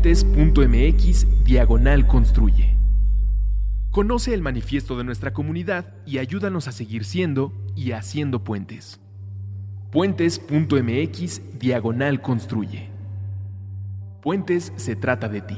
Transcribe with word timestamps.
Puentes.mx 0.00 1.42
Diagonal 1.42 2.06
Construye. 2.06 2.76
Conoce 3.90 4.32
el 4.32 4.42
manifiesto 4.42 4.96
de 4.96 5.02
nuestra 5.02 5.32
comunidad 5.32 5.92
y 6.06 6.18
ayúdanos 6.18 6.68
a 6.68 6.72
seguir 6.72 7.04
siendo 7.04 7.52
y 7.74 7.90
haciendo 7.90 8.44
puentes. 8.44 9.00
Puentes.mx 9.90 11.58
Diagonal 11.58 12.20
Construye. 12.22 12.90
Puentes 14.22 14.72
se 14.76 14.94
trata 14.94 15.28
de 15.28 15.40
ti. 15.40 15.56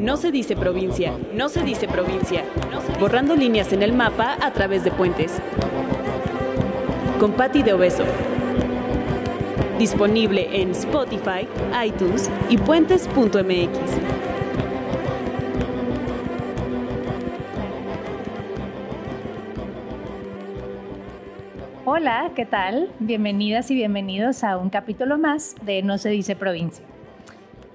No 0.00 0.16
se 0.16 0.32
dice 0.32 0.56
provincia, 0.56 1.18
no 1.34 1.50
se 1.50 1.62
dice 1.62 1.86
provincia. 1.86 2.46
Borrando 2.98 3.36
líneas 3.36 3.74
en 3.74 3.82
el 3.82 3.92
mapa 3.92 4.38
a 4.40 4.54
través 4.54 4.84
de 4.84 4.90
puentes. 4.90 5.38
Con 7.18 7.32
Patti 7.32 7.62
de 7.62 7.72
Obeso. 7.72 8.04
Disponible 9.78 10.48
en 10.60 10.72
Spotify, 10.72 11.46
iTunes 11.86 12.28
y 12.48 12.58
puentes.mx. 12.58 13.78
Hola, 21.84 22.32
¿qué 22.34 22.44
tal? 22.46 22.90
Bienvenidas 22.98 23.70
y 23.70 23.76
bienvenidos 23.76 24.42
a 24.42 24.56
un 24.56 24.68
capítulo 24.68 25.16
más 25.16 25.54
de 25.62 25.82
No 25.82 25.98
se 25.98 26.08
dice 26.08 26.34
provincia. 26.34 26.84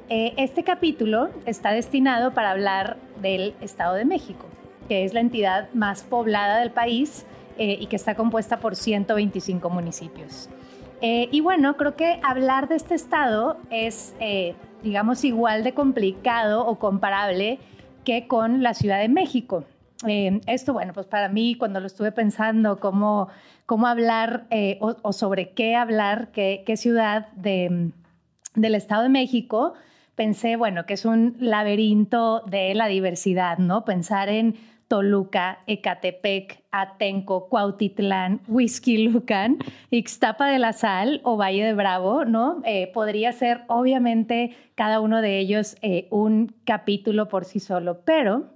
Eh, 0.09 0.33
este 0.35 0.63
capítulo 0.63 1.29
está 1.45 1.71
destinado 1.71 2.33
para 2.33 2.51
hablar 2.51 2.97
del 3.21 3.53
Estado 3.61 3.95
de 3.95 4.03
México, 4.03 4.47
que 4.89 5.05
es 5.05 5.13
la 5.13 5.21
entidad 5.21 5.69
más 5.73 6.03
poblada 6.03 6.59
del 6.59 6.71
país 6.71 7.25
eh, 7.59 7.77
y 7.79 7.85
que 7.85 7.95
está 7.95 8.15
compuesta 8.15 8.59
por 8.59 8.75
125 8.75 9.69
municipios. 9.69 10.49
Eh, 11.01 11.29
y 11.31 11.41
bueno, 11.41 11.77
creo 11.77 11.95
que 11.95 12.19
hablar 12.23 12.67
de 12.67 12.75
este 12.75 12.95
estado 12.95 13.57
es, 13.69 14.15
digamos, 14.81 15.23
igual 15.23 15.63
de 15.63 15.73
complicado 15.73 16.65
o 16.65 16.79
comparable 16.79 17.59
que 18.03 18.27
con 18.27 18.63
la 18.63 18.73
Ciudad 18.73 18.99
de 18.99 19.09
México. 19.09 19.63
esto, 20.05 20.73
bueno, 20.73 20.93
pues 20.93 21.05
para 21.05 21.29
mí 21.29 21.55
cuando 21.55 21.79
lo 21.79 21.87
estuve 21.87 22.11
pensando, 22.11 22.79
cómo, 22.79 23.27
cómo 23.65 23.87
hablar 23.87 24.47
o, 24.79 25.13
sobre 25.13 25.51
qué 25.51 25.75
hablar, 25.75 26.31
qué, 26.31 26.63
qué 26.65 26.75
ciudad 26.75 27.27
de, 27.33 27.91
del 28.55 28.75
Estado 28.75 29.03
de 29.03 29.09
México, 29.09 29.73
pensé, 30.19 30.57
bueno, 30.57 30.85
que 30.85 30.95
es 30.95 31.05
un 31.05 31.37
laberinto 31.39 32.41
de 32.41 32.73
la 32.75 32.87
diversidad, 32.87 33.57
¿no? 33.57 33.85
Pensar 33.85 34.27
en 34.27 34.55
Toluca, 34.89 35.59
Ecatepec, 35.67 36.63
Atenco, 36.71 37.47
Cuautitlán, 37.47 38.41
Lucan, 38.47 39.59
Ixtapa 39.91 40.47
de 40.47 40.59
la 40.59 40.73
Sal 40.73 41.21
o 41.23 41.37
Valle 41.37 41.63
de 41.63 41.73
Bravo, 41.73 42.25
¿no? 42.25 42.61
Eh, 42.65 42.91
podría 42.93 43.31
ser 43.31 43.61
obviamente 43.67 44.57
cada 44.75 44.99
uno 44.99 45.21
de 45.21 45.39
ellos 45.39 45.77
eh, 45.81 46.07
un 46.09 46.53
capítulo 46.65 47.29
por 47.29 47.45
sí 47.45 47.59
solo, 47.59 48.01
pero 48.03 48.47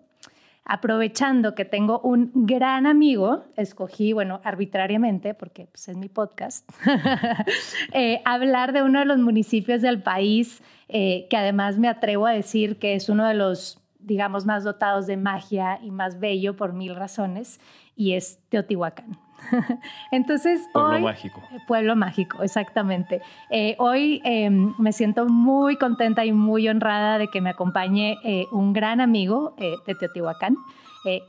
aprovechando 0.65 1.55
que 1.55 1.65
tengo 1.65 1.99
un 1.99 2.31
gran 2.33 2.87
amigo, 2.87 3.43
escogí, 3.55 4.13
bueno, 4.13 4.41
arbitrariamente, 4.43 5.33
porque 5.33 5.67
pues, 5.67 5.87
es 5.89 5.97
mi 5.97 6.09
podcast, 6.09 6.67
eh, 7.93 8.21
hablar 8.25 8.73
de 8.73 8.81
uno 8.81 8.99
de 8.99 9.05
los 9.05 9.19
municipios 9.19 9.81
del 9.81 10.01
país 10.01 10.61
eh, 10.89 11.27
que 11.29 11.37
además 11.37 11.77
me 11.77 11.87
atrevo 11.87 12.27
a 12.27 12.31
decir 12.31 12.77
que 12.77 12.95
es 12.95 13.09
uno 13.09 13.27
de 13.27 13.33
los, 13.33 13.82
digamos, 14.03 14.45
más 14.45 14.63
dotados 14.63 15.07
de 15.07 15.17
magia 15.17 15.79
y 15.81 15.91
más 15.91 16.19
bello 16.19 16.55
por 16.55 16.73
mil 16.73 16.95
razones, 16.95 17.59
y 17.95 18.13
es 18.13 18.39
Teotihuacán. 18.49 19.17
Entonces, 20.11 20.67
pueblo 20.71 20.99
mágico. 20.99 21.41
Eh, 21.51 21.57
pueblo 21.67 21.95
mágico, 21.95 22.43
exactamente. 22.43 23.21
Eh, 23.49 23.75
hoy 23.79 24.21
em, 24.23 24.73
me 24.77 24.93
siento 24.93 25.25
muy 25.25 25.75
contenta 25.75 26.25
y 26.25 26.31
muy 26.31 26.67
honrada 26.69 27.17
de 27.17 27.27
que 27.27 27.41
me 27.41 27.49
acompañe 27.49 28.17
un 28.51 28.73
gran 28.73 29.01
amigo 29.01 29.55
de 29.57 29.95
Teotihuacán, 29.95 30.57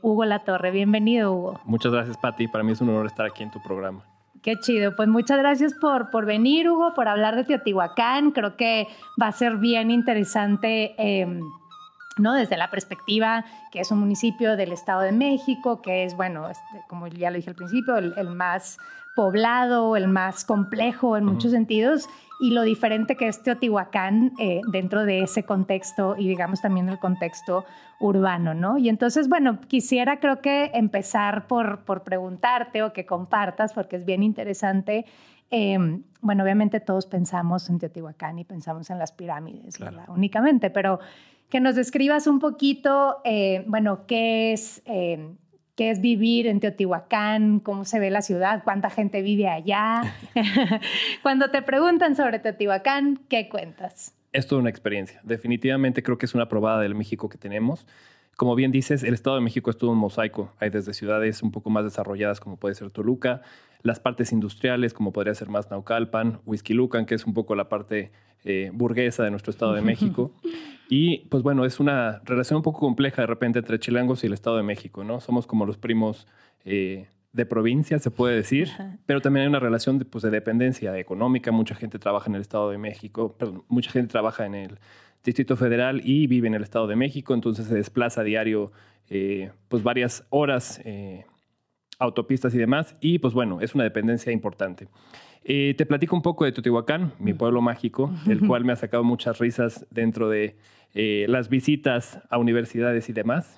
Hugo 0.01 0.25
Latorre. 0.25 0.71
Bienvenido, 0.71 1.33
Hugo. 1.33 1.59
Muchas 1.65 1.91
gracias, 1.91 2.17
Patti. 2.17 2.47
Para 2.47 2.63
mí 2.63 2.71
es 2.71 2.81
un 2.81 2.89
honor 2.89 3.05
estar 3.05 3.25
aquí 3.25 3.43
en 3.43 3.51
tu 3.51 3.61
programa. 3.61 4.03
Qué 4.45 4.59
chido. 4.59 4.95
Pues 4.95 5.09
muchas 5.09 5.39
gracias 5.39 5.73
por, 5.73 6.11
por 6.11 6.27
venir, 6.27 6.69
Hugo, 6.69 6.93
por 6.93 7.07
hablar 7.07 7.35
de 7.35 7.45
Teotihuacán. 7.45 8.29
Creo 8.29 8.55
que 8.55 8.87
va 9.19 9.27
a 9.27 9.31
ser 9.31 9.57
bien 9.57 9.89
interesante. 9.89 10.95
¿No? 12.17 12.33
Desde 12.33 12.57
la 12.57 12.69
perspectiva 12.69 13.45
que 13.71 13.79
es 13.79 13.91
un 13.91 13.99
municipio 13.99 14.55
del 14.55 14.71
Estado 14.71 15.01
de 15.01 15.11
México, 15.11 15.81
que 15.81 16.03
es, 16.03 16.15
bueno, 16.15 16.49
este, 16.49 16.81
como 16.87 17.07
ya 17.07 17.29
lo 17.29 17.37
dije 17.37 17.49
al 17.49 17.55
principio, 17.55 17.97
el 17.97 18.29
más 18.29 18.77
poblado, 19.15 19.95
el 19.95 20.07
más 20.07 20.43
complejo 20.43 21.15
en 21.17 21.25
muchos 21.25 21.51
sentidos, 21.51 22.09
y 22.39 22.51
lo 22.51 22.63
diferente 22.63 23.15
que 23.15 23.27
es 23.27 23.41
Teotihuacán 23.41 24.33
eh, 24.39 24.59
dentro 24.71 25.05
de 25.05 25.21
ese 25.21 25.43
contexto 25.43 26.15
y 26.17 26.27
digamos 26.27 26.61
también 26.61 26.89
el 26.89 26.99
contexto 26.99 27.65
urbano, 27.99 28.53
¿no? 28.53 28.77
Y 28.77 28.89
entonces, 28.89 29.29
bueno, 29.29 29.61
quisiera 29.61 30.19
creo 30.19 30.41
que 30.41 30.71
empezar 30.73 31.47
por, 31.47 31.85
por 31.85 32.03
preguntarte 32.03 32.83
o 32.83 32.91
que 32.91 33.05
compartas, 33.05 33.71
porque 33.71 33.95
es 33.95 34.05
bien 34.05 34.21
interesante. 34.21 35.05
Em, 35.49 36.03
bueno, 36.19 36.43
obviamente 36.43 36.81
todos 36.81 37.05
pensamos 37.05 37.69
en 37.69 37.79
Teotihuacán 37.79 38.37
y 38.39 38.43
pensamos 38.43 38.89
en 38.89 38.99
las 38.99 39.13
pirámides, 39.13 39.77
únicamente, 40.09 40.69
pero 40.69 40.99
que 41.49 41.59
nos 41.59 41.75
describas 41.75 42.27
un 42.27 42.39
poquito, 42.39 43.17
eh, 43.23 43.63
bueno, 43.67 44.05
qué 44.07 44.53
es 44.53 44.81
em, 44.85 45.37
qué 45.75 45.91
es 45.91 46.01
vivir 46.01 46.47
en 46.47 46.59
Teotihuacán, 46.59 47.59
cómo 47.59 47.85
se 47.85 47.99
ve 47.99 48.09
la 48.09 48.21
ciudad, 48.21 48.63
cuánta 48.63 48.89
gente 48.89 49.21
vive 49.21 49.47
allá. 49.47 50.01
Cuando 51.21 51.51
te 51.51 51.61
preguntan 51.61 52.15
sobre 52.15 52.39
Teotihuacán, 52.39 53.19
¿qué 53.29 53.49
cuentas? 53.49 54.13
Es 54.31 54.47
toda 54.47 54.61
una 54.61 54.69
experiencia. 54.69 55.19
Definitivamente 55.23 56.03
creo 56.03 56.17
que 56.17 56.25
es 56.25 56.35
una 56.35 56.49
probada 56.49 56.81
del 56.81 56.95
México 56.95 57.29
que 57.29 57.37
tenemos. 57.37 57.85
Como 58.35 58.55
bien 58.55 58.71
dices, 58.71 59.03
el 59.03 59.13
Estado 59.13 59.37
de 59.37 59.41
México 59.41 59.69
es 59.69 59.77
todo 59.77 59.91
un 59.91 59.97
mosaico. 59.97 60.51
Hay 60.59 60.69
desde 60.69 60.93
ciudades 60.93 61.41
un 61.41 61.51
poco 61.51 61.69
más 61.69 61.85
desarrolladas 61.85 62.39
como 62.39 62.57
puede 62.57 62.75
ser 62.75 62.89
Toluca, 62.89 63.41
las 63.81 63.99
partes 63.99 64.31
industriales 64.31 64.93
como 64.93 65.13
podría 65.13 65.33
ser 65.35 65.47
más 65.47 65.69
Naucalpan, 65.69 66.39
Lucan, 66.69 67.05
que 67.05 67.15
es 67.15 67.25
un 67.25 67.33
poco 67.33 67.55
la 67.55 67.69
parte 67.69 68.11
eh, 68.43 68.71
burguesa 68.73 69.23
de 69.23 69.31
nuestro 69.31 69.51
Estado 69.51 69.73
de 69.73 69.81
México. 69.83 70.33
Y 70.89 71.19
pues 71.29 71.43
bueno, 71.43 71.65
es 71.65 71.79
una 71.79 72.21
relación 72.25 72.57
un 72.57 72.63
poco 72.63 72.79
compleja 72.79 73.21
de 73.21 73.27
repente 73.27 73.59
entre 73.59 73.79
Chilangos 73.79 74.23
y 74.23 74.27
el 74.27 74.33
Estado 74.33 74.57
de 74.57 74.63
México, 74.63 75.03
¿no? 75.03 75.21
Somos 75.21 75.47
como 75.47 75.65
los 75.65 75.77
primos 75.77 76.27
eh, 76.65 77.07
de 77.31 77.45
provincia, 77.45 77.99
se 77.99 78.11
puede 78.11 78.35
decir, 78.35 78.69
pero 79.05 79.21
también 79.21 79.43
hay 79.43 79.49
una 79.49 79.59
relación 79.59 79.99
de, 79.99 80.05
pues, 80.05 80.23
de 80.23 80.29
dependencia 80.29 80.97
económica. 80.97 81.51
Mucha 81.51 81.75
gente 81.75 81.99
trabaja 81.99 82.29
en 82.29 82.35
el 82.35 82.41
Estado 82.41 82.69
de 82.69 82.77
México, 82.77 83.35
perdón, 83.37 83.63
mucha 83.67 83.91
gente 83.91 84.09
trabaja 84.09 84.45
en 84.45 84.55
el 84.55 84.79
Distrito 85.25 85.57
Federal 85.57 86.01
y 86.03 86.27
vive 86.27 86.47
en 86.47 86.53
el 86.53 86.63
Estado 86.63 86.87
de 86.87 86.95
México, 86.95 87.33
entonces 87.33 87.65
se 87.65 87.75
desplaza 87.75 88.21
a 88.21 88.23
diario 88.23 88.71
eh, 89.09 89.51
pues 89.67 89.83
varias 89.83 90.25
horas, 90.29 90.79
eh, 90.85 91.25
autopistas 91.99 92.53
y 92.53 92.57
demás, 92.57 92.95
y 93.01 93.19
pues 93.19 93.33
bueno, 93.33 93.59
es 93.61 93.75
una 93.75 93.83
dependencia 93.83 94.31
importante. 94.31 94.87
Eh, 95.47 95.75
te 95.77 95.85
platico 95.85 96.15
un 96.15 96.23
poco 96.23 96.43
de 96.43 96.51
Teotihuacán, 96.51 97.13
mi 97.19 97.35
pueblo 97.35 97.61
mágico, 97.61 98.11
el 98.27 98.45
cual 98.47 98.65
me 98.65 98.73
ha 98.73 98.75
sacado 98.75 99.03
muchas 99.03 99.37
risas 99.37 99.85
dentro 99.91 100.27
de 100.27 100.57
las 101.27 101.49
visitas 101.49 102.19
a 102.29 102.37
universidades 102.37 103.09
y 103.09 103.13
demás. 103.13 103.55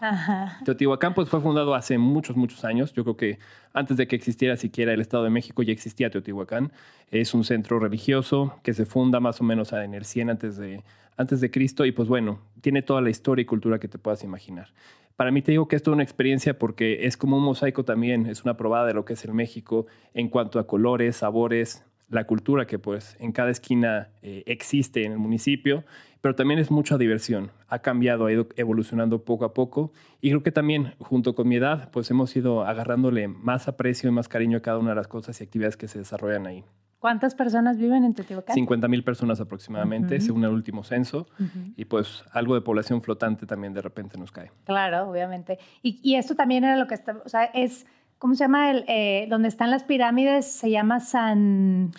Teotihuacán 0.66 1.14
pues, 1.14 1.30
fue 1.30 1.40
fundado 1.40 1.75
hace 1.75 1.98
muchos, 1.98 2.36
muchos 2.36 2.66
años. 2.66 2.92
Yo 2.94 3.03
creo 3.03 3.16
que 3.16 3.40
antes 3.74 3.96
de 3.96 4.08
que 4.08 4.16
existiera 4.16 4.58
siquiera 4.58 4.92
el 4.92 5.02
Estado 5.02 5.24
de 5.24 5.30
México 5.30 5.64
ya 5.64 5.72
existía 5.72 6.09
Teotihuacán. 6.09 6.74
Es 7.09 7.34
un 7.34 7.44
centro 7.44 7.80
religioso 7.80 8.59
que 8.64 8.74
se 8.74 8.86
funda 8.86 9.19
más 9.19 9.40
o 9.40 9.44
menos 9.46 9.72
en 9.72 9.94
el 9.94 10.04
100 10.04 10.31
antes 10.31 10.58
de, 10.58 10.84
antes 11.16 11.42
de 11.42 11.52
Cristo 11.52 11.86
y 11.86 11.92
pues 11.92 12.08
bueno, 12.08 12.40
tiene 12.62 12.81
toda 12.81 13.02
la 13.02 13.09
historia 13.09 13.42
y 13.44 13.46
cultura 13.46 13.80
que 13.80 13.88
te 13.88 13.98
puedas 13.98 14.24
imaginar. 14.24 14.68
Para 15.18 15.32
mí 15.32 15.42
te 15.42 15.52
digo 15.52 15.68
que 15.68 15.76
es 15.76 15.82
toda 15.82 15.96
una 15.96 16.04
experiencia 16.04 16.60
porque 16.60 17.08
es 17.08 17.18
como 17.18 17.38
un 17.38 17.44
mosaico 17.44 17.84
también, 17.84 18.28
es 18.28 18.44
una 18.44 18.56
probada 18.56 18.86
de 18.86 18.94
lo 18.94 19.04
que 19.04 19.14
es 19.14 19.25
el 19.25 19.34
México 19.34 19.88
en 20.14 20.30
cuanto 20.30 20.60
a 20.60 20.68
colores, 20.68 21.18
sabores, 21.18 21.84
la 22.08 22.28
cultura 22.28 22.68
que 22.68 22.78
pues 22.78 23.18
en 23.19 23.31
cada 23.31 23.50
esquina 23.50 24.10
eh, 24.22 24.44
existe 24.46 25.06
en 25.06 25.14
el 25.14 25.18
municipio, 25.18 25.84
pero 26.22 26.36
también 26.36 26.60
es 26.60 26.69
mucha 26.69 27.00
diversión. 27.00 27.50
Ha 27.68 27.80
cambiado, 27.80 28.28
ha 28.28 28.31
ido 28.31 28.48
evolucionando 28.58 29.25
poco 29.25 29.46
a 29.46 29.56
poco 29.56 29.92
y 30.22 30.30
creo 30.30 30.44
que 30.44 30.52
también 30.52 30.94
junto 31.00 31.34
con 31.34 31.48
mi 31.48 31.56
edad 31.56 31.90
pues 31.92 32.12
hemos 32.12 32.36
ido 32.36 32.63
agarrándole 32.63 33.28
más 33.28 33.68
aprecio 33.68 34.10
y 34.10 34.13
más 34.13 34.28
cariño 34.28 34.60
a 34.60 34.62
cada 34.62 34.78
una 34.78 34.92
de 34.92 34.98
las 34.98 35.08
cosas 35.08 35.42
y 35.42 35.44
actividades 35.44 35.78
que 35.78 35.88
se 35.88 35.98
desarrollan 35.98 36.46
ahí. 36.46 36.63
¿Cuántas 37.00 37.36
personas 37.36 37.78
viven 37.78 38.04
en 38.04 38.14
Teotihuacán? 38.14 38.56
50 38.56 38.88
mil 38.88 39.04
personas 39.04 39.40
aproximadamente, 39.40 40.20
según 40.20 40.44
el 40.44 40.52
último 40.52 40.84
censo. 40.84 41.28
Y 41.76 41.86
pues 41.86 42.24
algo 42.32 42.56
de 42.56 42.62
población 42.62 43.02
flotante 43.02 43.46
también 43.46 43.74
de 43.74 43.82
repente 43.82 44.18
nos 44.18 44.32
cae. 44.32 44.52
Claro, 44.66 45.10
obviamente. 45.10 45.60
Y, 45.84 46.00
y 46.02 46.16
esto 46.16 46.36
también 46.36 46.64
era 46.64 46.76
lo 46.76 46.88
que 46.88 46.96
está, 46.96 47.22
o 47.24 47.30
sea, 47.30 47.44
es, 47.46 47.86
¿cómo 48.18 48.34
se 48.34 48.44
llama? 48.44 48.72
El, 48.72 48.86
eh, 48.88 49.28
donde 49.30 49.48
están 49.48 49.70
las 49.70 49.84
pirámides, 49.84 50.46
se 50.52 50.72
llama 50.72 51.00
San... 51.00 51.92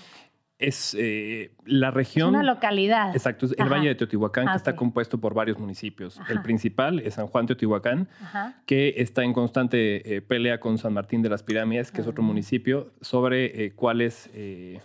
es 0.59 0.97
eh, 0.99 1.53
la 1.67 1.91
región. 1.91 2.35
Es 2.35 2.41
una 2.41 2.43
localidad. 2.55 3.15
Exacto, 3.15 3.47
es 3.47 3.55
el 3.59 3.69
Valle 3.69 3.89
de 3.89 3.95
Teotihuacán, 3.95 4.47
que 4.47 4.51
Ah, 4.53 4.57
está 4.57 4.75
compuesto 4.75 5.19
por 5.19 5.33
varios 5.35 5.59
municipios. 5.59 6.21
El 6.29 6.43
principal 6.43 6.99
es 7.01 7.15
San 7.15 7.29
Juan 7.29 7.47
Teotihuacán, 7.47 8.09
Ajá. 8.21 8.61
que 8.67 8.95
está 8.97 9.23
en 9.23 9.33
constante 9.33 10.17
eh, 10.17 10.21
pelea 10.21 10.59
con 10.59 10.77
San 10.79 10.93
Martín 10.95 11.23
de 11.23 11.29
las 11.29 11.43
Pirámides, 11.45 11.93
que 11.93 12.01
es 12.01 12.07
otro 12.09 12.25
Ah. 12.25 12.27
municipio, 12.27 12.91
sobre 13.01 13.65
eh, 13.67 13.73
cuál 13.73 14.01
es 14.01 14.31
eh, 14.35 14.81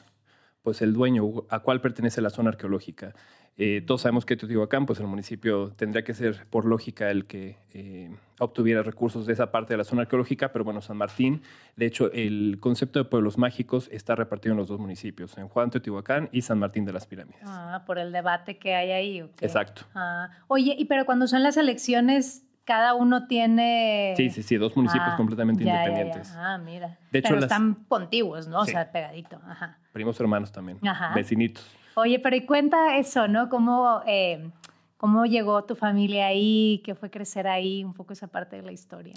pues 0.62 0.82
el 0.82 0.94
dueño, 0.94 1.24
a 1.50 1.60
cuál 1.60 1.82
pertenece 1.82 2.22
la 2.22 2.30
zona 2.30 2.50
arqueológica. 2.52 3.14
Eh, 3.56 3.84
todos 3.86 4.02
sabemos 4.02 4.26
que 4.26 4.36
Teotihuacán, 4.36 4.88
pues 4.88 5.00
el 5.00 5.06
municipio 5.06 5.72
tendría 5.76 6.04
que 6.04 6.16
ser 6.16 6.48
por 6.50 6.66
lógica 6.66 7.12
el 7.12 7.26
que 7.26 7.56
eh, 7.76 8.10
obtuviera 8.40 8.82
recursos 8.82 9.28
de 9.28 9.34
esa 9.34 9.52
parte 9.52 9.74
de 9.74 9.78
la 9.78 9.84
zona 9.84 10.02
arqueológica, 10.04 10.52
pero 10.52 10.66
bueno, 10.66 10.82
San 10.82 10.98
Martín, 10.98 11.44
de 11.76 11.86
hecho, 11.86 12.12
el 12.14 12.58
concepto 12.60 12.98
de 12.98 13.06
pueblos 13.06 13.38
mágicos 13.38 13.90
está 13.92 14.16
repartido 14.16 14.54
en 14.54 14.58
los 14.58 14.68
dos 14.70 14.80
municipios, 14.80 15.32
San 15.32 15.48
Juan, 15.50 15.70
Teotihuacán 15.70 16.30
y 16.32 16.42
San 16.42 16.58
Martín 16.58 16.84
de 16.86 16.94
las 16.94 17.06
Pirámides. 17.06 17.42
Ah, 17.46 17.84
por 17.86 18.00
el 18.00 18.12
debate 18.12 18.58
que 18.58 18.74
hay 18.74 18.90
ahí. 18.92 19.20
Exacto. 19.40 19.84
Ah, 19.94 20.30
oye, 20.48 20.76
y 20.76 20.86
pero 20.86 21.06
cuando 21.06 21.28
son 21.28 21.44
las 21.44 21.56
elecciones, 21.56 22.44
cada 22.66 22.96
uno 22.96 23.28
tiene. 23.28 24.16
Sí, 24.18 24.32
sí, 24.32 24.42
sí, 24.42 24.56
dos 24.58 24.76
municipios 24.76 25.10
Ah, 25.14 25.18
completamente 25.18 25.64
ya, 25.64 25.74
ya, 25.74 25.84
ya. 25.84 25.90
independientes. 25.92 26.34
Ah, 26.36 26.58
mira. 26.58 26.98
De 27.12 27.20
hecho, 27.20 27.28
pero 27.30 27.36
las- 27.42 27.52
están 27.52 27.86
contiguos, 27.88 28.48
¿no? 28.48 28.62
O 28.62 28.66
sea, 28.66 28.92
pegadito. 28.92 29.40
Ajá. 29.46 29.78
Primos 29.92 30.20
hermanos 30.20 30.52
también, 30.52 30.80
Ajá. 30.88 31.14
vecinitos. 31.14 31.64
Oye, 31.96 32.20
pero 32.20 32.36
y 32.36 32.46
cuenta 32.46 32.98
eso, 32.98 33.28
¿no? 33.28 33.50
¿Cómo, 33.50 34.02
eh, 34.08 34.50
¿Cómo 34.98 35.26
llegó 35.26 35.64
tu 35.66 35.76
familia 35.76 36.28
ahí? 36.28 36.82
¿Qué 36.86 36.96
fue 36.96 37.10
crecer 37.10 37.48
ahí? 37.48 37.84
Un 37.84 37.94
poco 37.94 38.14
esa 38.14 38.28
parte 38.28 38.56
de 38.56 38.62
la 38.62 38.72
historia. 38.72 39.14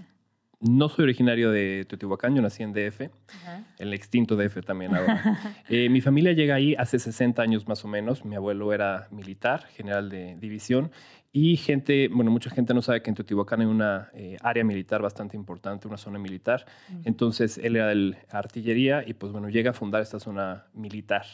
No 0.58 0.88
soy 0.88 1.05
originario 1.05 1.50
de 1.50 1.84
Teotihuacán, 1.87 2.34
yo 2.34 2.40
nací 2.40 2.62
en 2.62 2.73
DF, 2.73 3.11
Ajá. 3.28 3.62
el 3.78 3.93
extinto 3.93 4.37
DF 4.37 4.64
también 4.64 4.94
ahora. 4.94 5.23
Eh, 5.69 5.88
mi 5.90 6.00
familia 6.00 6.32
llega 6.32 6.55
ahí 6.55 6.75
hace 6.76 6.99
60 6.99 7.43
años 7.43 7.69
más 7.69 7.84
o 7.84 7.88
menos. 7.88 8.25
Mi 8.25 8.37
abuelo 8.37 8.73
era 8.73 9.08
militar, 9.11 9.67
general 9.67 10.08
de 10.08 10.37
división. 10.37 10.90
Y 11.38 11.59
gente, 11.59 12.09
bueno, 12.09 12.31
mucha 12.31 12.49
gente 12.49 12.73
no 12.73 12.81
sabe 12.81 13.03
que 13.03 13.11
en 13.11 13.15
Teotihuacán 13.15 13.61
hay 13.61 13.67
una 13.67 14.09
eh, 14.15 14.38
área 14.41 14.65
militar 14.65 15.03
bastante 15.03 15.37
importante, 15.37 15.87
una 15.87 15.99
zona 15.99 16.19
militar. 16.19 16.65
Entonces 17.05 17.59
él 17.59 17.77
era 17.77 17.88
de 17.88 18.17
artillería 18.31 19.06
y 19.06 19.12
pues 19.12 19.33
bueno, 19.33 19.50
llega 19.50 19.73
a 19.73 19.75
fundar 19.75 20.00
esta 20.00 20.19
zona 20.19 20.65
militar. 20.73 21.27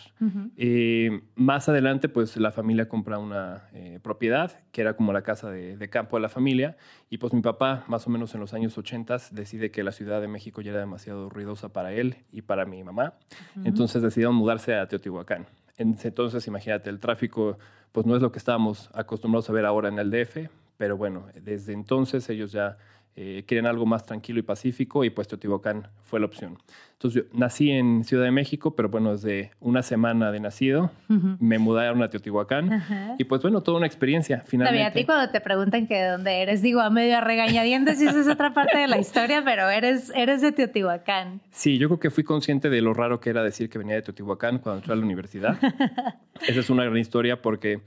Eh, 0.56 1.22
más 1.36 1.68
adelante, 1.68 2.08
pues 2.08 2.36
la 2.36 2.50
familia 2.50 2.88
compra 2.88 3.20
una 3.20 3.68
eh, 3.74 4.00
propiedad 4.02 4.64
que 4.72 4.80
era 4.80 4.96
como 4.96 5.12
la 5.12 5.22
casa 5.22 5.52
de, 5.52 5.76
de 5.76 5.88
campo 5.88 6.16
de 6.16 6.22
la 6.22 6.28
familia. 6.28 6.76
Y 7.08 7.18
pues 7.18 7.32
mi 7.32 7.40
papá, 7.40 7.84
más 7.86 8.04
o 8.08 8.10
menos 8.10 8.34
en 8.34 8.40
los 8.40 8.54
años 8.54 8.76
80, 8.76 9.18
decide 9.30 9.70
que 9.70 9.84
la 9.84 9.92
Ciudad 9.92 10.20
de 10.20 10.26
México 10.26 10.62
ya 10.62 10.72
era 10.72 10.80
demasiado 10.80 11.28
ruidosa 11.28 11.72
para 11.72 11.92
él 11.92 12.16
y 12.32 12.42
para 12.42 12.66
mi 12.66 12.82
mamá. 12.82 13.14
Entonces 13.62 14.02
decidieron 14.02 14.34
mudarse 14.34 14.74
a 14.74 14.88
Teotihuacán. 14.88 15.46
Entonces, 15.76 16.46
imagínate, 16.46 16.90
el 16.90 17.00
tráfico 17.00 17.58
pues 17.92 18.06
no 18.06 18.16
es 18.16 18.22
lo 18.22 18.32
que 18.32 18.38
estábamos 18.38 18.90
acostumbrados 18.94 19.48
a 19.50 19.52
ver 19.52 19.66
ahora 19.66 19.88
en 19.88 19.98
el 19.98 20.10
DF, 20.10 20.48
pero 20.76 20.96
bueno, 20.96 21.26
desde 21.40 21.72
entonces 21.72 22.28
ellos 22.30 22.52
ya 22.52 22.78
eh, 23.14 23.44
querían 23.46 23.66
algo 23.66 23.84
más 23.84 24.06
tranquilo 24.06 24.38
y 24.38 24.42
pacífico 24.42 25.04
y 25.04 25.10
pues 25.10 25.28
Teotihuacán 25.28 25.88
fue 26.02 26.18
la 26.18 26.26
opción. 26.26 26.56
Entonces 26.94 27.24
yo 27.24 27.38
nací 27.38 27.70
en 27.70 28.04
Ciudad 28.04 28.24
de 28.24 28.30
México, 28.30 28.74
pero 28.76 28.88
bueno, 28.88 29.12
desde 29.12 29.50
una 29.60 29.82
semana 29.82 30.30
de 30.32 30.40
nacido 30.40 30.90
Ujú. 31.10 31.36
me 31.40 31.58
mudaron 31.58 32.02
a 32.02 32.08
Teotihuacán 32.08 32.72
Ajá. 32.72 33.14
y 33.18 33.24
pues 33.24 33.42
bueno, 33.42 33.60
toda 33.60 33.76
una 33.78 33.86
experiencia 33.86 34.36
También 34.38 34.50
finalmente. 34.50 34.84
a 34.86 34.92
ti 34.92 35.04
cuando 35.04 35.30
te 35.30 35.40
preguntan 35.40 35.86
que 35.86 35.96
de 35.96 36.08
dónde 36.08 36.40
eres, 36.42 36.62
digo 36.62 36.80
a 36.80 36.88
medio 36.90 37.18
a 37.18 37.20
regañadientes 37.20 38.00
y 38.00 38.06
esa 38.06 38.20
es 38.20 38.28
otra 38.28 38.54
parte 38.54 38.78
de 38.78 38.86
la 38.88 38.98
historia, 38.98 39.42
pero 39.44 39.68
eres, 39.68 40.10
eres 40.14 40.40
de 40.40 40.52
Teotihuacán. 40.52 41.40
Sí, 41.50 41.76
yo 41.78 41.88
creo 41.88 42.00
que 42.00 42.10
fui 42.10 42.24
consciente 42.24 42.70
de 42.70 42.80
lo 42.80 42.94
raro 42.94 43.20
que 43.20 43.30
era 43.30 43.42
decir 43.42 43.68
que 43.68 43.78
venía 43.78 43.96
de 43.96 44.02
Teotihuacán 44.02 44.58
cuando 44.58 44.78
entré 44.78 44.92
a 44.92 44.96
la 44.96 45.02
universidad. 45.04 45.58
Esa 46.48 46.60
es 46.60 46.70
una 46.70 46.84
gran 46.84 46.96
historia 46.96 47.42
porque, 47.42 47.80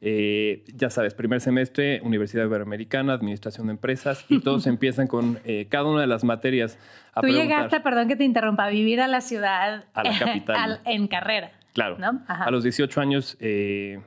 eh, 0.00 0.64
ya 0.74 0.88
sabes, 0.90 1.14
primer 1.14 1.40
semestre, 1.40 2.00
Universidad 2.02 2.44
Iberoamericana, 2.46 3.12
Administración 3.12 3.66
de 3.66 3.72
Empresas, 3.72 4.24
y 4.28 4.40
todos 4.40 4.66
empiezan 4.66 5.06
con 5.06 5.38
eh, 5.44 5.66
cada 5.68 5.84
una 5.84 6.00
de 6.00 6.06
las 6.06 6.24
materias 6.24 6.78
a 7.14 7.20
Tú 7.20 7.28
llegaste, 7.28 7.80
perdón 7.80 8.08
que 8.08 8.16
te 8.16 8.24
interrumpa, 8.24 8.64
a 8.66 8.70
vivir 8.70 9.00
a 9.00 9.08
la 9.08 9.20
ciudad 9.20 9.84
A 9.94 10.02
la 10.04 10.18
capital. 10.18 10.56
al- 10.56 10.80
en 10.86 11.06
carrera. 11.08 11.52
Claro, 11.74 11.98
¿no? 11.98 12.22
A 12.26 12.50
los 12.50 12.62
18 12.64 13.00
años 13.00 13.36
eh, 13.40 14.00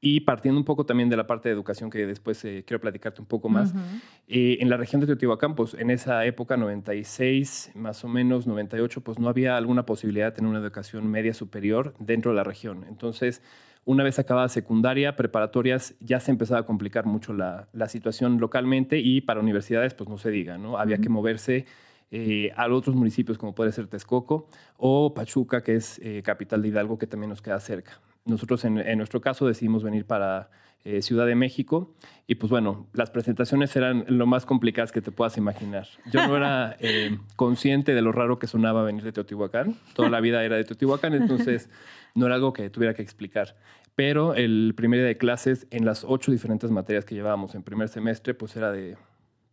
y 0.00 0.20
partiendo 0.20 0.58
un 0.60 0.64
poco 0.64 0.84
también 0.84 1.08
de 1.08 1.16
la 1.16 1.26
parte 1.26 1.48
de 1.48 1.54
educación 1.54 1.88
que 1.88 2.06
después 2.06 2.44
eh, 2.44 2.64
quiero 2.66 2.80
platicarte 2.80 3.20
un 3.22 3.26
poco 3.26 3.48
más. 3.48 3.70
Ujú. 3.72 3.80
Eh, 4.28 4.58
en 4.60 4.68
la 4.68 4.76
región 4.76 5.00
de 5.00 5.06
Teotihuacán, 5.06 5.54
pues 5.54 5.72
en 5.74 5.90
esa 5.90 6.24
época, 6.26 6.56
96, 6.56 7.72
más 7.74 8.04
o 8.04 8.08
menos 8.08 8.46
98, 8.46 9.00
pues 9.00 9.18
no 9.18 9.28
había 9.28 9.56
alguna 9.56 9.86
posibilidad 9.86 10.26
de 10.26 10.32
tener 10.32 10.50
una 10.50 10.58
educación 10.60 11.06
media 11.10 11.32
superior 11.32 11.94
dentro 11.98 12.30
de 12.32 12.36
la 12.36 12.44
región. 12.44 12.84
Entonces, 12.88 13.42
una 13.86 14.02
vez 14.02 14.18
acabada 14.18 14.48
secundaria, 14.48 15.16
preparatorias, 15.16 15.94
ya 16.00 16.18
se 16.18 16.32
empezaba 16.32 16.60
a 16.60 16.66
complicar 16.66 17.06
mucho 17.06 17.32
la, 17.32 17.68
la 17.72 17.88
situación 17.88 18.38
localmente 18.38 18.98
y 18.98 19.20
para 19.20 19.40
universidades, 19.40 19.94
pues 19.94 20.10
no 20.10 20.18
se 20.18 20.30
diga, 20.30 20.58
¿no? 20.58 20.76
Había 20.76 20.98
que 20.98 21.08
moverse 21.08 21.66
eh, 22.10 22.52
a 22.56 22.66
otros 22.66 22.96
municipios 22.96 23.38
como 23.38 23.54
puede 23.54 23.70
ser 23.70 23.86
Texcoco 23.86 24.48
o 24.76 25.14
Pachuca, 25.14 25.62
que 25.62 25.76
es 25.76 26.00
eh, 26.02 26.22
capital 26.24 26.62
de 26.62 26.68
Hidalgo, 26.68 26.98
que 26.98 27.06
también 27.06 27.30
nos 27.30 27.40
queda 27.40 27.60
cerca. 27.60 28.00
Nosotros 28.24 28.64
en, 28.64 28.78
en 28.78 28.98
nuestro 28.98 29.20
caso 29.20 29.46
decidimos 29.46 29.84
venir 29.84 30.04
para 30.04 30.50
eh, 30.88 31.02
Ciudad 31.02 31.26
de 31.26 31.34
México 31.34 31.96
y 32.28 32.36
pues 32.36 32.48
bueno, 32.48 32.86
las 32.92 33.10
presentaciones 33.10 33.74
eran 33.74 34.04
lo 34.06 34.24
más 34.24 34.46
complicadas 34.46 34.92
que 34.92 35.00
te 35.00 35.10
puedas 35.10 35.36
imaginar. 35.36 35.88
Yo 36.12 36.24
no 36.28 36.36
era 36.36 36.76
eh, 36.80 37.18
consciente 37.34 37.92
de 37.92 38.02
lo 38.02 38.12
raro 38.12 38.38
que 38.38 38.46
sonaba 38.46 38.84
venir 38.84 39.02
de 39.02 39.10
Teotihuacán, 39.10 39.74
toda 39.94 40.10
la 40.10 40.20
vida 40.20 40.44
era 40.44 40.54
de 40.54 40.62
Teotihuacán, 40.62 41.14
entonces 41.14 41.68
no 42.16 42.26
era 42.26 42.34
algo 42.34 42.52
que 42.52 42.68
tuviera 42.70 42.94
que 42.94 43.02
explicar. 43.02 43.54
Pero 43.94 44.34
el 44.34 44.74
primer 44.76 45.00
día 45.00 45.06
de 45.06 45.16
clases, 45.16 45.66
en 45.70 45.84
las 45.84 46.04
ocho 46.04 46.32
diferentes 46.32 46.70
materias 46.70 47.04
que 47.04 47.14
llevábamos 47.14 47.54
en 47.54 47.62
primer 47.62 47.88
semestre, 47.88 48.34
pues 48.34 48.56
era 48.56 48.72
de 48.72 48.96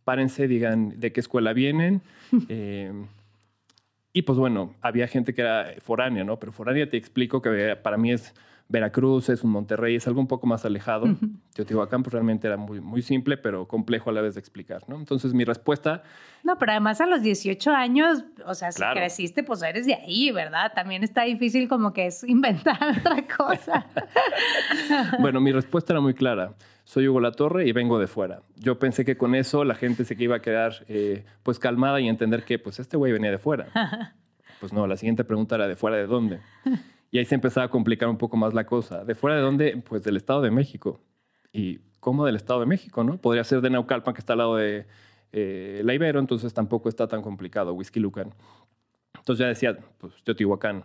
párense, 0.04 0.48
digan 0.48 0.98
de 0.98 1.12
qué 1.12 1.20
escuela 1.20 1.52
vienen. 1.52 2.02
eh, 2.48 2.92
y 4.12 4.22
pues 4.22 4.38
bueno, 4.38 4.74
había 4.80 5.06
gente 5.08 5.34
que 5.34 5.42
era 5.42 5.74
foránea, 5.78 6.24
¿no? 6.24 6.38
Pero 6.38 6.52
foránea 6.52 6.88
te 6.88 6.96
explico 6.96 7.40
que 7.40 7.76
para 7.82 7.96
mí 7.96 8.12
es 8.12 8.34
Veracruz, 8.68 9.28
es 9.28 9.44
un 9.44 9.50
Monterrey, 9.50 9.94
es 9.96 10.06
algo 10.06 10.20
un 10.20 10.26
poco 10.26 10.46
más 10.46 10.64
alejado. 10.64 11.06
Teotihuacán 11.54 12.02
pues 12.02 12.12
realmente 12.12 12.46
era 12.46 12.56
muy, 12.56 12.80
muy 12.80 13.02
simple, 13.02 13.36
pero 13.36 13.68
complejo 13.68 14.10
a 14.10 14.12
la 14.12 14.20
vez 14.22 14.34
de 14.34 14.40
explicar, 14.40 14.82
¿no? 14.88 14.96
Entonces 14.96 15.34
mi 15.34 15.44
respuesta, 15.44 16.02
No, 16.42 16.58
pero 16.58 16.72
además 16.72 17.00
a 17.00 17.06
los 17.06 17.22
18 17.22 17.70
años, 17.72 18.24
o 18.46 18.54
sea, 18.54 18.72
si 18.72 18.78
Claro. 18.78 18.94
creciste, 19.00 19.42
pues 19.42 19.62
eres 19.62 19.86
de 19.86 19.94
ahí, 19.94 20.30
¿verdad? 20.32 20.72
También 20.74 21.04
está 21.04 21.22
difícil 21.24 21.68
como 21.68 21.92
que 21.92 22.06
es 22.06 22.24
inventar 22.24 22.78
otra 23.00 23.24
cosa. 23.36 23.86
bueno, 25.20 25.40
mi 25.40 25.52
respuesta 25.52 25.92
era 25.92 26.00
muy 26.00 26.14
clara. 26.14 26.54
Soy 26.84 27.08
Hugo 27.08 27.20
La 27.20 27.32
Torre 27.32 27.66
y 27.66 27.72
vengo 27.72 27.98
de 27.98 28.06
fuera. 28.06 28.42
Yo 28.56 28.78
pensé 28.78 29.04
que 29.04 29.16
con 29.16 29.34
eso 29.34 29.64
la 29.64 29.74
gente 29.74 30.04
se 30.04 30.14
iba 30.18 30.36
a 30.36 30.40
quedar 30.42 30.84
eh, 30.88 31.24
pues 31.42 31.58
calmada 31.58 32.00
y 32.00 32.08
entender 32.08 32.44
que 32.44 32.58
pues 32.58 32.78
este 32.78 32.96
güey 32.96 33.12
venía 33.12 33.30
de 33.30 33.38
fuera. 33.38 33.66
Pues 34.60 34.72
no, 34.72 34.86
la 34.86 34.96
siguiente 34.96 35.24
pregunta 35.24 35.56
era 35.56 35.68
de 35.68 35.76
fuera 35.76 35.96
de 35.98 36.06
dónde. 36.06 36.40
Y 37.14 37.18
ahí 37.18 37.24
se 37.26 37.36
empezaba 37.36 37.66
a 37.66 37.70
complicar 37.70 38.08
un 38.08 38.18
poco 38.18 38.36
más 38.36 38.54
la 38.54 38.66
cosa. 38.66 39.04
¿De 39.04 39.14
fuera 39.14 39.36
de 39.36 39.42
dónde? 39.42 39.80
Pues 39.88 40.02
del 40.02 40.16
Estado 40.16 40.42
de 40.42 40.50
México. 40.50 40.98
¿Y 41.52 41.78
cómo 42.00 42.26
del 42.26 42.34
Estado 42.34 42.58
de 42.58 42.66
México, 42.66 43.04
no? 43.04 43.18
Podría 43.18 43.44
ser 43.44 43.60
de 43.60 43.70
Naucalpan, 43.70 44.14
que 44.14 44.18
está 44.18 44.32
al 44.32 44.40
lado 44.40 44.56
de 44.56 44.84
eh, 45.30 45.82
la 45.84 45.94
Ibero, 45.94 46.18
entonces 46.18 46.52
tampoco 46.52 46.88
está 46.88 47.06
tan 47.06 47.22
complicado, 47.22 47.72
Whisky 47.72 48.00
Lucan. 48.00 48.34
Entonces 49.16 49.44
ya 49.44 49.46
decía, 49.46 49.78
pues 49.98 50.12
Teotihuacán. 50.24 50.82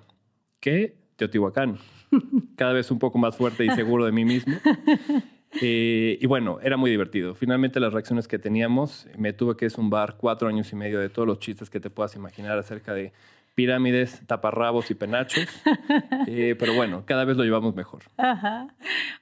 ¿Qué? 0.60 0.98
Teotihuacán. 1.16 1.80
Cada 2.56 2.74
vez 2.74 2.92
un 2.92 3.00
poco 3.00 3.18
más 3.18 3.36
fuerte 3.36 3.66
y 3.66 3.72
seguro 3.72 4.06
de 4.06 4.12
mí 4.12 4.24
mismo. 4.24 4.56
Eh, 5.62 6.20
y 6.22 6.28
bueno, 6.28 6.60
era 6.62 6.78
muy 6.78 6.92
divertido. 6.92 7.34
Finalmente 7.34 7.80
las 7.80 7.92
reacciones 7.92 8.28
que 8.28 8.38
teníamos, 8.38 9.08
me 9.18 9.34
tuve 9.34 9.58
que 9.58 9.68
zumbar 9.72 10.16
cuatro 10.16 10.48
años 10.48 10.72
y 10.72 10.76
medio 10.76 11.00
de 11.00 11.10
todos 11.10 11.28
los 11.28 11.40
chistes 11.40 11.72
que 11.72 11.80
te 11.80 11.90
puedas 11.90 12.16
imaginar 12.16 12.60
acerca 12.60 12.94
de 12.94 13.14
pirámides, 13.60 14.22
taparrabos 14.26 14.90
y 14.90 14.96
penachos. 14.96 15.50
Eh, 16.28 16.56
pero 16.58 16.74
bueno, 16.74 17.04
cada 17.06 17.26
vez 17.26 17.36
lo 17.36 17.44
llevamos 17.44 17.76
mejor. 17.76 18.04
Ajá. 18.18 18.68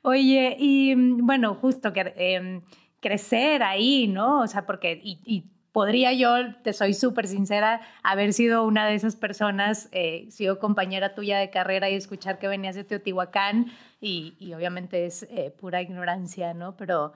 Oye, 0.01 0.55
y 0.59 0.95
mm, 0.95 1.25
bueno, 1.25 1.55
justo 1.55 1.93
que 1.93 2.13
em, 2.17 2.61
crecer 2.99 3.63
ahí, 3.63 4.07
¿no? 4.07 4.41
O 4.41 4.47
sea, 4.47 4.65
porque, 4.65 4.99
y, 5.03 5.19
y 5.25 5.45
podría 5.71 6.13
yo, 6.13 6.53
te 6.63 6.73
soy 6.73 6.93
súper 6.93 7.27
sincera, 7.27 7.81
haber 8.03 8.33
sido 8.33 8.63
una 8.63 8.85
de 8.87 8.95
esas 8.95 9.15
personas, 9.15 9.89
eh, 9.91 10.27
sido 10.29 10.59
compañera 10.59 11.15
tuya 11.15 11.39
de 11.39 11.49
carrera 11.49 11.89
y 11.89 11.95
escuchar 11.95 12.37
que 12.37 12.47
venías 12.47 12.75
de 12.75 12.83
Teotihuacán, 12.83 13.67
y, 13.99 14.35
y 14.39 14.53
obviamente 14.53 15.05
es 15.05 15.23
eh, 15.23 15.51
pura 15.57 15.81
ignorancia, 15.81 16.53
¿no? 16.53 16.75
Pero 16.75 17.13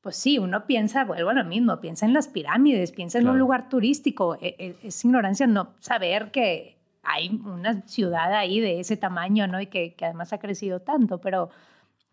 pues 0.00 0.16
sí, 0.16 0.38
uno 0.38 0.66
piensa, 0.66 1.04
vuelvo 1.04 1.30
a 1.30 1.34
lo 1.34 1.44
mismo, 1.44 1.80
piensa 1.80 2.06
en 2.06 2.12
las 2.12 2.28
pirámides, 2.28 2.92
piensa 2.92 3.18
en 3.18 3.28
un 3.28 3.38
lugar 3.38 3.68
turístico, 3.68 4.36
e- 4.40 4.54
e- 4.58 4.76
es, 4.82 5.04
ignorancia 5.04 5.46
no 5.46 5.74
saber 5.80 6.30
que 6.30 6.76
hay 7.02 7.28
una 7.44 7.82
ciudad 7.82 8.32
ahí 8.32 8.60
de 8.60 8.80
ese 8.80 8.96
tamaño, 8.96 9.46
¿no? 9.46 9.60
Y 9.60 9.66
que, 9.66 9.94
que 9.94 10.04
además 10.04 10.32
ha 10.32 10.38
crecido 10.38 10.80
tanto, 10.80 11.18
pero 11.18 11.50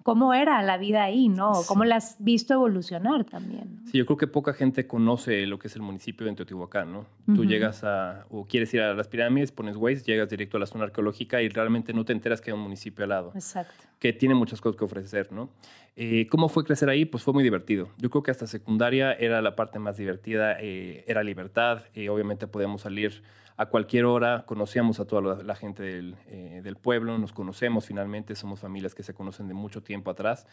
cómo 0.03 0.33
era 0.33 0.61
la 0.61 0.77
vida 0.77 1.03
ahí, 1.03 1.29
¿no? 1.29 1.53
Cómo 1.67 1.85
la 1.85 1.95
has 1.95 2.17
visto 2.19 2.53
evolucionar 2.53 3.23
también. 3.23 3.79
Sí, 3.85 3.97
yo 3.97 4.05
creo 4.05 4.17
que 4.17 4.27
poca 4.27 4.53
gente 4.53 4.85
conoce 4.85 5.45
lo 5.47 5.57
que 5.57 5.67
es 5.67 5.75
el 5.75 5.81
municipio 5.81 6.27
de 6.27 6.33
Teotihuacán, 6.33 6.91
¿no? 6.91 7.05
Tú 7.33 7.45
llegas 7.45 7.83
a, 7.83 8.25
o 8.29 8.45
quieres 8.45 8.73
ir 8.73 8.81
a 8.81 8.93
las 8.93 9.07
pirámides, 9.07 9.51
pones 9.51 9.77
Waze, 9.77 10.03
llegas 10.03 10.29
directo 10.29 10.57
a 10.57 10.59
la 10.59 10.65
zona 10.65 10.83
arqueológica 10.83 11.41
y 11.41 11.47
realmente 11.47 11.93
no 11.93 12.03
te 12.03 12.11
enteras 12.11 12.41
que 12.41 12.51
hay 12.51 12.57
un 12.57 12.63
municipio 12.63 13.03
al 13.03 13.09
lado. 13.09 13.31
Exacto. 13.33 13.85
Que 13.99 14.11
tiene 14.11 14.35
muchas 14.35 14.59
cosas 14.59 14.77
que 14.77 14.85
ofrecer, 14.85 15.31
¿no? 15.31 15.49
Eh, 15.95 16.27
¿Cómo 16.27 16.49
fue 16.49 16.65
crecer 16.65 16.89
ahí? 16.89 17.05
Pues 17.05 17.23
fue 17.23 17.33
muy 17.33 17.43
divertido. 17.43 17.89
Yo 17.97 18.09
creo 18.09 18.23
que 18.23 18.31
hasta 18.31 18.45
secundaria 18.47 19.13
era 19.13 19.41
la 19.41 19.55
parte 19.55 19.79
más 19.79 19.95
divertida, 19.95 20.57
eh, 20.59 21.05
era 21.07 21.23
libertad, 21.23 21.83
y 21.93 22.07
obviamente 22.09 22.47
podíamos 22.47 22.81
salir 22.81 23.23
a 23.55 23.67
cualquier 23.67 24.05
hora, 24.05 24.43
conocíamos 24.45 24.99
a 24.99 25.05
toda 25.05 25.43
la, 25.43 25.55
gente 25.55 25.83
del, 25.83 26.15
eh, 26.27 26.61
del, 26.63 26.75
pueblo, 26.75 27.17
nos 27.17 27.33
conocemos 27.33 27.85
finalmente, 27.85 28.35
somos 28.35 28.59
familias 28.59 28.95
que 28.95 29.03
se 29.03 29.13
conocen 29.13 29.47
de 29.47 29.53
mucho 29.53 29.83
tiempo 29.83 30.09
atrás. 30.09 30.47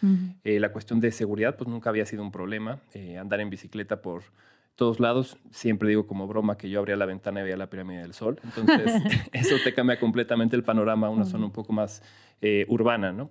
Eh, 0.45 0.61
la 0.61 0.73
cuestión 0.73 1.01
de 1.01 1.11
seguridad, 1.11 1.57
pues 1.57 1.69
nunca 1.69 1.91
había 1.91 2.05
sido 2.05 2.23
un 2.23 2.31
problema. 2.31 2.81
Eh, 2.93 3.17
andar 3.17 3.41
en 3.41 3.49
bicicleta 3.49 4.03
por 4.03 4.23
todos 4.75 5.01
lados, 5.01 5.39
siempre 5.51 5.89
digo 5.89 6.07
como 6.07 6.27
broma 6.27 6.57
que 6.57 6.69
yo 6.69 6.79
abría 6.79 6.97
la 6.97 7.07
ventana 7.07 7.41
y 7.41 7.45
veía 7.45 7.57
la 7.57 7.71
pirámide 7.71 8.03
del 8.03 8.13
sol. 8.13 8.39
Entonces, 8.45 8.93
eso 9.33 9.57
te 9.65 9.73
cambia 9.73 9.99
completamente 9.99 10.57
el 10.57 10.63
panorama 10.63 11.07
a 11.07 11.11
una 11.11 11.25
zona 11.25 11.47
un 11.47 11.53
poco 11.53 11.73
más 11.73 12.03
urbana, 12.69 13.13
¿no? 13.13 13.31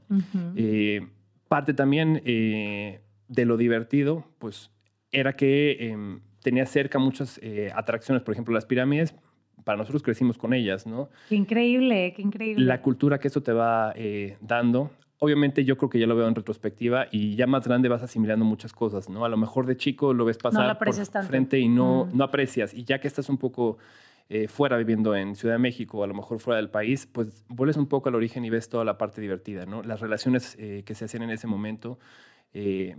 parte 1.47 1.73
también 1.73 2.21
de 2.23 3.45
lo 3.45 3.57
divertido, 3.57 4.23
pues 4.37 4.69
era 5.11 5.35
que 5.35 5.89
em, 5.89 6.21
tenía 6.43 6.67
cerca 6.67 6.99
muchas 6.99 7.41
atracciones, 7.73 8.21
por 8.21 8.33
ejemplo, 8.33 8.53
las 8.53 8.67
pirámides 8.67 9.15
para 9.63 9.77
nosotros 9.77 10.03
crecimos 10.03 10.37
con 10.37 10.53
ellas, 10.53 10.85
¿no? 10.85 11.09
Qué 11.27 11.35
increíble, 11.35 12.13
qué 12.15 12.21
increíble. 12.21 12.65
La 12.65 12.81
cultura 12.81 13.19
que 13.19 13.27
eso 13.27 13.41
te 13.41 13.53
va 13.53 13.93
eh, 13.95 14.37
dando. 14.41 14.91
Obviamente 15.19 15.65
yo 15.65 15.77
creo 15.77 15.89
que 15.89 15.99
ya 15.99 16.07
lo 16.07 16.15
veo 16.15 16.27
en 16.27 16.35
retrospectiva 16.35 17.07
y 17.11 17.35
ya 17.35 17.45
más 17.45 17.67
grande 17.67 17.89
vas 17.89 18.01
asimilando 18.01 18.45
muchas 18.45 18.71
cosas, 18.71 19.09
¿no? 19.09 19.25
A 19.25 19.29
lo 19.29 19.37
mejor 19.37 19.65
de 19.65 19.75
chico 19.75 20.13
lo 20.13 20.23
ves 20.25 20.37
pasar 20.37 20.77
por 20.77 20.93
frente 21.25 21.59
y 21.59 21.67
no, 21.67 22.05
mm. 22.05 22.17
no 22.17 22.23
aprecias. 22.23 22.73
Y 22.73 22.85
ya 22.85 22.99
que 22.99 23.07
estás 23.07 23.27
un 23.27 23.37
poco 23.37 23.77
eh, 24.29 24.47
fuera 24.47 24.77
viviendo 24.77 25.15
en 25.15 25.35
Ciudad 25.35 25.55
de 25.55 25.59
México 25.59 25.99
o 25.99 26.03
a 26.03 26.07
lo 26.07 26.13
mejor 26.13 26.39
fuera 26.39 26.57
del 26.57 26.69
país, 26.69 27.05
pues 27.05 27.43
vuelves 27.49 27.75
un 27.75 27.87
poco 27.87 28.07
al 28.07 28.15
origen 28.15 28.45
y 28.45 28.49
ves 28.49 28.69
toda 28.69 28.85
la 28.85 28.97
parte 28.97 29.19
divertida, 29.19 29.65
¿no? 29.65 29.83
Las 29.83 29.99
relaciones 29.99 30.55
eh, 30.57 30.83
que 30.85 30.95
se 30.95 31.05
hacen 31.05 31.21
en 31.21 31.31
ese 31.31 31.47
momento, 31.47 31.99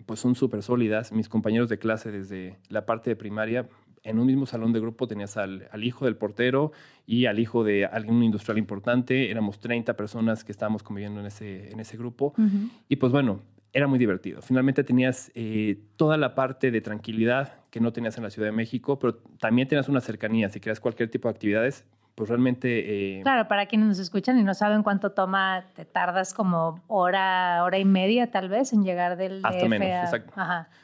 pues 0.07 0.21
son 0.21 0.35
súper 0.35 0.63
sólidas. 0.63 1.11
Mis 1.11 1.29
compañeros 1.29 1.69
de 1.69 1.79
clase 1.79 2.13
desde 2.13 2.59
la 2.69 2.87
parte 2.87 3.11
de 3.11 3.17
primaria, 3.17 3.69
en 4.03 4.19
un 4.19 4.27
mismo 4.27 4.47
salón 4.47 4.73
de 4.73 4.81
grupo 4.81 5.07
tenías 5.07 5.37
al, 5.37 5.69
hijo 5.83 6.05
del 6.05 6.17
portero 6.17 6.73
y 7.07 7.27
al 7.27 7.39
hijo 7.39 7.65
de 7.65 7.87
algún 7.87 8.23
industrial 8.23 8.59
importante. 8.59 9.31
Éramos 9.31 9.61
30 9.61 9.97
personas 9.97 10.45
que 10.45 10.53
estábamos 10.53 10.83
conviviendo 10.83 11.21
en 11.21 11.27
ese, 11.27 11.71
en 11.71 11.81
ese 11.81 11.97
grupo. 11.97 12.35
Y 12.89 12.97
pues 12.97 13.13
bueno, 13.13 13.41
era 13.73 13.87
muy 13.87 13.99
divertido. 13.99 14.43
Finalmente 14.43 14.85
tenías 14.85 15.31
eh, 15.35 15.79
toda 15.97 16.17
la 16.17 16.35
parte 16.35 16.71
de 16.71 16.81
tranquilidad 16.81 17.61
que 17.71 17.81
no 17.81 17.93
tenías 17.93 18.17
en 18.17 18.25
la 18.25 18.31
Ciudad 18.31 18.49
de 18.49 18.53
México, 18.53 18.99
pero 18.99 19.15
también 19.39 19.69
tenías 19.69 19.89
una 19.89 20.01
cercanía. 20.01 20.49
Si 20.49 20.61
querías 20.61 20.81
cualquier 20.81 21.11
tipo 21.11 21.29
de 21.29 21.35
actividades, 21.35 21.87
pues 22.15 22.29
realmente... 22.29 23.19
Eh, 23.19 23.23
claro, 23.23 23.47
para 23.49 23.67
quienes 23.67 23.89
nos 23.89 23.99
escuchan 23.99 24.39
y 24.39 24.43
no 24.43 24.55
saben 24.55 24.83
cuánto 24.83 25.13
toma, 25.13 25.65
te 25.75 25.85
tardas 25.85 26.35
como 26.35 26.83
hora, 26.89 27.63
hora 27.63 27.79
y 27.79 27.85
media 27.85 28.31
tal 28.31 28.49
vez 28.49 28.73
en 28.73 28.83
llegar 28.83 29.17
del 29.17 29.41
Hasta 29.45 29.69
menos, 29.69 29.87
exacto. 29.87 30.33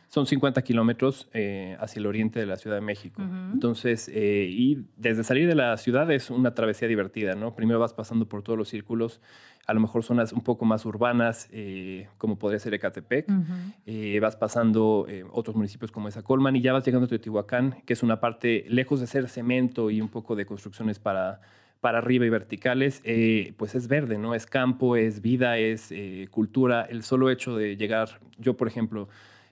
Son 0.09 0.27
50 0.27 0.63
kilómetros 0.63 1.29
eh, 1.33 1.77
hacia 1.81 2.01
el 2.01 2.07
oriente 2.07 2.39
de 2.39 2.47
la 2.47 2.57
Ciudad 2.57 2.77
de 2.77 2.83
México. 2.83 3.23
Entonces, 3.53 4.09
eh, 4.09 4.47
y 4.49 4.87
desde 4.97 5.25
salir 5.25 5.49
de 5.49 5.55
la 5.57 5.77
ciudad 5.77 6.11
es 6.11 6.31
una 6.31 6.55
travesía 6.55 6.87
divertida, 6.87 7.35
¿no? 7.35 7.55
Primero 7.55 7.81
vas 7.81 7.93
pasando 7.93 8.29
por 8.29 8.43
todos 8.43 8.59
los 8.59 8.69
círculos, 8.69 9.21
a 9.67 9.75
lo 9.75 9.81
mejor 9.81 10.05
zonas 10.05 10.33
un 10.33 10.43
poco 10.43 10.65
más 10.65 10.87
urbanas, 10.87 11.51
como 12.19 12.39
podría 12.39 12.61
ser 12.61 12.73
Ecatepec. 12.75 13.27
vas 14.21 14.37
pasando 14.37 15.07
otros 15.33 15.57
municipios 15.57 15.91
como 15.91 16.09
Colman 16.23 16.55
y 16.55 16.61
ya 16.61 16.73
vas 16.73 16.85
llegando 16.85 17.07
a 17.07 17.09
Teotihuacán, 17.09 17.83
que 17.85 17.95
es 17.95 18.03
una 18.05 18.21
parte 18.21 18.65
lejos 18.69 19.01
de 19.01 19.09
ser 19.09 19.29
cemento 19.29 19.91
y 19.91 20.01
un 20.01 20.09
poco 20.09 20.37
de 20.37 20.47
construcciones 20.47 21.01
para 21.01 21.41
para, 21.81 21.99
arriba 21.99 22.27
y 22.27 22.31
verticales, 22.31 23.01
eh, 23.05 23.55
pues 23.57 23.75
es 23.75 23.89
verde, 23.89 24.19
¿no? 24.19 24.35
Es 24.35 24.47
campo, 24.47 24.97
es 24.97 25.23
vida, 25.23 25.59
es 25.59 25.93
eh, 25.93 26.29
cultura. 26.31 26.83
El 26.83 27.03
solo 27.03 27.31
hecho 27.31 27.57
de 27.57 27.77
llegar, 27.77 28.21
yo 28.39 28.57
por 28.57 28.69
ejemplo, 28.69 29.09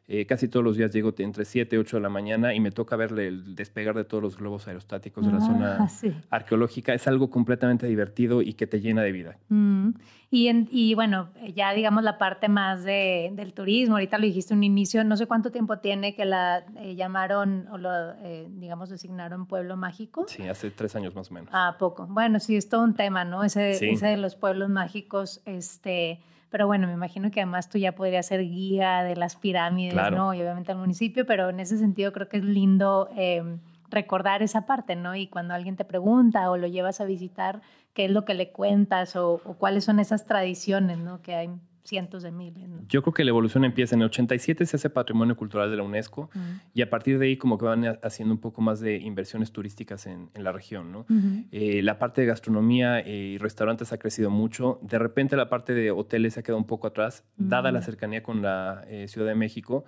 eh, 0.07 0.27
casi 0.27 0.49
todos 0.49 0.63
los 0.63 0.77
días 0.77 0.93
llego 0.93 1.15
entre 1.17 1.47
7 1.47 1.77
y 1.77 1.79
8 1.79 1.97
de 1.97 2.03
la 2.03 2.11
mañana 2.11 2.53
y 2.53 2.61
me 2.61 2.71
toca 2.71 2.95
verle 2.95 3.29
el 3.29 3.55
despegar 3.55 3.95
de 3.95 4.05
todos 4.05 4.23
los 4.23 4.37
globos 4.37 4.69
aerostáticos 4.69 5.25
de 5.25 5.33
la 5.33 5.39
ah, 5.39 5.89
zona 5.89 6.19
arqueológica. 6.29 6.93
Es 6.93 7.09
algo 7.09 7.31
completamente 7.31 7.87
divertido 7.87 8.43
y 8.43 8.53
que 8.53 8.67
te 8.67 8.81
llena 8.81 9.03
de 9.03 9.13
vida. 9.13 9.39
Mm. 9.49 9.91
Y, 10.31 10.51
y, 10.71 10.95
bueno, 10.95 11.31
ya 11.55 11.73
digamos 11.73 12.03
la 12.03 12.19
parte 12.19 12.49
más 12.49 12.83
de, 12.83 13.31
del 13.35 13.55
turismo, 13.55 13.95
ahorita 13.95 14.19
lo 14.19 14.27
dijiste 14.27 14.53
un 14.53 14.65
inicio, 14.65 15.05
no 15.05 15.17
sé 15.17 15.27
cuánto 15.27 15.53
tiempo 15.53 15.79
tiene 15.79 16.15
que 16.15 16.25
la 16.25 16.65
eh, 16.77 16.97
llamaron 16.97 17.69
o 17.71 17.79
lo, 17.79 17.91
eh, 18.21 18.49
digamos, 18.51 18.91
designaron 18.91 19.47
pueblo 19.47 19.77
mágico. 19.77 20.27
Sí, 20.27 20.43
hace 20.49 20.71
tres 20.71 20.97
años 20.97 21.15
más 21.15 21.31
o 21.31 21.35
menos. 21.35 21.51
Ah, 21.53 21.77
poco. 21.79 22.07
Bueno, 22.09 22.41
sí, 22.41 22.57
es 22.57 22.69
todo 22.69 22.83
un 22.83 22.95
tema, 22.95 23.25
¿no? 23.25 23.45
Ese, 23.45 23.71
ese 23.71 24.07
de 24.07 24.17
los 24.17 24.35
pueblos 24.35 24.69
mágicos, 24.69 25.41
este 25.47 26.21
pero 26.55 26.69
bueno, 26.69 26.87
me 26.87 26.93
imagino 26.93 27.33
que 27.33 27.41
además 27.41 27.69
tú 27.69 27.79
ya 27.79 27.97
podrías 27.97 28.27
ser 28.27 28.43
guía 28.43 29.03
de 29.03 29.17
las 29.17 29.35
pirámides, 29.35 29.97
¿no? 30.13 30.35
Y 30.35 30.41
obviamente 30.41 30.71
al 30.71 30.79
municipio, 30.79 31.27
pero 31.27 31.49
en 31.49 31.59
ese 31.59 31.79
sentido 31.79 32.13
creo 32.13 32.29
que 32.29 32.37
es 32.37 32.45
lindo 32.45 33.09
em, 33.17 33.59
recordar 33.91 34.41
esa 34.41 34.65
parte, 34.65 34.95
¿no? 34.95 35.17
Y 35.17 35.27
cuando 35.27 35.53
alguien 35.53 35.75
te 35.75 35.85
pregunta 35.85 36.49
o 36.53 36.57
lo 36.57 36.69
llevas 36.69 37.01
a 37.01 37.07
visitar, 37.07 37.61
¿qué 37.93 38.05
es 38.05 38.13
lo 38.13 38.25
que 38.25 38.35
le 38.35 38.53
cuentas 38.53 39.17
o, 39.17 39.41
o 39.45 39.55
cuáles 39.55 39.83
son 39.83 39.99
esas 39.99 40.27
tradiciones, 40.27 40.99
¿no? 40.99 41.23
Que 41.23 41.35
hay 41.35 41.51
cientos 41.85 42.23
de 42.23 42.33
miles. 42.33 42.69
Yo 42.89 43.03
creo 43.03 43.13
que 43.13 43.25
la 43.25 43.31
evolución 43.31 43.65
empieza 43.65 43.95
en 43.95 44.01
el 44.01 44.07
87, 44.07 44.65
se 44.65 44.77
hace 44.77 44.91
Patrimonio 44.91 45.37
Cultural 45.37 45.71
de 45.71 45.77
la 45.77 45.83
UNESCO 45.83 46.31
y 46.73 46.81
a 46.81 46.89
partir 46.89 47.19
de 47.19 47.27
ahí 47.27 47.37
como 47.37 47.59
que 47.59 47.67
van 47.67 47.99
haciendo 48.03 48.35
un 48.35 48.41
poco 48.41 48.63
más 48.63 48.81
de 48.81 48.97
inversiones 48.97 49.53
turísticas 49.53 50.07
en, 50.07 50.31
la 50.35 50.53
región. 50.53 50.91
¿no? 50.91 51.07
Eh, 51.53 51.83
la 51.83 51.99
parte 51.99 52.23
de 52.23 52.27
gastronomía 52.27 53.01
eh, 53.01 53.35
y 53.35 53.39
restaurantes 53.39 53.93
ha 53.93 53.99
crecido 53.99 54.31
mucho. 54.31 54.79
De 54.83 54.99
repente 54.99 55.37
la 55.37 55.49
parte 55.49 55.75
de 55.75 55.91
hoteles 55.91 56.35
se 56.35 56.41
ha 56.41 56.43
quedado 56.43 56.59
un 56.59 56.67
poco 56.67 56.87
atrás, 56.87 57.25
dada 57.37 57.71
la 57.71 57.83
cercanía 57.83 58.23
con 58.23 58.41
la 58.41 58.85
eh, 58.89 59.07
Ciudad 59.09 59.29
de 59.29 59.35
México. 59.35 59.85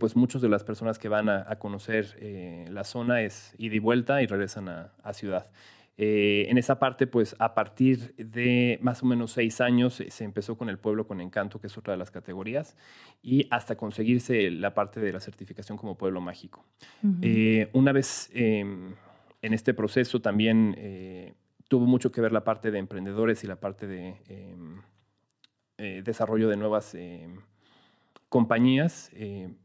pues 0.00 0.16
muchas 0.16 0.42
de 0.42 0.48
las 0.48 0.64
personas 0.64 0.98
que 0.98 1.08
van 1.08 1.28
a, 1.28 1.56
conocer 1.60 2.18
la 2.68 2.82
zona 2.82 3.22
es 3.22 3.54
ida 3.56 3.76
y 3.76 3.78
vuelta 3.78 4.20
y 4.20 4.26
regresan 4.26 4.68
a, 4.68 4.92
a 5.04 5.12
ciudad. 5.12 5.46
Eh, 6.02 6.46
en 6.48 6.56
esa 6.56 6.78
parte, 6.78 7.06
pues 7.06 7.36
a 7.38 7.54
partir 7.54 8.14
de 8.16 8.78
más 8.80 9.02
o 9.02 9.06
menos 9.06 9.32
seis 9.32 9.60
años 9.60 10.02
se 10.08 10.24
empezó 10.24 10.56
con 10.56 10.70
el 10.70 10.78
pueblo 10.78 11.06
con 11.06 11.20
encanto, 11.20 11.60
que 11.60 11.66
es 11.66 11.76
otra 11.76 11.92
de 11.92 11.98
las 11.98 12.10
categorías, 12.10 12.74
y 13.22 13.46
hasta 13.50 13.76
conseguirse 13.76 14.50
la 14.50 14.72
parte 14.72 14.98
de 14.98 15.12
la 15.12 15.20
certificación 15.20 15.76
como 15.76 15.98
pueblo 15.98 16.22
mágico. 16.22 16.64
Eh, 17.20 17.68
una 17.74 17.92
vez 17.92 18.30
em, 18.32 18.94
en 19.42 19.52
este 19.52 19.74
proceso 19.74 20.22
también 20.22 20.74
eh, 20.78 21.34
tuvo 21.68 21.84
mucho 21.84 22.10
que 22.10 22.22
ver 22.22 22.32
la 22.32 22.44
parte 22.44 22.70
de 22.70 22.78
emprendedores 22.78 23.44
y 23.44 23.46
la 23.46 23.56
parte 23.56 23.86
de 23.86 24.16
em, 24.30 24.80
desarrollo 26.02 26.48
de 26.48 26.56
nuevas 26.56 26.94
em, 26.94 27.40
compañías. 28.30 29.12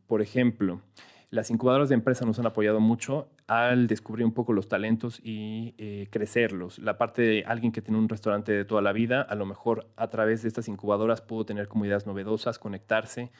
por 0.05 0.21
ejemplo, 0.21 0.81
las 1.29 1.49
incubadoras 1.49 1.87
de 1.87 1.95
empresas 1.95 2.27
nos 2.27 2.39
han 2.39 2.45
apoyado 2.45 2.81
mucho 2.81 3.29
al 3.47 3.87
descubrir 3.87 4.25
un 4.25 4.31
poco 4.31 4.53
los 4.53 4.67
talentos 4.67 5.19
y 5.23 5.75
eh, 5.77 6.07
crecerlos. 6.09 6.79
La 6.79 6.97
parte 6.97 7.21
de 7.21 7.43
alguien 7.45 7.71
que 7.71 7.81
tiene 7.81 7.99
un 7.99 8.09
restaurante 8.09 8.51
de 8.51 8.65
toda 8.65 8.81
la 8.81 8.91
vida, 8.91 9.21
a 9.21 9.35
lo 9.35 9.45
mejor 9.45 9.87
a 9.95 10.09
través 10.09 10.41
de 10.41 10.47
estas 10.47 10.67
incubadoras 10.67 11.21
pudo 11.21 11.45
tener 11.45 11.67
comunidades 11.67 12.07
novedosas, 12.07 12.57
conectarse 12.57 13.31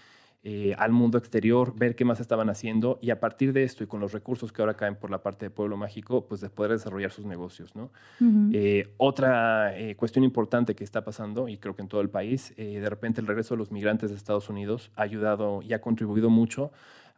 eh, 0.43 0.75
al 0.77 0.91
mundo 0.91 1.17
exterior, 1.17 1.74
ver 1.75 1.95
qué 1.95 2.05
más 2.05 2.19
estaban 2.19 2.51
haciendo 2.51 3.00
y 3.01 3.09
a 3.09 3.19
partir 3.19 3.51
de 3.51 3.63
esto 3.63 3.83
y 3.83 3.88
con 3.88 4.00
los 4.00 4.12
recursos 4.12 4.51
que 4.51 4.62
ahora 4.62 4.75
caen 4.75 4.95
por 4.95 5.09
la 5.09 5.24
parte 5.24 5.47
de 5.47 5.50
Pueblo 5.50 5.75
Mágico, 5.75 6.27
pues 6.27 6.39
de 6.39 6.51
poder 6.51 6.74
desarrollar 6.74 7.09
sus 7.09 7.25
negocios. 7.25 7.75
¿no? 7.75 7.89
Eh, 8.53 8.93
otra 8.97 9.74
cuestión 9.97 10.24
importante 10.24 10.75
que 10.75 10.83
está 10.83 11.03
pasando, 11.03 11.50
y 11.50 11.57
creo 11.57 11.75
que 11.75 11.81
en 11.81 11.88
todo 11.88 12.01
el 12.01 12.12
país, 12.12 12.53
de 12.55 12.88
repente 12.88 13.21
el 13.21 13.25
regreso 13.25 13.55
de 13.55 13.57
los 13.57 13.71
migrantes 13.71 14.12
de 14.12 14.17
Estados 14.17 14.47
Unidos 14.47 14.91
ha 14.95 15.01
ayudado 15.01 15.63
y 15.63 15.74
ha 15.74 15.81
contribuido 15.81 16.29
mucho 16.29 16.71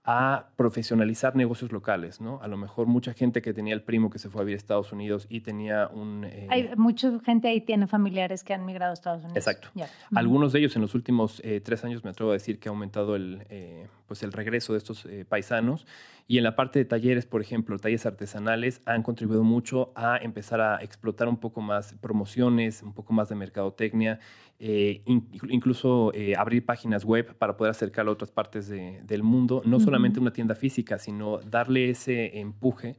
a 0.10 0.48
profesionalizar 0.56 1.36
negocios 1.36 1.74
locales, 1.74 2.22
¿no? 2.22 2.40
A 2.42 2.48
lo 2.48 2.56
mejor 2.56 2.88
mucha 2.88 3.14
gente 3.14 3.42
que 3.42 3.54
tenía 3.54 3.74
el 3.74 3.82
primo 3.82 4.10
que 4.10 4.20
se 4.20 4.30
fue 4.30 4.42
a 4.42 4.46
vivir 4.46 4.56
a 4.56 4.58
Estados 4.58 4.94
Unidos 4.94 5.28
y 5.30 5.42
tenía 5.42 5.90
un... 5.90 6.24
Eh, 6.24 6.48
Hay 6.50 6.70
mucha 6.78 7.20
gente 7.20 7.50
ahí 7.50 7.60
tiene 7.60 7.88
familiares 7.88 8.46
que 8.46 8.54
han 8.54 8.66
migrado 8.66 8.92
a 8.92 8.94
Estados 8.94 9.26
Unidos. 9.26 9.36
Exacto. 9.36 9.68
Algunos 10.16 10.54
de 10.54 10.60
ellos 10.60 10.78
en 10.78 10.82
los 10.82 10.96
últimos 10.96 11.42
eh, 11.44 11.60
tres 11.60 11.84
años 11.84 12.06
me 12.06 12.12
atrevo 12.12 12.32
a 12.32 12.36
decir 12.36 12.58
que 12.58 12.70
ha 12.70 12.72
aumentado 12.72 13.18
el, 13.18 13.46
eh, 13.50 13.88
pues 14.08 14.24
el 14.24 14.32
regreso 14.32 14.74
de 14.74 14.80
estos 14.80 15.08
paisanos. 15.30 15.86
Y 16.30 16.38
en 16.38 16.44
la 16.44 16.56
parte 16.56 16.80
de 16.80 16.86
talleres, 16.86 17.26
por 17.26 17.42
ejemplo, 17.42 17.78
talleres 17.78 18.06
artesanales 18.06 18.82
han 18.86 19.04
contribuido 19.04 19.44
mucho 19.44 19.92
a 19.96 20.18
empezar 20.18 20.60
a 20.60 20.84
explotar 20.84 21.28
un 21.28 21.38
poco 21.38 21.62
más 21.62 21.94
promociones, 22.02 22.84
un 22.84 22.94
poco 22.94 23.14
más 23.14 23.30
de 23.30 23.36
mercadotecnia, 23.36 24.20
eh, 24.60 25.04
incluso 25.06 26.12
eh, 26.16 26.36
abrir 26.36 26.66
páginas 26.66 27.06
web 27.06 27.36
para 27.36 27.56
poder 27.56 27.70
acercar 27.70 28.08
a 28.08 28.12
otras 28.12 28.32
partes 28.32 28.68
del 28.68 29.22
mundo, 29.22 29.62
no 29.66 29.80
solamente 29.80 30.20
una 30.20 30.34
tienda 30.34 30.56
física, 30.56 30.98
sino 30.98 31.38
darle 31.38 31.92
ese 31.92 32.40
empuje 32.40 32.98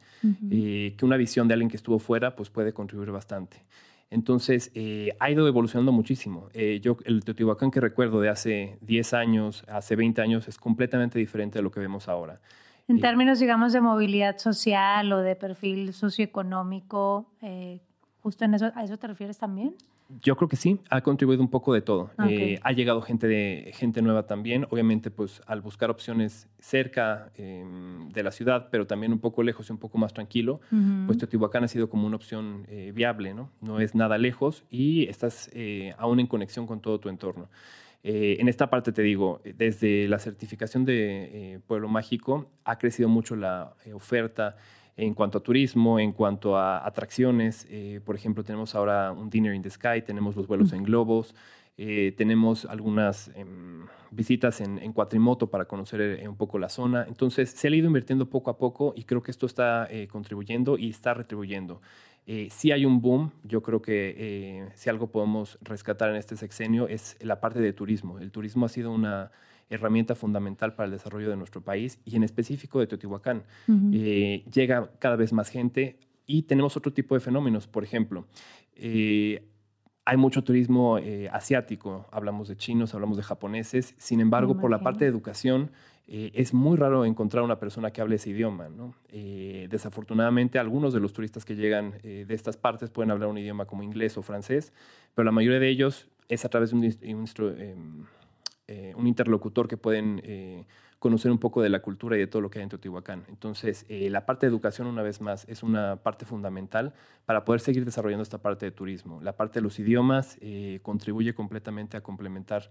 eh, 0.51 0.95
que 0.97 1.05
una 1.05 1.17
visión 1.17 1.49
de 1.49 1.55
alguien 1.55 1.69
que 1.69 1.77
estuvo 1.77 1.99
fuera 1.99 2.37
pues 2.37 2.49
puede 2.49 2.73
contribuir 2.73 3.11
bastante. 3.11 3.65
Entonces, 4.11 4.71
eh, 4.75 5.11
ha 5.21 5.31
ido 5.31 5.47
evolucionando 5.47 5.93
muchísimo. 5.93 6.49
Eh, 6.55 6.81
yo, 6.83 6.97
el 7.05 7.25
Teotihuacán 7.25 7.71
que 7.71 7.81
recuerdo 7.81 8.21
de 8.21 8.31
hace 8.31 8.79
10 8.81 9.13
años, 9.13 9.65
hace 9.69 9.97
20 9.97 10.23
años, 10.23 10.49
es 10.49 10.57
completamente 10.57 11.19
diferente 11.19 11.59
de 11.59 11.63
lo 11.63 11.71
que 11.71 11.81
vemos 11.81 12.09
ahora. 12.09 12.41
En 12.89 13.01
términos, 13.01 13.39
digamos, 13.39 13.75
de 13.75 13.83
movilidad 13.83 14.39
social 14.39 15.13
o 15.13 15.19
de 15.19 15.37
perfil 15.37 15.93
socioeconómico, 15.93 17.31
eh, 17.43 17.81
justo 18.23 18.47
en 18.47 18.55
eso, 18.55 18.73
¿a 18.75 18.83
eso 18.83 18.97
te 18.97 19.07
refieres 19.07 19.37
también? 19.37 19.75
Yo 20.23 20.37
creo 20.37 20.49
que 20.49 20.57
sí, 20.57 20.81
ha 20.89 21.03
contribuido 21.03 21.43
un 21.43 21.51
poco 21.51 21.75
de 21.75 21.83
todo. 21.83 22.11
Eh, 22.27 22.59
ha 22.63 22.73
llegado 22.73 23.03
gente, 23.03 23.27
de, 23.27 23.73
gente 23.75 24.01
nueva 24.01 24.27
también, 24.27 24.67
obviamente 24.71 25.11
pues 25.11 25.43
al 25.47 25.61
buscar 25.61 25.91
opciones 25.91 26.49
cerca 26.59 27.31
em, 27.37 28.09
de 28.09 28.23
la 28.23 28.31
ciudad, 28.31 28.69
pero 28.71 28.87
también 28.87 29.13
un 29.13 29.19
poco 29.19 29.43
lejos 29.43 29.69
y 29.69 29.73
un 29.73 29.79
poco 29.79 29.99
más 29.99 30.15
tranquilo, 30.15 30.61
pues 31.05 31.19
Teotihuacán 31.19 31.65
ha 31.65 31.69
sido 31.69 31.91
como 31.91 32.07
una 32.07 32.17
opción 32.17 32.65
eh, 32.69 32.91
viable, 32.95 33.35
¿no? 33.35 33.51
No 33.61 33.81
es 33.81 33.95
nada 33.95 34.17
lejos 34.17 34.65
y 34.71 35.07
estás 35.09 35.51
eh, 35.53 35.95
aún 35.99 36.21
en 36.21 36.27
conexión 36.27 36.67
con 36.67 36.81
todo 36.81 36.99
tu 36.99 37.11
entorno. 37.11 37.51
en 38.03 38.49
esta 38.49 38.71
parte 38.71 38.93
te 38.93 39.03
digo, 39.03 39.43
desde 39.57 40.09
la 40.09 40.19
certificación 40.19 40.87
de 40.87 41.61
Pueblo 41.67 41.89
Mágico 41.89 42.51
ha 42.65 42.79
crecido 42.79 43.11
mucho 43.11 43.37
la 43.37 43.75
oferta 43.93 44.57
en 44.99 45.15
cuanto 45.15 45.39
a 45.39 45.41
turismo, 45.41 46.01
en 46.01 46.13
cuanto 46.13 46.57
a 46.57 46.85
atracciones. 46.85 47.67
Eh, 47.71 48.01
por 48.05 48.17
ejemplo, 48.17 48.43
tenemos 48.43 48.75
ahora 48.75 49.13
un 49.13 49.31
Dinner 49.31 49.55
in 49.55 49.63
the 49.63 49.71
Sky, 49.71 50.03
tenemos 50.05 50.35
los 50.35 50.49
vuelos 50.49 50.73
en 50.73 50.83
globos, 50.83 51.37
eh, 51.77 52.13
tenemos 52.17 52.65
algunas 52.65 53.31
em, 53.37 53.87
visitas 54.11 54.61
en, 54.61 54.93
cuatrimoto 54.93 55.49
para 55.49 55.67
conocer 55.67 56.01
eh, 56.01 56.29
un 56.29 56.37
poco 56.37 56.59
la 56.59 56.69
zona. 56.69 57.05
Entonces, 57.07 57.51
se 57.51 57.69
ha 57.69 57.71
ido 57.71 57.87
invirtiendo 57.87 58.29
poco 58.29 58.51
a 58.51 58.59
poco 58.59 58.93
y 58.97 59.05
creo 59.05 59.23
que 59.23 59.31
esto 59.31 59.47
está 59.47 59.89
contribuyendo 60.11 60.77
y 60.77 60.91
está 60.91 61.15
retribuyendo. 61.15 61.81
sí 62.51 62.73
hay 62.73 62.85
un 62.85 63.01
boom, 63.01 63.31
yo 63.45 63.63
creo 63.63 63.81
que 63.81 64.69
si 64.75 64.91
algo 64.91 65.07
podemos 65.07 65.59
rescatar 65.63 66.11
en 66.11 66.17
este 66.17 66.37
sexenio 66.37 66.89
es 66.89 67.17
la 67.21 67.41
parte 67.41 67.61
de 67.61 67.73
turismo. 67.73 68.19
El 68.19 68.33
turismo 68.33 68.67
ha 68.67 68.69
sido 68.69 68.91
una 68.91 69.31
herramienta 69.71 70.15
fundamental 70.15 70.75
para 70.75 70.87
el 70.87 70.93
desarrollo 70.93 71.31
de 71.31 71.37
nuestro 71.37 71.61
país 71.61 72.01
y 72.05 72.17
en 72.17 72.25
específico 72.25 72.81
de 72.81 72.87
Teotihuacán. 72.87 73.45
Eh, 73.93 74.45
llega 74.53 74.91
cada 74.99 75.17
vez 75.17 75.33
más 75.33 75.49
gente 75.51 75.99
y 76.27 76.43
tenemos 76.43 76.77
otro 76.77 76.93
tipo 76.93 77.15
de 77.15 77.21
fenómenos. 77.21 77.67
Por 77.67 77.85
ejemplo, 77.85 78.27
eh, 78.77 79.43
hay 80.05 80.17
mucho 80.17 80.43
turismo 80.43 80.99
eh, 80.99 81.29
asiático, 81.31 82.07
hablamos 82.11 82.49
de 82.49 82.57
chinos, 82.57 82.95
hablamos 82.95 83.17
de 83.17 83.23
japoneses, 83.23 83.95
sin 83.99 84.21
embargo, 84.21 84.59
por 84.59 84.71
la 84.71 84.81
parte 84.81 85.05
de 85.05 85.11
educación, 85.11 85.71
es 86.11 86.55
muy 86.55 86.79
raro 86.79 87.05
encontrar 87.05 87.45
una 87.45 87.59
persona 87.59 87.91
que 87.91 88.01
hable 88.01 88.17
ese 88.17 88.31
idioma. 88.31 88.69
desafortunadamente, 89.69 90.59
algunos 90.59 90.95
de 90.95 91.01
los 91.01 91.13
turistas 91.13 91.45
que 91.45 91.55
llegan 91.55 91.93
de 92.03 92.27
estas 92.31 92.57
partes 92.57 92.89
pueden 92.89 93.11
hablar 93.11 93.29
un 93.29 93.37
idioma 93.37 93.67
como 93.67 93.83
inglés 93.83 94.17
o 94.17 94.23
francés, 94.23 94.73
pero 95.15 95.27
la 95.27 95.33
mayoría 95.33 95.61
de 95.61 95.69
ellos 95.69 96.09
es 96.29 96.45
a 96.45 96.49
través 96.49 96.71
de 96.71 96.77
un, 96.77 97.29
em, 97.59 98.05
eh, 98.71 98.93
un 98.97 99.07
interlocutor 99.07 99.67
que 99.67 99.79
pueden 99.79 100.21
eh, 100.25 100.67
conocer 100.99 101.31
un 101.31 101.39
poco 101.39 101.63
de 101.63 101.71
la 101.71 101.81
cultura 101.81 102.17
y 102.17 102.21
de 102.21 102.27
todo 102.27 102.43
lo 102.43 102.51
que 102.51 102.59
hay 102.59 102.65
en 102.65 102.69
Teotihuacán. 102.69 103.25
Entonces, 103.29 103.87
eh, 103.89 104.11
la 104.11 104.27
parte 104.27 104.45
de 104.45 104.51
educación, 104.51 104.87
una 104.87 105.01
vez 105.01 105.23
más, 105.23 105.49
es 105.49 105.63
una 105.63 105.97
parte 105.97 106.27
fundamental 106.27 106.93
para 107.25 107.47
poder 107.47 107.63
seguir 107.63 107.87
desarrollando 107.87 108.23
esta 108.23 108.43
parte 108.43 108.67
de 108.67 108.73
turismo. 108.73 109.23
La 109.23 109.37
parte 109.39 109.61
de 109.61 109.63
los 109.63 109.79
idiomas 109.79 110.39
contribuye 110.83 111.35
completamente 111.35 111.97
a 111.97 112.03
complementar 112.03 112.71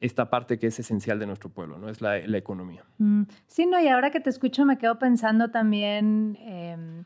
esta 0.00 0.30
parte 0.30 0.58
que 0.58 0.66
es 0.66 0.80
esencial 0.80 1.20
de 1.20 1.26
nuestro 1.26 1.48
pueblo, 1.48 1.78
¿no? 1.78 1.88
Es 1.88 2.00
la, 2.00 2.18
economía. 2.18 2.84
Mm, 2.98 3.22
sí, 3.46 3.66
no, 3.66 3.80
y 3.80 3.86
ahora 3.86 4.10
que 4.10 4.18
te 4.18 4.30
escucho 4.30 4.64
me 4.64 4.78
quedo 4.78 4.98
pensando 4.98 5.52
también, 5.52 6.36
em, 6.40 7.04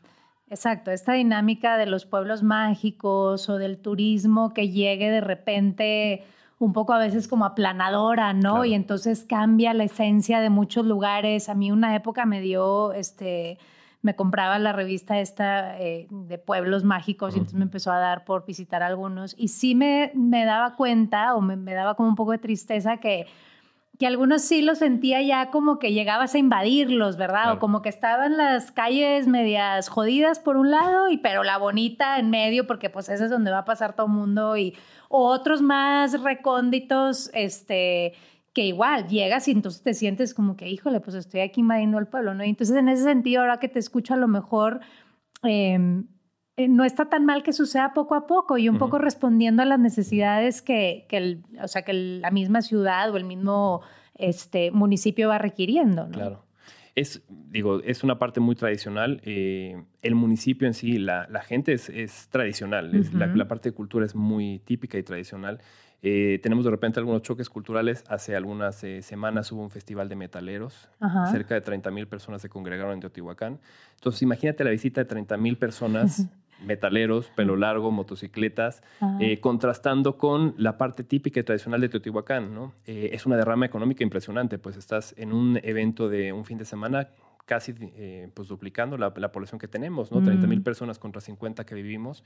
exacto, 0.49 0.89
esta 0.89 1.13
dinámica 1.13 1.77
de 1.77 1.85
los 1.85 2.07
pueblos 2.07 2.41
mágicos 2.41 3.49
o 3.49 3.57
del 3.57 3.77
turismo 3.77 4.53
que 4.53 4.69
llegue 4.69 5.11
de 5.11 5.21
repente 5.21 6.23
un 6.65 6.73
poco 6.73 6.93
a 6.93 6.99
veces 6.99 7.27
como 7.27 7.45
aplanadora, 7.45 8.33
¿no? 8.33 8.65
Y 8.65 8.73
entonces 8.73 9.25
cambia 9.27 9.73
la 9.73 9.83
esencia 9.83 10.39
de 10.39 10.49
muchos 10.49 10.85
lugares. 10.85 11.49
A 11.49 11.55
mí 11.55 11.71
una 11.71 11.95
época 11.95 12.25
me 12.25 12.39
dio, 12.39 12.93
este, 12.93 13.57
me 14.01 14.15
compraba 14.15 14.59
la 14.59 14.71
revista 14.71 15.19
esta 15.19 15.79
eh, 15.79 16.07
de 16.09 16.37
pueblos 16.37 16.83
mágicos 16.83 17.35
y 17.35 17.39
entonces 17.39 17.57
me 17.57 17.65
empezó 17.65 17.91
a 17.91 17.99
dar 17.99 18.25
por 18.25 18.45
visitar 18.45 18.83
algunos. 18.83 19.35
Y 19.37 19.47
sí 19.47 19.73
me, 19.73 20.11
me 20.13 20.45
daba 20.45 20.75
cuenta 20.75 21.35
o 21.35 21.41
me, 21.41 21.55
me 21.55 21.73
daba 21.73 21.95
como 21.95 22.09
un 22.09 22.15
poco 22.15 22.31
de 22.31 22.37
tristeza 22.37 22.97
que 22.97 23.25
que 23.99 24.07
algunos 24.07 24.41
sí 24.41 24.61
los 24.61 24.79
sentía 24.79 25.21
ya 25.21 25.51
como 25.51 25.77
que 25.77 25.93
llegabas 25.93 26.33
a 26.33 26.39
invadirlos, 26.39 27.17
¿verdad? 27.17 27.53
O 27.53 27.59
como 27.59 27.81
que 27.81 27.89
estaban 27.89 28.37
las 28.37 28.71
calles 28.71 29.27
medias 29.27 29.89
jodidas 29.89 30.39
por 30.39 30.57
un 30.57 30.71
lado, 30.71 31.09
y 31.09 31.17
pero 31.17 31.43
la 31.43 31.57
bonita 31.57 32.17
en 32.17 32.29
medio, 32.29 32.65
porque 32.65 32.89
pues 32.89 33.09
ese 33.09 33.25
es 33.25 33.29
donde 33.29 33.51
va 33.51 33.59
a 33.59 33.65
pasar 33.65 33.95
todo 33.95 34.07
el 34.07 34.13
mundo, 34.13 34.57
y 34.57 34.75
otros 35.07 35.61
más 35.61 36.19
recónditos, 36.21 37.29
este, 37.33 38.13
que 38.53 38.65
igual 38.65 39.07
llegas 39.07 39.47
y 39.47 39.51
entonces 39.51 39.83
te 39.83 39.93
sientes 39.93 40.33
como 40.33 40.57
que, 40.57 40.67
híjole, 40.67 40.99
pues 40.99 41.15
estoy 41.15 41.41
aquí 41.41 41.61
invadiendo 41.61 41.99
el 41.99 42.07
pueblo, 42.07 42.33
¿no? 42.33 42.43
Y 42.43 42.49
entonces 42.49 42.75
en 42.75 42.89
ese 42.89 43.03
sentido, 43.03 43.41
ahora 43.41 43.59
que 43.59 43.69
te 43.69 43.79
escucho, 43.79 44.13
a 44.13 44.17
lo 44.17 44.27
mejor... 44.27 44.79
Em, 45.43 46.01
eh, 46.01 46.10
no 46.57 46.83
está 46.83 47.09
tan 47.09 47.25
mal 47.25 47.43
que 47.43 47.53
suceda 47.53 47.93
poco 47.93 48.15
a 48.15 48.27
poco 48.27 48.57
y 48.57 48.69
un 48.69 48.77
poco 48.77 48.97
respondiendo 48.97 49.61
a 49.61 49.65
las 49.65 49.79
necesidades 49.79 50.61
que, 50.61 51.05
el, 51.09 51.43
o 51.61 51.67
sea, 51.67 51.83
que 51.83 51.93
la 51.93 52.31
misma 52.31 52.61
ciudad 52.61 53.11
o 53.11 53.17
el 53.17 53.23
mismo 53.23 53.81
este, 54.15 54.71
municipio 54.71 55.29
va 55.29 55.37
requiriendo. 55.37 56.09
Claro. 56.09 56.45
Es, 56.93 57.23
digo, 57.29 57.81
es 57.83 58.03
una 58.03 58.19
parte 58.19 58.41
muy 58.41 58.55
tradicional. 58.55 59.21
Eh, 59.23 59.81
el 60.01 60.15
municipio 60.15 60.67
en 60.67 60.73
sí, 60.73 60.97
la, 60.97 61.25
gente 61.47 61.73
es, 61.73 62.27
tradicional. 62.29 62.91
la, 63.13 63.47
parte 63.47 63.69
de 63.69 63.75
cultura 63.75 64.05
es 64.05 64.13
muy 64.13 64.59
típica 64.59 64.97
y 64.97 65.03
tradicional. 65.03 65.61
Eh, 66.03 66.39
tenemos 66.41 66.65
de 66.65 66.71
repente 66.71 66.99
algunos 66.99 67.21
choques 67.21 67.49
culturales. 67.49 68.03
Hace 68.07 68.35
algunas 68.35 68.83
semanas 69.01 69.51
hubo 69.51 69.61
un 69.61 69.69
festival 69.69 70.09
de 70.09 70.15
metaleros. 70.15 70.89
Cerca 71.31 71.53
de 71.55 71.61
30 71.61 71.91
mil 71.91 72.07
personas 72.07 72.41
se 72.41 72.49
congregaron 72.49 72.93
en 72.93 72.99
Teotihuacán. 73.01 73.59
Entonces, 73.95 74.21
imagínate 74.21 74.63
la 74.63 74.71
visita 74.71 75.01
de 75.01 75.05
30 75.05 75.37
mil 75.37 75.57
personas 75.57 76.27
metaleros, 76.65 77.27
pelo 77.35 77.55
largo, 77.55 77.91
motocicletas, 77.91 78.81
eh, 79.19 79.39
contrastando 79.39 80.17
con 80.17 80.53
la 80.57 80.77
parte 80.77 81.03
típica 81.03 81.39
y 81.39 81.43
tradicional 81.43 81.81
de 81.81 81.89
Teotihuacán. 81.89 82.53
¿no? 82.53 82.73
Eh, 82.85 83.09
es 83.13 83.25
una 83.25 83.35
derrama 83.35 83.65
económica 83.65 84.03
impresionante, 84.03 84.57
pues 84.57 84.77
estás 84.77 85.13
en 85.17 85.33
un 85.33 85.59
evento 85.63 86.09
de 86.09 86.33
un 86.33 86.45
fin 86.45 86.57
de 86.57 86.65
semana 86.65 87.09
casi 87.45 87.73
eh, 87.79 88.29
pues 88.33 88.47
duplicando 88.47 88.97
la, 88.97 89.13
población 89.13 89.59
que 89.59 89.67
tenemos, 89.67 90.11
¿no? 90.11 90.21
30 90.21 90.47
mil 90.47 90.59
mm. 90.59 90.63
personas 90.63 90.99
contra 90.99 91.21
50 91.21 91.65
que 91.65 91.75
vivimos, 91.75 92.23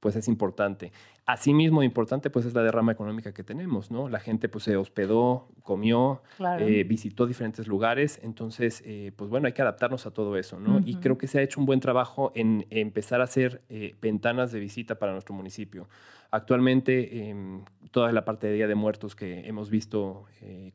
pues 0.00 0.16
es 0.16 0.28
importante. 0.28 0.92
Asimismo, 1.26 1.82
importante 1.82 2.30
pues 2.30 2.46
es 2.46 2.54
la 2.54 2.62
derrama 2.62 2.92
económica 2.92 3.32
que 3.32 3.44
tenemos, 3.44 3.90
¿no? 3.90 4.08
La 4.08 4.20
gente 4.20 4.48
pues 4.48 4.64
se 4.64 4.76
hospedó, 4.76 5.48
comió, 5.62 6.22
eh, 6.60 6.84
visitó 6.84 7.26
diferentes 7.26 7.66
lugares, 7.66 8.20
entonces, 8.22 8.82
eh, 8.86 9.12
pues 9.16 9.28
bueno, 9.28 9.46
hay 9.46 9.52
que 9.52 9.62
adaptarnos 9.62 10.06
a 10.06 10.10
todo 10.12 10.36
eso, 10.36 10.58
¿no? 10.58 10.80
Y 10.84 10.96
creo 10.96 11.18
que 11.18 11.26
se 11.26 11.38
ha 11.38 11.42
hecho 11.42 11.60
un 11.60 11.66
buen 11.66 11.80
trabajo 11.80 12.32
en 12.34 12.66
empezar 12.70 13.20
a 13.20 13.24
hacer 13.24 13.62
ventanas 14.00 14.52
de 14.52 14.60
visita 14.60 14.94
para 14.96 15.12
nuestro 15.12 15.34
municipio. 15.34 15.88
Actualmente, 16.30 17.28
em, 17.28 17.64
toda 17.90 18.12
la 18.12 18.24
parte 18.24 18.46
de 18.46 18.54
Día 18.54 18.68
de 18.68 18.74
Muertos 18.76 19.16
que 19.16 19.48
hemos 19.48 19.68
visto 19.68 20.26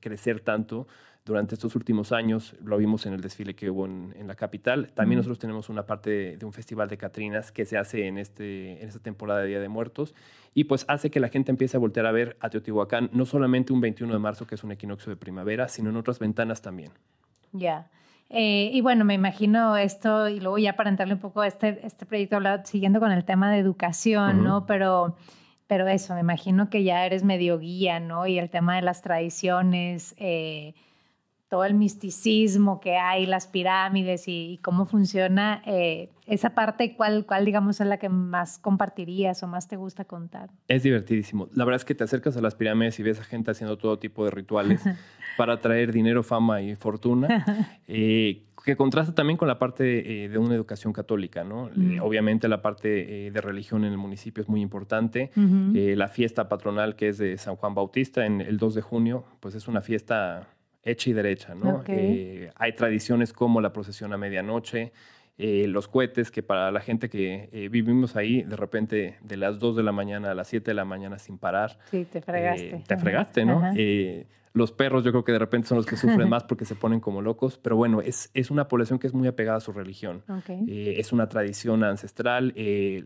crecer 0.02 0.42
tanto, 0.42 0.88
durante 1.26 1.56
estos 1.56 1.76
últimos 1.76 2.12
años, 2.12 2.56
lo 2.64 2.78
vimos 2.78 3.08
en 3.08 3.14
el 3.14 3.22
desfile 3.22 3.56
que 3.56 3.70
hubo 3.72 3.86
en, 3.86 4.28
la 4.28 4.36
capital. 4.36 4.92
También 4.94 5.18
nosotros 5.18 5.40
tenemos 5.40 5.70
una 5.70 5.86
parte 5.86 6.38
de, 6.38 6.46
un 6.46 6.54
festival 6.54 6.88
de 6.88 6.98
Catrinas 6.98 7.52
que 7.52 7.66
se 7.66 7.78
hace 7.78 8.06
en, 8.06 8.20
este, 8.20 8.82
en 8.82 8.88
esta 8.88 9.00
temporada 9.00 9.42
de 9.42 9.48
Día 9.48 9.60
de 9.60 9.68
Muertos 9.68 10.14
y 10.54 10.66
pues 10.66 10.86
hace 10.88 11.10
que 11.10 11.20
la 11.20 11.30
gente 11.30 11.52
empiece 11.52 11.78
a 11.78 11.80
voltear 11.80 12.06
a 12.06 12.12
ver 12.12 12.38
a 12.40 12.50
Teotihuacán 12.50 13.10
no 13.12 13.26
solamente 13.26 13.74
un 13.74 13.82
21 13.82 14.14
de 14.14 14.20
marzo, 14.20 14.46
que 14.46 14.54
es 14.54 14.64
un 14.64 14.72
equinoccio 14.72 15.10
de 15.10 15.16
primavera, 15.16 15.68
sino 15.68 15.90
en 15.90 15.98
otras 15.98 16.20
ventanas 16.20 16.62
también. 16.62 16.92
Ya. 17.52 17.90
Eh, 18.30 18.70
y 18.72 18.82
bueno, 18.82 19.04
me 19.04 19.16
imagino 19.16 19.78
esto, 19.78 20.30
y 20.30 20.40
luego 20.40 20.60
ya 20.60 20.76
para 20.76 20.90
entrarle 20.90 21.16
un 21.16 21.20
poco 21.20 21.42
a 21.42 21.48
este, 21.48 21.86
este 21.86 22.06
proyecto, 22.06 22.40
siguiendo 22.66 23.00
con 23.00 23.12
el 23.12 23.26
tema 23.26 23.52
de 23.52 23.60
educación, 23.60 24.44
¿no? 24.44 24.66
Pero 24.66 25.16
pero 25.68 25.88
eso, 25.88 26.14
me 26.14 26.20
imagino 26.20 26.70
que 26.70 26.84
ya 26.84 27.06
eres 27.06 27.24
medio 27.24 27.58
guía, 27.58 28.00
¿no? 28.00 28.28
Y 28.28 28.38
el 28.38 28.50
tema 28.50 28.76
de 28.76 28.84
las 28.84 29.02
tradiciones, 29.02 30.14
eh, 30.18 30.76
todo 31.56 31.64
el 31.64 31.74
misticismo 31.74 32.82
que 32.82 32.98
hay, 32.98 33.26
las 33.26 33.48
pirámides 33.48 34.26
y, 34.28 34.60
cómo 34.62 34.86
funciona, 34.86 35.62
eh, 35.66 36.10
esa 36.26 36.50
parte, 36.50 36.98
¿cuál, 36.98 37.26
¿cuál, 37.26 37.46
digamos, 37.46 37.80
es 37.80 37.88
la 37.88 37.98
que 37.98 38.10
más 38.10 38.58
compartirías 38.58 39.42
o 39.42 39.48
más 39.48 39.70
te 39.70 39.78
gusta 39.78 40.04
contar? 40.04 40.50
Es 40.68 40.84
divertidísimo. 40.84 41.48
La 41.54 41.64
verdad 41.64 41.78
es 41.78 41.86
que 41.86 41.96
te 41.96 42.04
acercas 42.04 42.36
a 42.36 42.42
las 42.42 42.56
pirámides 42.56 43.00
y 43.00 43.04
ves 43.04 43.22
a 43.22 43.24
gente 43.24 43.52
haciendo 43.52 43.78
todo 43.78 43.98
tipo 44.00 44.26
de 44.26 44.32
rituales 44.32 44.84
para 45.38 45.62
traer 45.62 45.94
dinero, 45.94 46.24
fama 46.24 46.62
y 46.62 46.76
fortuna, 46.76 47.46
eh, 47.88 48.44
que 48.66 48.76
contrasta 48.76 49.16
también 49.16 49.38
con 49.38 49.48
la 49.48 49.58
parte 49.58 50.26
eh, 50.26 50.28
de 50.28 50.38
una 50.38 50.56
educación 50.56 50.92
católica, 50.92 51.46
¿no? 51.46 51.70
obviamente 52.02 52.50
la 52.50 52.62
parte 52.62 53.32
de 53.32 53.42
religión 53.42 53.86
en 53.86 53.94
el 53.94 53.98
municipio 53.98 54.42
es 54.42 54.50
muy 54.50 54.60
importante. 54.60 55.32
la 55.36 56.08
fiesta 56.10 56.50
patronal 56.50 56.98
que 56.98 57.08
es 57.08 57.18
de 57.18 57.38
San 57.38 57.56
Juan 57.56 57.76
Bautista 57.76 58.26
en 58.26 58.42
el 58.42 58.58
2 58.58 58.76
de 58.76 58.82
junio, 58.82 59.24
pues 59.40 59.56
es 59.56 59.70
una 59.70 59.80
fiesta 59.80 60.50
hecha 60.86 61.10
y 61.10 61.14
derecha, 61.14 61.56
¿no? 61.56 61.84
Eh, 61.88 62.52
hay 62.56 62.74
tradiciones 62.74 63.34
como 63.34 63.60
la 63.60 63.74
procesión 63.74 64.14
a 64.14 64.18
medianoche, 64.18 64.94
eh, 65.38 65.68
los 65.68 65.88
cohetes, 65.88 66.32
que 66.32 66.44
para 66.44 66.72
la 66.72 66.80
gente 66.80 67.10
que 67.10 67.50
eh, 67.52 67.68
vivimos 67.70 68.16
ahí, 68.16 68.44
de 68.44 68.56
repente 68.56 69.18
de 69.22 69.36
las 69.36 69.60
2 69.60 69.76
de 69.76 69.84
la 69.84 69.92
mañana 69.92 70.32
a 70.32 70.36
las 70.36 70.48
7 70.48 70.72
de 70.72 70.76
la 70.76 70.86
mañana 70.86 71.18
sin 71.18 71.40
parar. 71.40 71.80
Sí, 71.90 72.06
te 72.10 72.22
fregaste. 72.22 72.84
te 72.88 72.98
fregaste, 72.98 73.44
¿no? 73.44 73.62
los 74.54 74.72
perros 74.72 75.04
yo 75.04 75.12
creo 75.12 75.26
que 75.26 75.34
de 75.34 75.40
repente 75.40 75.68
son 75.68 75.76
los 75.76 75.86
que 75.86 75.98
sufren 75.98 76.30
más 76.30 76.46
porque 76.46 76.64
se 76.64 76.76
ponen 76.76 77.02
como 77.02 77.22
locos, 77.22 77.60
pero 77.62 77.76
bueno, 77.76 78.00
es, 78.00 78.32
es 78.34 78.50
una 78.50 78.70
población 78.70 79.00
que 79.00 79.08
es 79.08 79.14
muy 79.14 79.28
apegada 79.28 79.58
a 79.58 79.60
su 79.60 79.74
religión. 79.74 80.24
es 80.66 81.12
una 81.12 81.28
tradición 81.28 81.84
ancestral, 81.84 82.54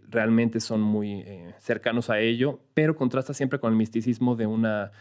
realmente 0.10 0.60
son 0.60 0.82
muy 0.82 1.26
cercanos 1.58 2.12
a 2.12 2.20
ello, 2.20 2.60
pero 2.76 2.96
contrasta 2.96 3.34
siempre 3.34 3.58
con 3.58 3.72
el 3.72 3.78
misticismo 3.78 4.36
de 4.36 4.46
una 4.46 4.92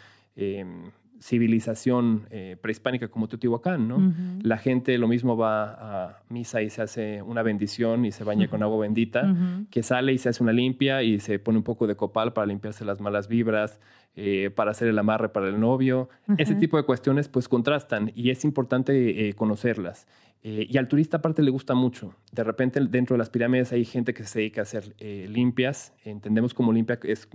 civilización 1.21 2.27
eh, 2.31 2.57
prehispánica 2.61 3.09
como 3.09 3.29
Teotihuacán, 3.29 3.89
¿no? 3.89 4.13
La 4.43 4.59
gente 4.59 4.97
lo 4.99 5.09
mismo 5.09 5.37
va 5.37 6.07
a 6.07 6.23
misa 6.29 6.63
y 6.63 6.71
se 6.71 6.83
hace 6.83 7.23
una 7.23 7.43
bendición 7.43 8.05
y 8.05 8.13
se 8.13 8.25
baña 8.25 8.49
con 8.49 8.63
agua 8.63 8.81
bendita, 8.81 9.35
que 9.71 9.83
sale 9.83 10.13
y 10.13 10.19
se 10.19 10.29
hace 10.29 10.43
una 10.43 10.53
limpia 10.53 11.03
y 11.03 11.21
se 11.21 11.39
pone 11.39 11.59
un 11.59 11.65
poco 11.65 11.87
de 11.87 11.97
copal 11.97 12.33
para 12.33 12.47
limpiarse 12.47 12.85
las 12.85 13.01
malas 13.01 13.29
vibras, 13.29 13.81
eh, 14.17 14.51
para 14.55 14.71
hacer 14.71 14.89
el 14.89 14.99
amarre 14.99 15.29
para 15.31 15.49
el 15.49 15.59
novio. 15.59 16.09
Ese 16.39 16.55
tipo 16.55 16.77
de 16.77 16.85
cuestiones 16.85 17.29
pues 17.29 17.49
contrastan 17.49 18.13
y 18.15 18.31
es 18.31 18.45
importante 18.45 19.29
eh, 19.29 19.35
conocerlas. 19.35 20.07
y 20.43 20.79
al 20.79 20.87
turista 20.87 21.17
aparte 21.17 21.43
le 21.43 21.51
gusta 21.51 21.75
mucho. 21.75 22.15
De 22.33 22.45
repente 22.45 22.81
dentro 22.81 23.15
de 23.15 23.19
las 23.19 23.31
pirámides 23.31 23.73
hay 23.73 23.85
gente 23.85 24.15
que 24.15 24.25
se 24.25 24.39
dedica 24.39 24.61
a 24.61 24.63
hacer 24.63 24.95
limpias. 25.01 25.95
Entendemos 26.05 26.55
como 26.55 26.73
limpia 26.73 26.99
es 27.03 27.29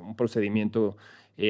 un 0.00 0.14
procedimiento 0.14 0.96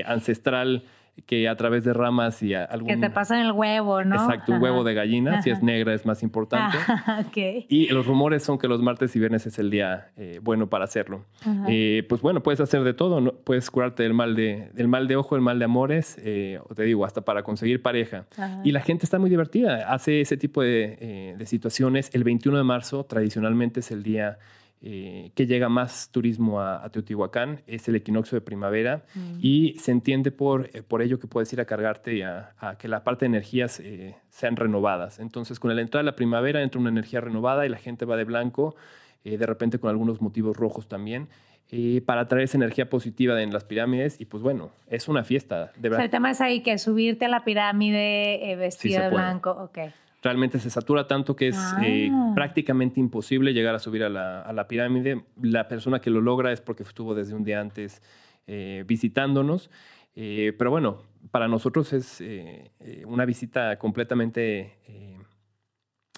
ancestral 0.04 0.84
que 1.26 1.48
a 1.48 1.56
través 1.56 1.84
de 1.84 1.92
ramas 1.92 2.42
y 2.42 2.54
algún... 2.54 2.88
Que 2.88 2.96
te 2.96 3.10
pasan 3.10 3.40
el 3.40 3.52
huevo, 3.52 4.04
¿no? 4.04 4.16
Exacto, 4.16 4.52
un 4.52 4.62
huevo 4.62 4.84
de 4.84 4.94
gallina, 4.94 5.42
si 5.42 5.50
es 5.50 5.62
negra 5.62 5.94
es 5.94 6.06
más 6.06 6.22
importante. 6.22 6.76
okay. 7.28 7.66
Y 7.68 7.88
los 7.88 8.06
rumores 8.06 8.42
son 8.42 8.58
que 8.58 8.68
los 8.68 8.80
martes 8.80 9.14
y 9.16 9.18
viernes 9.18 9.46
es 9.46 9.58
el 9.58 9.70
día 9.70 10.08
eh, 10.16 10.40
bueno 10.42 10.68
para 10.68 10.84
hacerlo. 10.84 11.24
Eh, 11.68 12.04
pues 12.08 12.20
bueno, 12.22 12.42
puedes 12.42 12.60
hacer 12.60 12.82
de 12.82 12.94
todo, 12.94 13.20
¿no? 13.20 13.32
puedes 13.32 13.70
curarte 13.70 14.02
del 14.02 14.14
mal 14.14 14.34
de, 14.34 14.70
del 14.74 14.88
mal 14.88 15.08
de 15.08 15.16
ojo, 15.16 15.36
el 15.36 15.42
mal 15.42 15.58
de 15.58 15.64
amores, 15.64 16.16
eh, 16.22 16.60
te 16.74 16.82
digo, 16.84 17.04
hasta 17.04 17.22
para 17.22 17.42
conseguir 17.42 17.82
pareja. 17.82 18.26
Y 18.64 18.72
la 18.72 18.80
gente 18.80 19.04
está 19.04 19.18
muy 19.18 19.30
divertida, 19.30 19.92
hace 19.92 20.20
ese 20.20 20.36
tipo 20.36 20.62
de, 20.62 21.34
de 21.36 21.46
situaciones. 21.46 22.10
El 22.12 22.24
21 22.24 22.58
de 22.58 22.64
marzo 22.64 23.04
tradicionalmente 23.04 23.80
es 23.80 23.90
el 23.90 24.02
día 24.02 24.38
eh, 24.80 25.32
que 25.34 25.48
llega 25.48 25.68
más 25.68 26.08
turismo 26.12 26.60
a, 26.60 26.88
Teotihuacán, 26.90 27.62
es 27.66 27.88
el 27.88 27.96
equinoccio 27.96 28.36
de 28.36 28.42
primavera 28.42 29.04
mm. 29.12 29.38
y 29.42 29.76
se 29.80 29.90
entiende 29.90 30.30
por, 30.30 30.70
eh, 30.72 30.84
por 30.86 31.02
ello 31.02 31.18
que 31.18 31.26
puedes 31.26 31.52
ir 31.52 31.60
a 31.60 31.64
cargarte 31.64 32.14
y 32.14 32.22
a, 32.22 32.54
que 32.78 32.86
la 32.86 33.02
parte 33.02 33.24
de 33.24 33.30
energías 33.30 33.80
eh, 33.80 34.14
sean 34.28 34.54
renovadas. 34.54 35.18
Entonces, 35.18 35.58
con 35.58 35.74
la 35.74 35.82
entrada 35.82 36.04
de 36.04 36.06
la 36.06 36.14
primavera 36.14 36.62
entra 36.62 36.80
una 36.80 36.90
energía 36.90 37.20
renovada 37.20 37.66
y 37.66 37.68
la 37.68 37.78
gente 37.78 38.04
va 38.04 38.16
de 38.16 38.22
blanco, 38.22 38.76
de 39.24 39.44
repente 39.44 39.80
con 39.80 39.90
algunos 39.90 40.22
motivos 40.22 40.56
rojos 40.56 40.86
también. 40.86 41.28
para 42.06 42.28
traer 42.28 42.44
esa 42.44 42.56
energía 42.56 42.88
positiva 42.88 43.42
en 43.42 43.52
las 43.52 43.64
pirámides 43.64 44.20
y 44.20 44.26
pues 44.26 44.44
bueno, 44.44 44.70
es 44.86 45.08
una 45.08 45.24
fiesta. 45.24 45.72
De 45.76 45.88
verdad. 45.88 46.04
el 46.04 46.10
tema 46.10 46.30
es 46.30 46.40
ahí 46.40 46.62
que 46.62 46.78
subirte 46.78 47.24
a 47.24 47.28
la 47.28 47.44
pirámide 47.44 48.54
vestida 48.56 49.02
de 49.02 49.10
blanco, 49.10 49.50
ok 49.50 49.78
realmente 50.22 50.58
se 50.58 50.70
satura 50.70 51.06
tanto 51.06 51.36
que 51.36 51.48
es 51.48 51.58
eh, 51.82 52.10
ah. 52.12 52.32
prácticamente 52.34 53.00
imposible 53.00 53.52
llegar 53.52 53.74
a 53.74 53.78
subir 53.78 54.02
a 54.04 54.08
la, 54.08 54.68
pirámide. 54.68 55.24
La 55.40 55.68
persona 55.68 56.00
que 56.00 56.10
lo 56.10 56.20
logra 56.20 56.52
es 56.52 56.60
porque 56.60 56.82
estuvo 56.82 57.14
desde 57.14 57.34
un 57.34 57.44
día 57.44 57.60
antes 57.60 58.02
eh, 58.46 58.84
visitándonos. 58.86 59.70
Eh, 60.16 60.52
pero 60.58 60.70
bueno, 60.70 61.02
para 61.30 61.46
nosotros 61.46 61.92
es 61.92 62.22
una 63.06 63.24
visita 63.24 63.78
completamente 63.78 64.78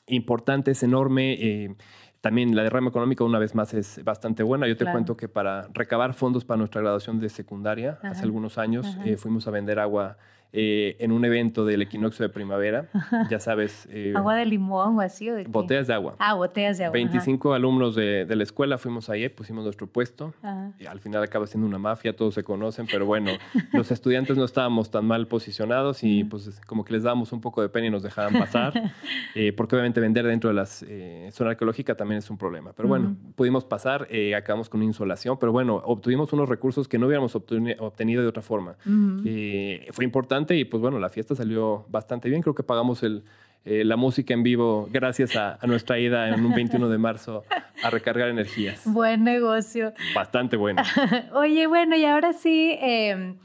importante, 0.06 0.70
es 0.70 0.82
enorme. 0.82 1.76
también 2.22 2.56
la 2.56 2.62
derrama 2.62 2.88
económica, 2.88 3.24
una 3.24 3.38
vez 3.38 3.54
más, 3.54 3.74
es 3.74 4.02
bastante 4.02 4.42
buena. 4.42 4.66
Yo 4.66 4.76
te 4.76 4.86
cuento 4.90 5.16
que 5.16 5.28
para 5.28 5.68
recabar 5.74 6.14
fondos 6.14 6.46
para 6.46 6.56
nuestra 6.56 6.80
graduación 6.80 7.20
de 7.20 7.28
secundaria, 7.28 7.98
hace 8.02 8.22
algunos 8.22 8.56
años, 8.56 8.96
fuimos 9.18 9.46
a 9.46 9.50
vender 9.50 9.78
agua 9.78 10.16
eh, 10.52 10.96
en 10.98 11.12
un 11.12 11.24
evento 11.24 11.64
del 11.64 11.82
equinoccio 11.82 12.24
de 12.24 12.28
primavera, 12.28 12.88
ya 13.30 13.38
sabes. 13.38 13.88
Eh, 13.92 14.12
¿Agua 14.16 14.34
de 14.34 14.46
limón 14.46 14.98
o 14.98 15.00
así? 15.00 15.30
botellas 15.46 15.86
de 15.86 15.94
agua. 15.94 16.16
Ah, 16.18 16.34
botellas 16.34 16.76
de 16.76 16.86
agua. 16.86 16.94
25 16.94 17.54
alumnos 17.54 17.94
de, 17.94 18.24
de, 18.24 18.34
la 18.36 18.42
escuela 18.42 18.76
fuimos 18.76 19.08
ahí, 19.10 19.28
pusimos 19.28 19.62
nuestro 19.62 19.86
puesto. 19.86 20.34
Y 20.80 20.86
al 20.86 20.98
final 20.98 21.22
acaba 21.22 21.46
siendo 21.46 21.68
una 21.68 21.78
mafia, 21.78 22.16
todos 22.16 22.34
se 22.34 22.42
conocen, 22.42 22.88
pero 22.90 23.06
bueno, 23.06 23.30
los 23.72 23.92
estudiantes 23.92 24.36
no 24.36 24.44
estábamos 24.44 24.90
tan 24.90 25.04
mal 25.04 25.28
posicionados 25.28 26.02
y 26.02 26.24
pues 26.24 26.60
como 26.66 26.84
que 26.84 26.94
les 26.94 27.04
dábamos 27.04 27.32
un 27.32 27.40
poco 27.40 27.62
de 27.62 27.68
pena 27.68 27.86
y 27.86 27.90
nos 27.90 28.02
dejaban 28.02 28.32
pasar, 28.32 28.72
eh, 29.36 29.52
porque 29.52 29.76
obviamente 29.76 30.00
vender 30.00 30.26
dentro 30.26 30.50
de 30.50 30.54
la 30.54 30.66
zona 30.66 31.50
arqueológica 31.50 31.94
también 31.94 32.18
es 32.18 32.28
un 32.28 32.36
problema. 32.38 32.72
Pero 32.72 32.88
bueno, 32.88 33.14
pudimos 33.36 33.64
pasar, 33.64 34.08
acabamos 34.36 34.68
con 34.68 34.80
una 34.80 34.86
insolación, 34.86 35.38
pero 35.38 35.52
bueno, 35.52 35.80
obtuvimos 35.84 36.32
unos 36.32 36.48
recursos 36.48 36.88
que 36.88 36.98
no 36.98 37.06
hubiéramos 37.06 37.36
obtenido 37.36 38.22
de 38.22 38.28
otra 38.28 38.42
forma. 38.42 38.74
fue 38.84 40.04
importante 40.04 40.39
y 40.48 40.64
pues 40.64 40.80
bueno, 40.80 40.98
la 40.98 41.08
fiesta 41.08 41.34
salió 41.34 41.84
bastante 41.88 42.28
bien. 42.28 42.42
Creo 42.42 42.54
que 42.54 42.62
pagamos 42.62 43.02
el, 43.02 43.24
eh, 43.64 43.84
la 43.84 43.96
música 43.96 44.32
en 44.32 44.42
vivo 44.42 44.88
gracias 44.90 45.36
a, 45.36 45.58
nuestra 45.66 45.98
ida 45.98 46.28
en 46.28 46.44
un 46.44 46.54
21 46.54 46.88
de 46.88 46.96
marzo 46.96 47.44
a 47.82 47.90
recargar 47.90 48.28
energías. 48.28 48.82
Buen 48.86 49.22
negocio. 49.22 49.92
Bastante 50.14 50.56
bueno. 50.56 50.82
Oye, 51.34 51.66
bueno, 51.66 51.94
y 51.94 52.06
ahora 52.06 52.32
sí, 52.32 52.74
em, 52.80 53.36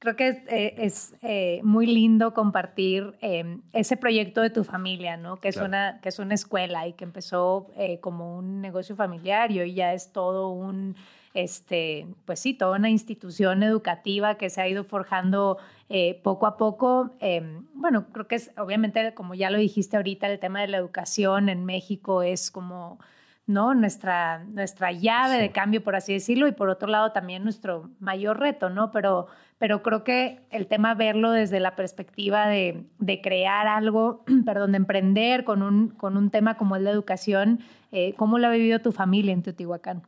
creo 0.00 0.16
que 0.16 0.28
es, 0.28 1.12
eh, 1.12 1.18
eh, 1.22 1.60
muy 1.62 1.86
lindo 1.86 2.34
compartir 2.34 3.14
em, 3.20 3.62
ese 3.72 3.96
proyecto 3.96 4.40
de 4.40 4.50
tu 4.50 4.64
familia, 4.64 5.16
¿no? 5.16 5.36
Que 5.36 5.48
es, 5.48 5.56
una, 5.56 6.00
que 6.02 6.08
es 6.08 6.18
una 6.18 6.34
escuela 6.34 6.88
y 6.88 6.94
que 6.94 7.04
empezó 7.04 7.68
como 8.00 8.36
un 8.36 8.60
negocio 8.60 8.96
familiar 8.96 9.52
y 9.52 9.60
hoy 9.60 9.74
ya 9.74 9.94
es 9.94 10.12
todo 10.12 10.50
un 10.50 10.96
este, 11.34 12.06
pues 12.24 12.38
sí, 12.40 12.54
toda 12.54 12.78
una 12.78 12.90
institución 12.90 13.62
educativa 13.64 14.36
que 14.36 14.50
se 14.50 14.62
ha 14.62 14.68
ido 14.68 14.84
forjando 14.84 15.58
eh, 15.88 16.20
poco 16.22 16.46
a 16.46 16.56
poco. 16.56 17.10
Em, 17.18 17.66
bueno, 17.74 18.06
creo 18.12 18.28
que 18.28 18.36
es, 18.36 18.52
obviamente, 18.56 19.12
como 19.14 19.34
ya 19.34 19.50
lo 19.50 19.58
dijiste 19.58 19.96
ahorita, 19.96 20.28
el 20.28 20.38
tema 20.38 20.60
de 20.60 20.68
la 20.68 20.78
educación 20.78 21.48
en 21.48 21.64
México 21.64 22.22
es 22.22 22.50
como... 22.50 22.98
¿no? 23.46 23.74
Nuestra, 23.74 24.42
nuestra 24.44 24.90
llave 24.90 25.36
de 25.36 25.52
cambio, 25.52 25.84
por 25.84 25.96
así 25.96 26.14
decirlo, 26.14 26.48
y 26.48 26.52
por 26.52 26.70
otro 26.70 26.88
lado 26.88 27.12
también 27.12 27.44
nuestro 27.44 27.90
mayor 28.00 28.40
reto, 28.40 28.70
¿no? 28.70 28.90
Pero, 28.90 29.26
pero 29.58 29.82
creo 29.82 30.02
que 30.02 30.40
el 30.50 30.66
tema 30.66 30.94
verlo 30.94 31.30
desde 31.30 31.60
la 31.60 31.76
perspectiva 31.76 32.48
de, 32.48 32.86
de 33.00 33.20
crear 33.20 33.66
algo, 33.66 34.24
perdón, 34.46 34.72
de 34.72 34.78
emprender 34.78 35.44
con 35.44 35.62
un, 35.62 35.90
con 35.90 36.16
un 36.16 36.30
tema 36.30 36.56
como 36.56 36.76
el 36.76 36.84
de 36.84 36.90
educación, 36.90 37.60
eh, 37.92 38.14
¿cómo 38.16 38.38
lo 38.38 38.46
ha 38.46 38.50
vivido 38.50 38.78
tu 38.78 38.92
familia 38.92 39.34
en 39.34 39.42
Teotihuacán? 39.42 40.04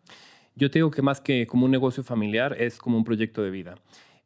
Yo 0.58 0.70
te 0.70 0.78
digo 0.78 0.90
que 0.90 1.02
más 1.02 1.20
que 1.20 1.46
como 1.46 1.66
un 1.66 1.70
negocio 1.70 2.02
familiar, 2.02 2.56
es 2.58 2.78
como 2.78 2.96
un 2.96 3.04
proyecto 3.04 3.42
de 3.42 3.50
vida. 3.50 3.74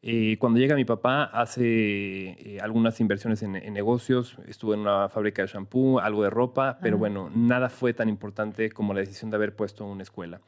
Eh, 0.00 0.36
cuando 0.38 0.60
llega 0.60 0.76
mi 0.76 0.84
papá, 0.84 1.24
hace 1.24 1.64
eh, 1.64 2.58
algunas 2.62 3.00
inversiones 3.00 3.42
en, 3.42 3.52
negocios, 3.52 4.36
estuvo 4.46 4.72
en 4.72 4.80
una 4.80 5.08
fábrica 5.08 5.42
de 5.42 5.48
shampoo, 5.48 5.98
algo 5.98 6.22
de 6.22 6.30
ropa, 6.30 6.78
pero 6.80 6.98
bueno, 6.98 7.30
nada 7.34 7.68
fue 7.68 7.94
tan 7.94 8.08
importante 8.08 8.70
como 8.70 8.94
la 8.94 9.00
decisión 9.00 9.30
de 9.30 9.36
haber 9.36 9.56
puesto 9.56 9.84
una 9.84 10.04
escuela. 10.04 10.40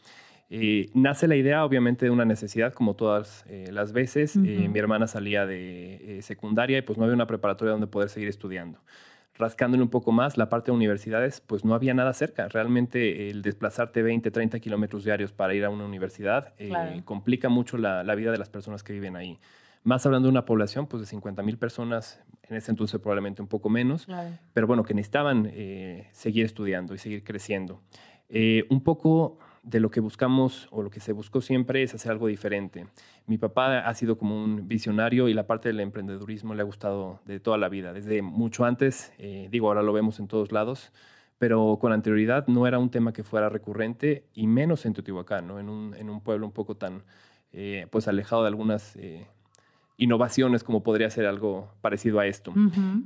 Eh, 0.49 0.89
nace 0.95 1.27
la 1.27 1.35
idea, 1.35 1.65
obviamente, 1.65 2.07
de 2.07 2.11
una 2.13 2.25
necesidad, 2.25 2.73
como 2.73 2.95
todas 2.95 3.45
las 3.49 3.93
veces. 3.93 4.37
mi 4.37 4.79
hermana 4.79 5.09
salía 5.09 5.47
de 5.47 6.21
secundaria 6.23 6.79
y 6.79 6.83
pues 6.83 6.97
no 6.97 7.05
había 7.05 7.15
una 7.15 7.27
preparatoria 7.27 7.73
donde 7.73 7.89
poder 7.89 8.09
seguir 8.09 8.29
estudiando 8.29 8.79
rascándole 9.35 9.83
un 9.83 9.89
poco 9.89 10.13
más, 10.13 10.37
la 10.37 10.49
parte 10.49 10.71
de 10.71 10.77
universidades, 10.77 11.41
pues 11.41 11.65
no 11.65 11.75
había 11.75 11.95
nada 11.95 12.13
cerca. 12.13 12.49
Realmente 12.49 13.31
el 13.31 13.43
desplazarte 13.43 14.03
20, 14.03 14.31
30 14.31 14.61
kilómetros 14.61 15.05
diarios 15.05 15.33
para 15.33 15.55
ir 15.55 15.65
a 15.65 15.71
una 15.71 15.85
universidad 15.85 16.53
eh, 16.59 17.03
complica 17.05 17.49
mucho 17.49 17.79
la, 17.79 18.03
vida 18.15 18.31
de 18.31 18.39
las 18.39 18.51
personas 18.51 18.83
que 18.83 18.93
viven 18.93 19.17
ahí. 19.17 19.39
Más 19.85 20.07
hablando 20.07 20.27
de 20.29 20.31
una 20.31 20.45
población 20.45 20.87
pues 20.87 21.01
de 21.01 21.07
50 21.07 21.43
mil 21.43 21.59
personas, 21.59 22.21
en 22.49 22.57
ese 22.57 22.71
entonces 22.71 23.01
probablemente 23.01 23.43
un 23.43 23.49
poco 23.49 23.69
menos, 23.69 24.07
pero 24.53 24.67
bueno, 24.67 24.85
que 24.85 24.95
necesitaban 24.95 25.51
eh, 25.53 26.09
seguir 26.13 26.45
estudiando 26.45 26.95
y 26.95 26.99
seguir 26.99 27.25
creciendo. 27.25 27.83
Eh, 28.29 28.65
un 28.71 28.83
poco 28.83 29.39
de 29.63 29.81
lo 29.81 29.91
que 29.91 30.01
buscamos 30.01 30.69
o 30.71 30.83
lo 30.83 30.91
que 30.91 31.01
se 31.01 31.13
buscó 31.13 31.41
siempre 31.41 31.83
es 31.83 31.95
hacer 31.95 32.11
algo 32.13 32.27
diferente. 32.27 32.87
Mi 33.27 33.39
papá 33.39 33.79
ha 33.79 33.95
sido 33.95 34.19
como 34.19 34.43
un 34.43 34.67
visionario 34.67 35.29
y 35.29 35.35
la 35.35 35.47
parte 35.47 35.69
del 35.69 35.81
emprendedurismo 35.81 36.55
le 36.55 36.63
ha 36.63 36.65
gustado 36.65 37.21
de 37.27 37.39
toda 37.39 37.59
la 37.59 37.69
vida, 37.69 37.93
desde 37.93 38.23
mucho 38.23 38.65
antes, 38.65 39.13
eh, 39.19 39.49
digo, 39.51 39.69
ahora 39.69 39.83
lo 39.83 39.93
vemos 39.93 40.19
en 40.19 40.27
todos 40.27 40.51
lados, 40.51 40.93
pero 41.39 41.79
con 41.81 41.93
anterioridad 41.93 42.47
no 42.49 42.67
era 42.67 42.79
un 42.79 42.91
tema 42.91 43.13
que 43.13 43.23
fuera 43.23 43.49
recurrente 43.49 44.25
y 44.35 44.47
menos 44.47 44.85
en 44.87 44.95
Teotihuacán, 44.95 45.47
¿no? 45.47 45.61
en, 45.61 45.69
un, 45.69 45.95
en 45.95 46.11
un 46.11 46.21
pueblo 46.21 46.47
un 46.47 46.53
poco 46.53 46.77
tan 46.77 47.05
eh, 47.53 47.87
pues 47.91 48.09
alejado 48.09 48.43
de 48.43 48.49
algunas 48.49 48.97
eh, 48.97 49.27
innovaciones 49.97 50.65
como 50.65 50.83
podría 50.83 51.11
ser 51.11 51.27
algo 51.27 51.73
parecido 51.81 52.19
a 52.19 52.27
esto. 52.27 52.53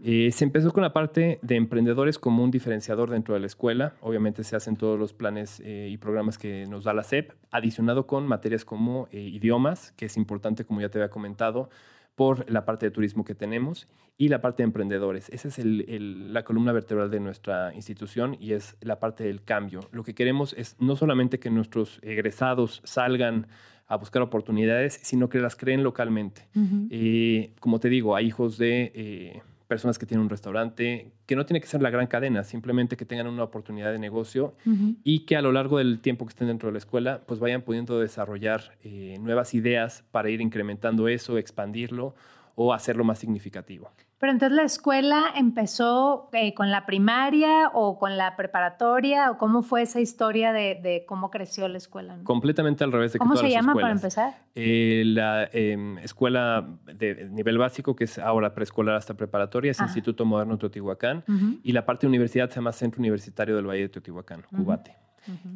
Eh, 0.02 0.30
se 0.32 0.44
empezó 0.44 0.72
con 0.72 0.82
la 0.82 0.92
parte 0.92 1.38
de 1.42 1.56
emprendedores 1.56 2.18
como 2.18 2.42
un 2.44 2.50
diferenciador 2.50 3.10
dentro 3.10 3.34
de 3.34 3.40
la 3.40 3.46
escuela. 3.46 3.94
Obviamente 4.00 4.44
se 4.44 4.56
hacen 4.56 4.76
todos 4.76 4.98
los 4.98 5.12
planes 5.12 5.60
eh, 5.64 5.88
y 5.90 5.96
programas 5.96 6.38
que 6.38 6.66
nos 6.66 6.84
da 6.84 6.94
la 6.94 7.02
SEP, 7.02 7.32
adicionado 7.50 8.06
con 8.06 8.26
materias 8.26 8.64
como 8.64 9.08
eh, 9.10 9.20
idiomas, 9.20 9.92
que 9.92 10.06
es 10.06 10.16
importante, 10.16 10.64
como 10.64 10.80
ya 10.80 10.88
te 10.88 10.98
había 10.98 11.10
comentado, 11.10 11.68
por 12.14 12.50
la 12.50 12.64
parte 12.64 12.86
de 12.86 12.90
turismo 12.90 13.24
que 13.24 13.34
tenemos 13.34 13.88
y 14.18 14.28
la 14.28 14.40
parte 14.40 14.62
de 14.62 14.68
emprendedores. 14.68 15.28
Esa 15.28 15.48
es 15.48 15.60
la 15.62 16.42
columna 16.44 16.72
vertebral 16.72 17.10
de 17.10 17.20
nuestra 17.20 17.74
institución 17.74 18.36
y 18.40 18.52
es 18.52 18.76
la 18.80 18.98
parte 18.98 19.24
del 19.24 19.42
cambio. 19.42 19.80
Lo 19.92 20.02
que 20.02 20.14
queremos 20.14 20.54
es 20.54 20.76
no 20.80 20.96
solamente 20.96 21.38
que 21.38 21.50
nuestros 21.50 22.00
egresados 22.02 22.80
salgan 22.84 23.48
a 23.86 23.96
buscar 23.96 24.22
oportunidades, 24.22 24.98
sino 25.02 25.28
que 25.28 25.38
las 25.38 25.56
creen 25.56 25.82
localmente. 25.82 26.48
Eh, 26.90 27.52
como 27.60 27.78
te 27.80 27.88
digo, 27.88 28.16
hay 28.16 28.26
hijos 28.26 28.58
de... 28.58 28.92
Eh, 28.94 29.42
personas 29.66 29.98
que 29.98 30.06
tienen 30.06 30.22
un 30.22 30.30
restaurante, 30.30 31.10
que 31.26 31.34
no 31.34 31.44
tiene 31.44 31.60
que 31.60 31.66
ser 31.66 31.82
la 31.82 31.90
gran 31.90 32.06
cadena, 32.06 32.44
simplemente 32.44 32.96
que 32.96 33.04
tengan 33.04 33.26
una 33.26 33.42
oportunidad 33.42 33.92
de 33.92 33.98
negocio 33.98 34.54
y 35.02 35.26
que 35.26 35.36
a 35.36 35.42
lo 35.42 35.52
largo 35.52 35.78
del 35.78 35.98
tiempo 36.00 36.24
que 36.24 36.30
estén 36.30 36.46
dentro 36.46 36.68
de 36.68 36.72
la 36.72 36.78
escuela, 36.78 37.22
pues 37.26 37.40
vayan 37.40 37.62
pudiendo 37.62 37.98
desarrollar 37.98 38.76
eh, 38.84 39.16
nuevas 39.20 39.54
ideas 39.54 40.04
para 40.12 40.30
ir 40.30 40.40
incrementando 40.40 41.08
eso, 41.08 41.36
expandirlo 41.36 42.14
o 42.54 42.72
hacerlo 42.72 43.04
más 43.04 43.18
significativo. 43.18 43.90
Pero 44.18 44.32
entonces 44.32 44.56
la 44.56 44.62
escuela 44.62 45.24
empezó 45.34 46.30
eh, 46.32 46.54
con 46.54 46.70
la 46.70 46.86
primaria 46.86 47.68
o 47.74 47.98
con 47.98 48.16
la 48.16 48.34
preparatoria 48.34 49.30
o 49.30 49.36
cómo 49.36 49.62
fue 49.62 49.82
esa 49.82 50.00
historia 50.00 50.54
de, 50.54 51.04
cómo 51.06 51.30
creció 51.30 51.68
la 51.68 51.76
escuela. 51.76 52.16
Completamente 52.24 52.82
al 52.82 52.92
revés 52.92 53.12
de 53.12 53.18
¿Cómo 53.18 53.36
se 53.36 53.50
llama 53.50 53.74
para 53.74 53.90
empezar? 53.90 54.34
Eh, 54.54 55.02
la 55.04 55.48
em, 55.52 55.98
escuela 55.98 56.66
de 56.86 57.28
nivel 57.30 57.58
básico 57.58 57.94
que 57.94 58.04
es 58.04 58.18
ahora 58.18 58.54
preescolar 58.54 58.94
hasta 58.96 59.14
preparatoria 59.14 59.72
es 59.72 59.80
Instituto 59.80 60.24
Moderno 60.24 60.56
Teotihuacán 60.56 61.22
y 61.62 61.72
la 61.72 61.84
parte 61.84 62.06
de 62.06 62.08
universidad 62.08 62.48
se 62.48 62.56
llama 62.56 62.72
Centro 62.72 63.00
Universitario 63.00 63.56
del 63.56 63.66
Valle 63.66 63.82
de 63.82 63.88
Teotihuacán, 63.90 64.42
Cubate. 64.50 65.05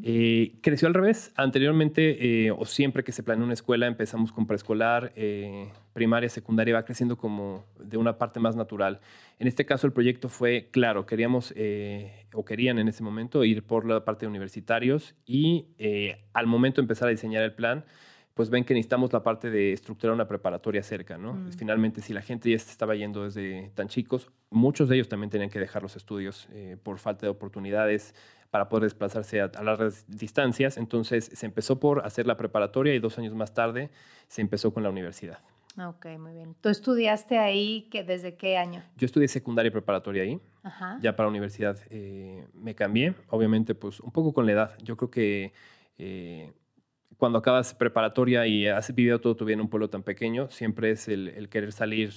Eh, 0.02 0.58
creció 0.62 0.88
al 0.88 0.94
revés. 0.94 1.32
Anteriormente, 1.36 2.46
eh, 2.46 2.50
o 2.50 2.64
siempre 2.64 3.04
que 3.04 3.12
se 3.12 3.22
planea 3.22 3.44
una 3.44 3.54
escuela, 3.54 3.86
empezamos 3.86 4.32
con 4.32 4.46
preescolar, 4.46 5.12
eh, 5.16 5.68
primaria, 5.92 6.28
secundaria, 6.28 6.74
va 6.74 6.84
creciendo 6.84 7.16
como 7.16 7.64
de 7.78 7.96
una 7.96 8.18
parte 8.18 8.40
más 8.40 8.56
natural. 8.56 9.00
En 9.38 9.46
este 9.46 9.64
caso, 9.64 9.86
el 9.86 9.92
proyecto 9.92 10.28
fue 10.28 10.68
claro, 10.70 11.06
queríamos 11.06 11.54
o 12.34 12.44
querían 12.44 12.78
en 12.78 12.88
ese 12.88 13.02
momento 13.02 13.44
ir 13.44 13.62
por 13.62 13.86
la 13.86 14.04
parte 14.04 14.26
de 14.26 14.30
universitarios 14.30 15.14
y 15.26 15.66
al 16.32 16.46
momento 16.46 16.80
de 16.80 16.84
empezar 16.84 17.08
a 17.08 17.10
diseñar 17.10 17.42
el 17.42 17.54
plan, 17.54 17.84
pues 18.34 18.48
ven 18.48 18.64
que 18.64 18.74
necesitamos 18.74 19.12
la 19.12 19.22
parte 19.22 19.50
de 19.50 19.72
estructurar 19.72 20.14
una 20.14 20.28
preparatoria 20.28 20.82
cerca, 20.82 21.18
¿no? 21.18 21.34
Mm. 21.34 21.52
Finalmente, 21.52 22.00
si 22.00 22.12
la 22.12 22.22
gente 22.22 22.48
ya 22.48 22.56
estaba 22.56 22.94
yendo 22.94 23.24
desde 23.24 23.70
tan 23.74 23.88
chicos, 23.88 24.30
muchos 24.50 24.88
de 24.88 24.96
ellos 24.96 25.08
también 25.08 25.30
tenían 25.30 25.50
que 25.50 25.58
dejar 25.58 25.82
los 25.82 25.96
estudios 25.96 26.48
por 26.82 26.98
falta 26.98 27.26
de 27.26 27.30
oportunidades, 27.30 28.14
para 28.50 28.68
poder 28.68 28.84
desplazarse 28.84 29.40
a, 29.40 29.50
largas 29.62 30.04
distancias. 30.08 30.76
Entonces 30.76 31.30
se 31.32 31.46
empezó 31.46 31.78
por 31.80 32.04
hacer 32.04 32.26
la 32.26 32.36
preparatoria 32.36 32.94
y 32.94 32.98
dos 32.98 33.18
años 33.18 33.34
más 33.34 33.54
tarde 33.54 33.90
se 34.28 34.40
empezó 34.40 34.72
con 34.72 34.82
la 34.82 34.90
universidad. 34.90 35.38
Ok, 35.78 36.06
muy 36.18 36.32
bien. 36.32 36.56
¿Tú 36.60 36.68
estudiaste 36.68 37.38
ahí 37.38 37.88
que, 37.90 38.02
desde 38.02 38.34
qué 38.34 38.58
año? 38.58 38.82
Yo 38.96 39.06
estudié 39.06 39.28
secundaria 39.28 39.68
y 39.68 39.72
preparatoria 39.72 40.24
ahí. 40.24 40.40
Ya 41.00 41.16
para 41.16 41.28
universidad 41.28 41.78
eh, 41.90 42.46
me 42.52 42.74
cambié, 42.74 43.14
obviamente 43.28 43.74
pues 43.74 44.00
un 44.00 44.10
poco 44.10 44.34
con 44.34 44.46
la 44.46 44.52
edad. 44.52 44.78
Yo 44.82 44.96
creo 44.96 45.10
que 45.10 45.52
eh, 45.96 46.52
cuando 47.16 47.38
acabas 47.38 47.72
preparatoria 47.72 48.46
y 48.46 48.66
has 48.66 48.92
vivido 48.94 49.20
todo 49.20 49.36
tu 49.36 49.44
vida 49.44 49.54
en 49.54 49.60
un 49.60 49.68
pueblo 49.68 49.88
tan 49.88 50.02
pequeño, 50.02 50.50
siempre 50.50 50.90
es 50.90 51.08
el, 51.08 51.28
el 51.28 51.48
querer 51.48 51.72
salir 51.72 52.12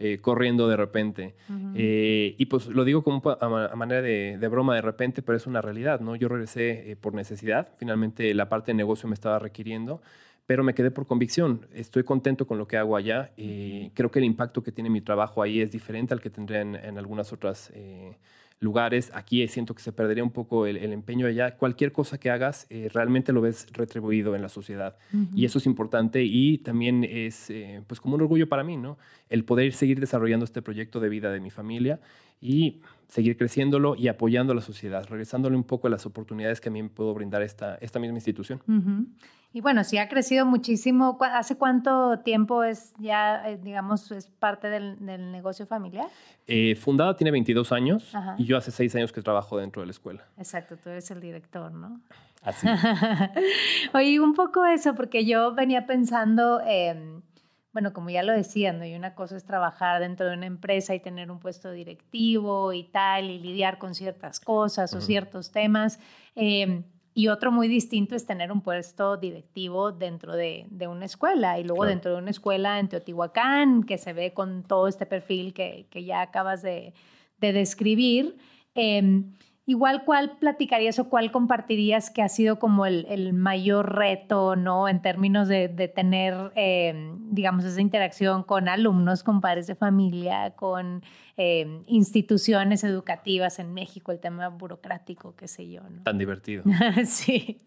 eh, 0.00 0.18
corriendo 0.20 0.68
de 0.68 0.76
repente. 0.76 1.34
Eh, 1.76 2.34
y 2.36 2.46
pues 2.46 2.66
lo 2.66 2.84
digo 2.84 3.04
como 3.04 3.22
a, 3.30 3.76
manera 3.76 4.02
de, 4.02 4.48
broma 4.48 4.74
de 4.74 4.80
repente, 4.80 5.22
pero 5.22 5.36
es 5.36 5.46
una 5.46 5.62
realidad, 5.62 6.00
¿no? 6.00 6.16
Yo 6.16 6.28
regresé 6.28 6.90
eh, 6.90 6.96
por 6.96 7.14
necesidad, 7.14 7.72
finalmente 7.76 8.34
la 8.34 8.48
parte 8.48 8.72
de 8.72 8.76
negocio 8.76 9.08
me 9.08 9.14
estaba 9.14 9.38
requiriendo, 9.38 10.02
pero 10.46 10.64
me 10.64 10.74
quedé 10.74 10.90
por 10.90 11.06
convicción. 11.06 11.66
Estoy 11.72 12.02
contento 12.02 12.44
con 12.46 12.58
lo 12.58 12.66
que 12.66 12.76
hago 12.76 12.96
allá 12.96 13.30
creo 13.94 14.10
que 14.10 14.18
el 14.18 14.24
impacto 14.24 14.64
que 14.64 14.72
tiene 14.72 14.90
mi 14.90 15.00
trabajo 15.00 15.42
ahí 15.42 15.60
es 15.60 15.70
diferente 15.70 16.12
al 16.12 16.20
que 16.20 16.28
tendría 16.28 16.60
en, 16.60 16.74
en 16.74 16.98
algunas 16.98 17.32
otras 17.32 17.72
lugares. 18.60 19.10
Aquí 19.14 19.46
siento 19.48 19.74
que 19.74 19.82
se 19.82 19.92
perdería 19.92 20.24
un 20.24 20.30
poco 20.30 20.66
el, 20.66 20.76
empeño 20.76 21.26
allá. 21.26 21.56
Cualquier 21.56 21.92
cosa 21.92 22.18
que 22.18 22.30
hagas, 22.30 22.66
eh, 22.70 22.88
realmente 22.92 23.32
lo 23.32 23.40
ves 23.40 23.66
retribuido 23.72 24.34
en 24.34 24.42
la 24.42 24.48
sociedad. 24.48 24.96
Y 25.34 25.44
eso 25.44 25.58
es 25.58 25.66
importante 25.66 26.22
y 26.24 26.58
también 26.58 27.04
es 27.04 27.50
eh, 27.50 27.82
pues 27.86 28.00
como 28.00 28.16
un 28.16 28.22
orgullo 28.22 28.48
para 28.48 28.64
mí, 28.64 28.76
¿no? 28.76 28.98
El 29.28 29.44
poder 29.44 29.72
seguir 29.72 30.00
desarrollando 30.00 30.44
este 30.44 30.62
proyecto 30.62 31.00
de 31.00 31.08
vida 31.08 31.30
de 31.30 31.40
mi 31.40 31.50
familia 31.50 32.00
y 32.40 32.80
seguir 33.08 33.36
creciéndolo 33.36 33.96
y 33.96 34.08
apoyando 34.08 34.52
a 34.52 34.56
la 34.56 34.62
sociedad, 34.62 35.06
regresándole 35.08 35.56
un 35.56 35.64
poco 35.64 35.86
a 35.86 35.90
las 35.90 36.06
oportunidades 36.06 36.60
que 36.60 36.68
a 36.68 36.72
mí 36.72 36.82
me 36.82 36.88
puedo 36.88 37.14
brindar 37.14 37.42
esta, 37.42 37.76
esta 37.76 37.98
misma 37.98 38.16
institución. 38.16 38.60
Y 39.54 39.60
bueno, 39.60 39.84
sí 39.84 39.98
ha 39.98 40.08
crecido 40.08 40.44
muchísimo. 40.44 41.16
¿Hace 41.20 41.56
cuánto 41.56 42.18
tiempo 42.18 42.64
es 42.64 42.92
ya, 42.98 43.48
eh, 43.48 43.56
digamos, 43.56 44.10
es 44.10 44.26
parte 44.26 44.68
del, 44.68 44.96
negocio 45.00 45.64
familiar? 45.64 46.08
Eh, 46.48 46.74
fundada 46.74 47.16
tiene 47.16 47.30
22 47.30 47.70
años 47.70 48.12
y 48.36 48.46
yo 48.46 48.56
hace 48.56 48.72
6 48.72 48.96
años 48.96 49.12
que 49.12 49.22
trabajo 49.22 49.56
dentro 49.56 49.80
de 49.80 49.86
la 49.86 49.92
escuela. 49.92 50.24
Exacto, 50.38 50.76
tú 50.76 50.90
eres 50.90 51.08
el 51.12 51.20
director, 51.20 51.70
¿no? 51.70 52.00
Así. 52.42 52.66
Oye, 53.94 54.18
un 54.18 54.34
poco 54.34 54.66
eso, 54.66 54.96
porque 54.96 55.24
yo 55.24 55.54
venía 55.54 55.86
pensando, 55.86 56.60
bueno, 57.72 57.92
como 57.92 58.10
ya 58.10 58.24
lo 58.24 58.32
decía, 58.32 58.72
¿no? 58.72 58.84
y 58.84 58.96
una 58.96 59.14
cosa 59.14 59.36
es 59.36 59.44
trabajar 59.44 60.00
dentro 60.00 60.26
de 60.26 60.36
una 60.36 60.46
empresa 60.46 60.96
y 60.96 61.00
tener 61.00 61.30
un 61.30 61.38
puesto 61.38 61.70
directivo 61.70 62.72
y 62.72 62.82
tal, 62.82 63.30
y 63.30 63.38
lidiar 63.38 63.78
con 63.78 63.94
ciertas 63.94 64.40
cosas 64.40 64.92
o 64.94 65.00
ciertos 65.00 65.52
temas. 65.52 66.00
Eh, 66.34 66.82
y 67.16 67.28
otro 67.28 67.52
muy 67.52 67.68
distinto 67.68 68.16
es 68.16 68.26
tener 68.26 68.50
un 68.50 68.60
puesto 68.60 69.16
directivo 69.16 69.92
dentro 69.92 70.34
de, 70.34 70.66
una 70.88 71.04
escuela 71.04 71.60
y 71.60 71.64
luego 71.64 71.86
dentro 71.86 72.10
de 72.10 72.18
una 72.18 72.32
escuela 72.32 72.80
en 72.80 72.88
Teotihuacán, 72.88 73.84
que 73.84 73.98
se 73.98 74.12
ve 74.12 74.34
con 74.34 74.64
todo 74.64 74.88
este 74.88 75.06
perfil 75.06 75.54
que, 75.54 75.86
ya 76.04 76.22
acabas 76.22 76.62
de, 76.62 76.92
describir. 77.38 78.36
Em, 78.74 79.32
igual, 79.66 80.04
¿cuál 80.04 80.36
platicarías 80.38 80.98
o 80.98 81.08
cuál 81.08 81.32
compartirías 81.32 82.10
que 82.10 82.22
ha 82.22 82.28
sido 82.28 82.58
como 82.58 82.86
el, 82.86 83.32
mayor 83.32 83.94
reto, 83.96 84.56
¿no? 84.56 84.88
En 84.88 85.02
términos 85.02 85.48
de, 85.48 85.68
tener, 85.94 86.52
em, 86.54 87.34
digamos, 87.34 87.64
esa 87.64 87.80
interacción 87.80 88.42
con 88.42 88.68
alumnos, 88.68 89.22
con 89.22 89.40
padres 89.40 89.66
de 89.66 89.74
familia, 89.74 90.54
con 90.56 91.02
Em, 91.36 91.82
instituciones 91.88 92.84
educativas 92.84 93.58
en 93.58 93.74
México, 93.74 94.12
el 94.12 94.20
tema 94.20 94.48
burocrático, 94.50 95.34
qué 95.34 95.48
sé 95.48 95.68
yo. 95.68 95.80
Tan 96.04 96.16
divertido. 96.16 96.62
sí. 97.06 97.60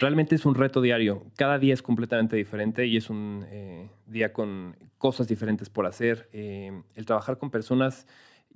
Realmente 0.00 0.36
es 0.36 0.46
un 0.46 0.54
reto 0.54 0.80
diario. 0.80 1.26
Cada 1.36 1.58
día 1.58 1.74
es 1.74 1.82
completamente 1.82 2.36
diferente 2.36 2.86
y 2.86 2.96
es 2.96 3.10
un 3.10 3.44
eh, 3.50 3.90
día 4.06 4.32
con 4.32 4.74
cosas 4.96 5.28
diferentes 5.28 5.68
por 5.68 5.84
hacer. 5.84 6.30
Em, 6.32 6.82
el 6.94 7.04
trabajar 7.04 7.36
con 7.36 7.50
personas 7.50 8.06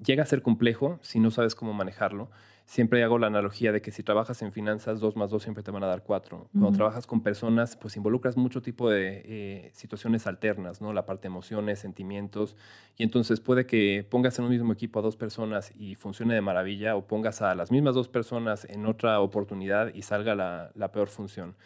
llega 0.02 0.22
a 0.22 0.26
ser 0.26 0.42
complejo 0.42 0.98
si 1.02 1.20
no 1.20 1.30
sabes 1.30 1.54
cómo 1.54 1.72
manejarlo 1.72 2.30
siempre 2.66 3.02
hago 3.02 3.18
la 3.18 3.26
analogía 3.26 3.72
de 3.72 3.82
que 3.82 3.92
si 3.92 4.02
trabajas 4.02 4.40
en 4.42 4.52
finanzas, 4.52 5.00
dos 5.00 5.16
más 5.16 5.30
dos 5.30 5.42
siempre 5.42 5.62
te 5.62 5.70
van 5.70 5.84
a 5.84 5.86
dar 5.86 6.02
cuatro. 6.02 6.48
Cuando 6.52 6.72
trabajas 6.72 7.06
con 7.06 7.22
personas, 7.22 7.76
pues 7.76 7.96
involucras 7.96 8.36
mucho 8.36 8.62
tipo 8.62 8.90
de 8.90 9.22
eh, 9.24 9.70
situaciones 9.74 10.26
alternas, 10.26 10.80
¿no? 10.80 10.92
La 10.92 11.04
parte 11.04 11.22
de 11.22 11.28
emociones, 11.28 11.78
sentimientos. 11.78 12.56
Y 12.96 13.02
entonces 13.02 13.40
puede 13.40 13.66
que 13.66 14.06
pongas 14.08 14.38
en 14.38 14.46
un 14.46 14.50
mismo 14.50 14.72
equipo 14.72 14.98
a 14.98 15.02
dos 15.02 15.16
personas 15.16 15.72
y 15.76 15.94
funcione 15.94 16.34
de 16.34 16.40
maravilla, 16.40 16.96
o 16.96 17.06
pongas 17.06 17.42
a 17.42 17.54
las 17.54 17.70
mismas 17.70 17.94
dos 17.94 18.08
personas 18.08 18.66
en 18.68 18.86
otra 18.86 19.20
oportunidad 19.20 19.94
y 19.94 20.02
salga 20.02 20.34
la, 20.34 20.92
peor 20.92 21.08
función. 21.08 21.56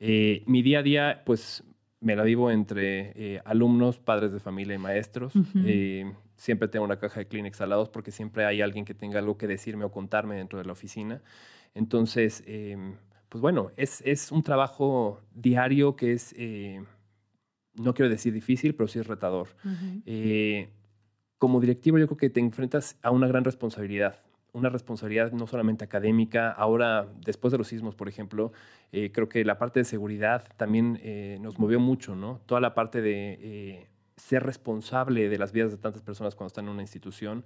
Eh, 0.00 0.42
mi 0.46 0.62
día 0.62 0.80
a 0.80 0.82
día, 0.82 1.22
pues 1.24 1.64
me 2.00 2.16
la 2.16 2.22
vivo 2.22 2.50
entre 2.50 3.12
eh, 3.14 3.42
alumnos, 3.44 3.98
padres 3.98 4.32
de 4.32 4.40
familia 4.40 4.74
y 4.74 4.78
maestros 4.78 5.34
siempre 6.40 6.68
tengo 6.68 6.86
una 6.86 6.98
caja 6.98 7.20
de 7.20 7.26
Kleenex 7.26 7.60
al 7.60 7.68
lado 7.68 7.92
porque 7.92 8.10
siempre 8.10 8.46
hay 8.46 8.62
alguien 8.62 8.86
que 8.86 8.94
tenga 8.94 9.18
algo 9.18 9.36
que 9.36 9.46
decirme 9.46 9.84
o 9.84 9.92
contarme 9.92 10.36
dentro 10.36 10.58
de 10.58 10.64
la 10.64 10.72
oficina. 10.72 11.20
Entonces, 11.74 12.42
em, 12.46 12.96
pues 13.28 13.42
bueno, 13.42 13.72
es, 13.76 14.02
es, 14.06 14.32
un 14.32 14.42
trabajo 14.42 15.20
diario 15.34 15.96
que 15.96 16.12
es, 16.12 16.34
eh, 16.38 16.82
no 17.74 17.92
quiero 17.92 18.08
decir 18.08 18.32
difícil, 18.32 18.74
pero 18.74 18.88
sí 18.88 18.98
es 18.98 19.06
retador. 19.06 19.48
Eh, 20.06 20.70
como 21.36 21.60
directivo 21.60 21.98
yo 21.98 22.06
creo 22.06 22.16
que 22.16 22.30
te 22.30 22.40
enfrentas 22.40 22.98
a 23.02 23.10
una 23.10 23.28
gran 23.28 23.44
responsabilidad 23.44 24.22
una 24.52 24.68
responsabilidad 24.68 25.30
no 25.30 25.46
solamente 25.46 25.84
académica, 25.84 26.50
ahora 26.50 27.06
después 27.24 27.52
de 27.52 27.58
los 27.58 27.68
sismos, 27.68 27.94
por 27.94 28.08
ejemplo, 28.08 28.50
eh, 28.90 29.12
creo 29.12 29.28
que 29.28 29.44
la 29.44 29.58
parte 29.58 29.78
de 29.78 29.84
seguridad 29.84 30.42
también 30.56 30.98
nos 31.40 31.60
movió 31.60 31.78
mucho, 31.78 32.16
¿no? 32.16 32.40
Toda 32.46 32.60
la 32.60 32.74
parte 32.74 33.00
de 33.00 33.86
ser 34.20 34.44
responsable 34.44 35.28
de 35.28 35.38
las 35.38 35.52
vidas 35.52 35.72
de 35.72 35.78
tantas 35.78 36.02
personas 36.02 36.34
cuando 36.34 36.48
están 36.48 36.66
en 36.66 36.72
una 36.72 36.82
institución, 36.82 37.44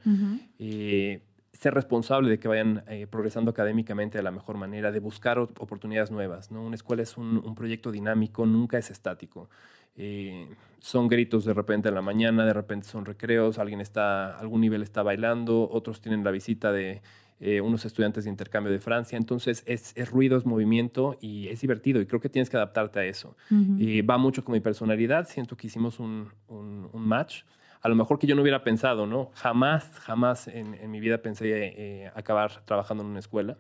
eh, 0.59 1.23
ser 1.53 1.73
responsable 1.73 2.29
de 2.29 2.39
que 2.39 2.49
vayan 2.49 2.83
eh, 2.89 3.07
progresando 3.07 3.53
académicamente 3.53 4.19
de 4.19 4.25
la 4.25 4.33
mejor 4.33 4.57
manera, 4.57 4.91
de 4.91 5.01
buscar 5.01 5.39
oportunidades 5.39 6.11
nuevas. 6.11 6.51
¿no? 6.51 6.63
Una 6.63 6.75
escuela 6.75 7.03
es 7.03 7.17
un, 7.17 7.55
proyecto 7.55 7.93
dinámico, 7.93 8.45
nunca 8.45 8.77
es 8.77 8.91
estático. 8.91 9.49
Eh, 9.97 10.49
son 10.81 11.07
gritos 11.07 11.45
de 11.45 11.55
repente 11.55 11.89
en 11.89 11.95
la 11.95 12.03
mañana, 12.03 12.45
de 12.45 12.53
repente 12.53 12.89
son 12.89 13.05
recreos, 13.05 13.59
alguien 13.59 13.81
está, 13.81 14.37
algún 14.37 14.61
nivel 14.61 14.83
está 14.83 15.05
bailando, 15.05 15.69
otros 15.71 16.01
tienen 16.01 16.25
la 16.25 16.33
visita 16.33 16.73
de 16.73 17.01
eh, 17.41 17.61
unos 17.61 17.85
estudiantes 17.85 18.25
de 18.25 18.31
intercambio 18.31 18.73
de 18.73 18.79
Francia. 18.79 19.19
Entonces 19.19 19.65
es, 19.67 19.93
es, 19.97 20.11
ruido, 20.11 20.39
es 20.39 20.47
movimiento 20.47 21.19
y 21.21 21.49
es 21.49 21.61
divertido 21.61 22.01
y 22.01 22.07
creo 22.07 22.21
que 22.21 22.29
tienes 22.29 22.49
que 22.49 22.57
adaptarte 22.57 23.01
a 23.01 23.05
eso. 23.05 23.37
y 23.51 24.03
va 24.03 24.19
mucho 24.19 24.45
con 24.45 24.53
mi 24.53 24.61
personalidad, 24.61 25.29
siento 25.29 25.57
que 25.57 25.67
hicimos 25.67 25.99
un, 25.99 26.29
un, 26.49 26.89
match. 26.95 27.43
A 27.83 27.89
lo 27.89 27.97
mejor 27.97 28.19
que 28.19 28.27
yo 28.27 28.35
no 28.35 28.43
hubiera 28.43 28.63
pensado, 28.63 29.07
¿no? 29.07 29.31
Jamás, 29.35 29.91
jamás 29.99 30.49
en, 30.49 30.75
en 30.75 30.91
mi 30.91 31.01
vida 31.01 31.19
pensé 31.19 31.75
eh, 31.77 32.11
acabar 32.15 32.65
trabajando 32.65 33.03
en 33.03 33.11
una 33.11 33.19
escuela. 33.19 33.59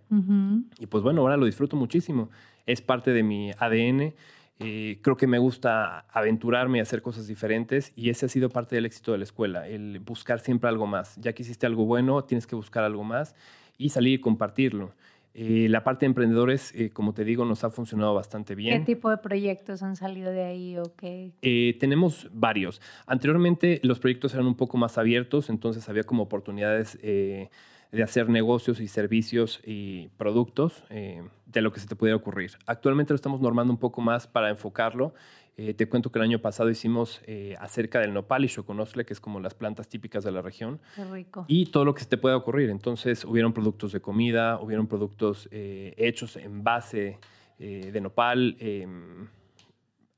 Y 0.78 0.86
pues 0.86 1.02
bueno, 1.02 1.20
ahora 1.22 1.36
lo 1.36 1.44
disfruto 1.44 1.76
muchísimo. 1.76 2.30
Es 2.64 2.80
parte 2.80 3.12
de 3.12 3.22
mi 3.22 3.50
ADN. 3.58 4.14
Eh, 4.60 5.00
creo 5.02 5.16
que 5.16 5.26
me 5.26 5.38
gusta 5.38 6.06
aventurarme 6.10 6.78
y 6.78 6.80
hacer 6.80 7.02
cosas 7.02 7.26
diferentes 7.26 7.92
y 7.96 8.10
ese 8.10 8.26
ha 8.26 8.28
sido 8.28 8.50
parte 8.50 8.76
del 8.76 8.86
éxito 8.86 9.10
de 9.10 9.18
la 9.18 9.24
escuela, 9.24 9.66
el 9.66 9.98
buscar 9.98 10.38
siempre 10.38 10.68
algo 10.68 10.86
más. 10.86 11.16
Ya 11.16 11.32
que 11.32 11.42
hiciste 11.42 11.66
algo 11.66 11.86
bueno, 11.86 12.22
tienes 12.22 12.46
que 12.46 12.54
buscar 12.54 12.84
algo 12.84 13.02
más 13.02 13.34
y 13.78 13.90
salir 13.90 14.14
y 14.14 14.20
compartirlo. 14.20 14.92
Eh, 15.36 15.66
la 15.68 15.82
parte 15.82 16.06
de 16.06 16.10
emprendedores, 16.10 16.72
eh, 16.76 16.90
como 16.90 17.12
te 17.12 17.24
digo, 17.24 17.44
nos 17.44 17.64
ha 17.64 17.70
funcionado 17.70 18.14
bastante 18.14 18.54
bien. 18.54 18.78
¿Qué 18.78 18.94
tipo 18.94 19.10
de 19.10 19.16
proyectos 19.16 19.82
han 19.82 19.96
salido 19.96 20.30
de 20.30 20.44
ahí 20.44 20.78
o 20.78 20.94
qué? 20.96 21.32
Eh, 21.42 21.76
tenemos 21.80 22.28
varios. 22.32 22.80
Anteriormente 23.06 23.80
los 23.82 23.98
proyectos 23.98 24.32
eran 24.32 24.46
un 24.46 24.54
poco 24.54 24.76
más 24.78 24.96
abiertos, 24.96 25.50
entonces 25.50 25.88
había 25.88 26.04
como 26.04 26.22
oportunidades 26.22 27.00
de 27.02 28.02
hacer 28.02 28.28
negocios 28.28 28.80
y 28.80 28.86
servicios 28.86 29.60
y 29.64 30.08
productos 30.16 30.84
de 30.90 31.60
lo 31.62 31.72
que 31.72 31.80
se 31.80 31.86
te 31.86 31.96
pudiera 31.96 32.16
ocurrir. 32.16 32.52
Actualmente 32.66 33.12
lo 33.12 33.16
estamos 33.16 33.40
normando 33.40 33.72
un 33.72 33.78
poco 33.78 34.00
más 34.00 34.26
para 34.26 34.50
enfocarlo 34.50 35.14
eh, 35.56 35.72
te 35.72 35.88
cuento 35.88 36.10
que 36.10 36.18
el 36.18 36.24
año 36.24 36.40
pasado 36.40 36.68
hicimos 36.68 37.22
eh, 37.26 37.54
acerca 37.60 38.00
del 38.00 38.12
nopal 38.12 38.44
y 38.44 38.48
choconosle, 38.48 39.04
que 39.04 39.12
es 39.12 39.20
como 39.20 39.38
las 39.38 39.54
plantas 39.54 39.88
típicas 39.88 40.24
de 40.24 40.32
la 40.32 40.42
región. 40.42 40.80
Qué 40.96 41.04
rico. 41.04 41.44
Y 41.46 41.66
todo 41.66 41.84
lo 41.84 41.94
que 41.94 42.00
se 42.00 42.08
te 42.08 42.18
pueda 42.18 42.36
ocurrir. 42.36 42.70
Entonces, 42.70 43.24
hubieron 43.24 43.52
productos 43.52 43.92
de 43.92 44.00
comida, 44.00 44.58
hubieron 44.60 44.88
productos 44.88 45.48
eh, 45.52 45.94
hechos 45.96 46.36
en 46.36 46.64
base 46.64 47.18
de 47.56 48.00
nopal. 48.00 48.56
Em, 48.58 49.28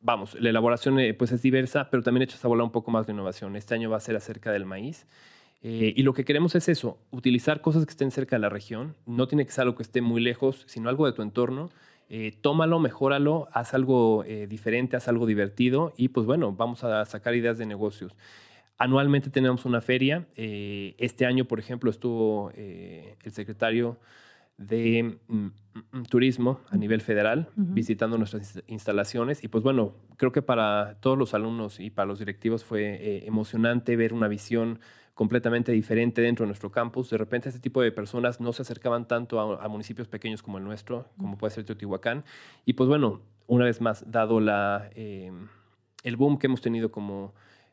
vamos, 0.01 0.35
la 0.40 0.49
elaboración 0.49 0.99
pues 1.18 1.33
es 1.33 1.42
diversa, 1.42 1.90
pero 1.90 2.03
también 2.03 2.22
hechas 2.22 2.42
a 2.44 2.49
volar 2.49 2.64
un 2.64 2.72
poco 2.72 2.90
más 2.90 3.07
de 3.07 3.12
innovación. 3.12 3.57
Este 3.57 3.75
año 3.75 3.90
va 3.90 3.99
a 3.99 4.01
ser 4.01 4.16
acerca 4.16 4.51
del 4.51 4.64
maíz. 4.64 5.07
y 5.62 6.03
lo 6.03 6.14
que 6.14 6.25
queremos 6.25 6.55
es 6.55 6.68
eso, 6.68 6.99
utilizar 7.11 7.61
cosas 7.61 7.85
que 7.85 7.90
estén 7.90 8.11
cerca 8.11 8.37
de 8.37 8.40
la 8.40 8.49
región. 8.49 8.96
No 9.05 9.29
tiene 9.29 9.44
que 9.44 9.53
ser 9.53 9.62
algo 9.62 9.77
que 9.77 9.83
esté 9.83 10.01
muy 10.01 10.22
lejos, 10.22 10.64
sino 10.66 10.88
algo 10.88 11.05
de 11.07 11.12
tu 11.12 11.20
entorno 11.22 11.68
eh, 12.09 12.37
tómalo, 12.40 12.79
mejóralo, 12.79 13.49
haz 13.53 13.75
algo 13.75 14.23
eh, 14.25 14.47
diferente, 14.47 14.97
haz 14.97 15.09
algo 15.09 15.27
divertido 15.27 15.92
y 15.97 16.09
pues 16.09 16.25
bueno, 16.25 16.53
vamos 16.53 16.85
a 16.85 17.05
sacar 17.05 17.35
ideas 17.35 17.59
de 17.59 17.66
negocios. 17.66 18.16
Anualmente 18.79 19.31
tenemos 19.31 19.64
una 19.64 19.81
feria. 19.81 20.27
Eh, 20.37 20.95
este 20.99 21.27
año, 21.27 21.47
por 21.47 21.59
ejemplo, 21.59 21.90
estuvo 21.90 22.53
el 22.55 23.33
secretario 23.33 23.99
de 24.57 25.19
mm, 25.27 25.47
mm, 25.92 26.03
Turismo 26.09 26.61
a 26.71 26.77
nivel 26.77 27.01
federal 27.01 27.49
visitando 27.57 28.16
nuestras 28.16 28.62
instalaciones 28.69 29.42
y 29.42 29.49
pues 29.49 29.64
bueno, 29.64 29.95
creo 30.16 30.33
que 30.33 30.42
para 30.42 30.99
todos 31.01 31.19
los 31.19 31.35
alumnos 31.35 31.81
y 31.81 31.90
para 31.90 32.07
los 32.07 32.19
directivos 32.19 32.64
fue 32.64 33.27
emocionante 33.27 33.97
ver 33.97 34.12
una 34.12 34.29
visión 34.29 34.79
completamente 35.16 35.72
diferente 35.72 36.20
dentro 36.20 36.44
de 36.44 36.48
nuestro 36.48 36.70
campus. 36.70 37.09
De 37.09 37.16
repente 37.16 37.48
este 37.48 37.59
tipo 37.59 37.81
de 37.81 37.90
personas 37.90 38.38
no 38.38 38.52
se 38.52 38.61
acercaban 38.61 39.09
tanto 39.09 39.40
a, 39.40 39.66
municipios 39.66 40.09
pequeños 40.09 40.42
como 40.42 40.59
el 40.59 40.64
nuestro, 40.64 41.09
como 41.16 41.38
puede 41.38 41.55
ser 41.55 41.64
Teotihuacán. 41.64 42.22
Y 42.66 42.74
pues 42.74 42.87
bueno, 42.87 43.22
una 43.46 43.64
vez 43.64 43.81
más, 43.81 44.05
dado 44.12 44.40
la, 44.40 44.90
eh, 44.94 45.33
el 46.02 46.16
boom 46.16 46.38
que 46.38 46.48
hemos 46.48 46.61
tenido 46.61 46.92
como 46.92 47.33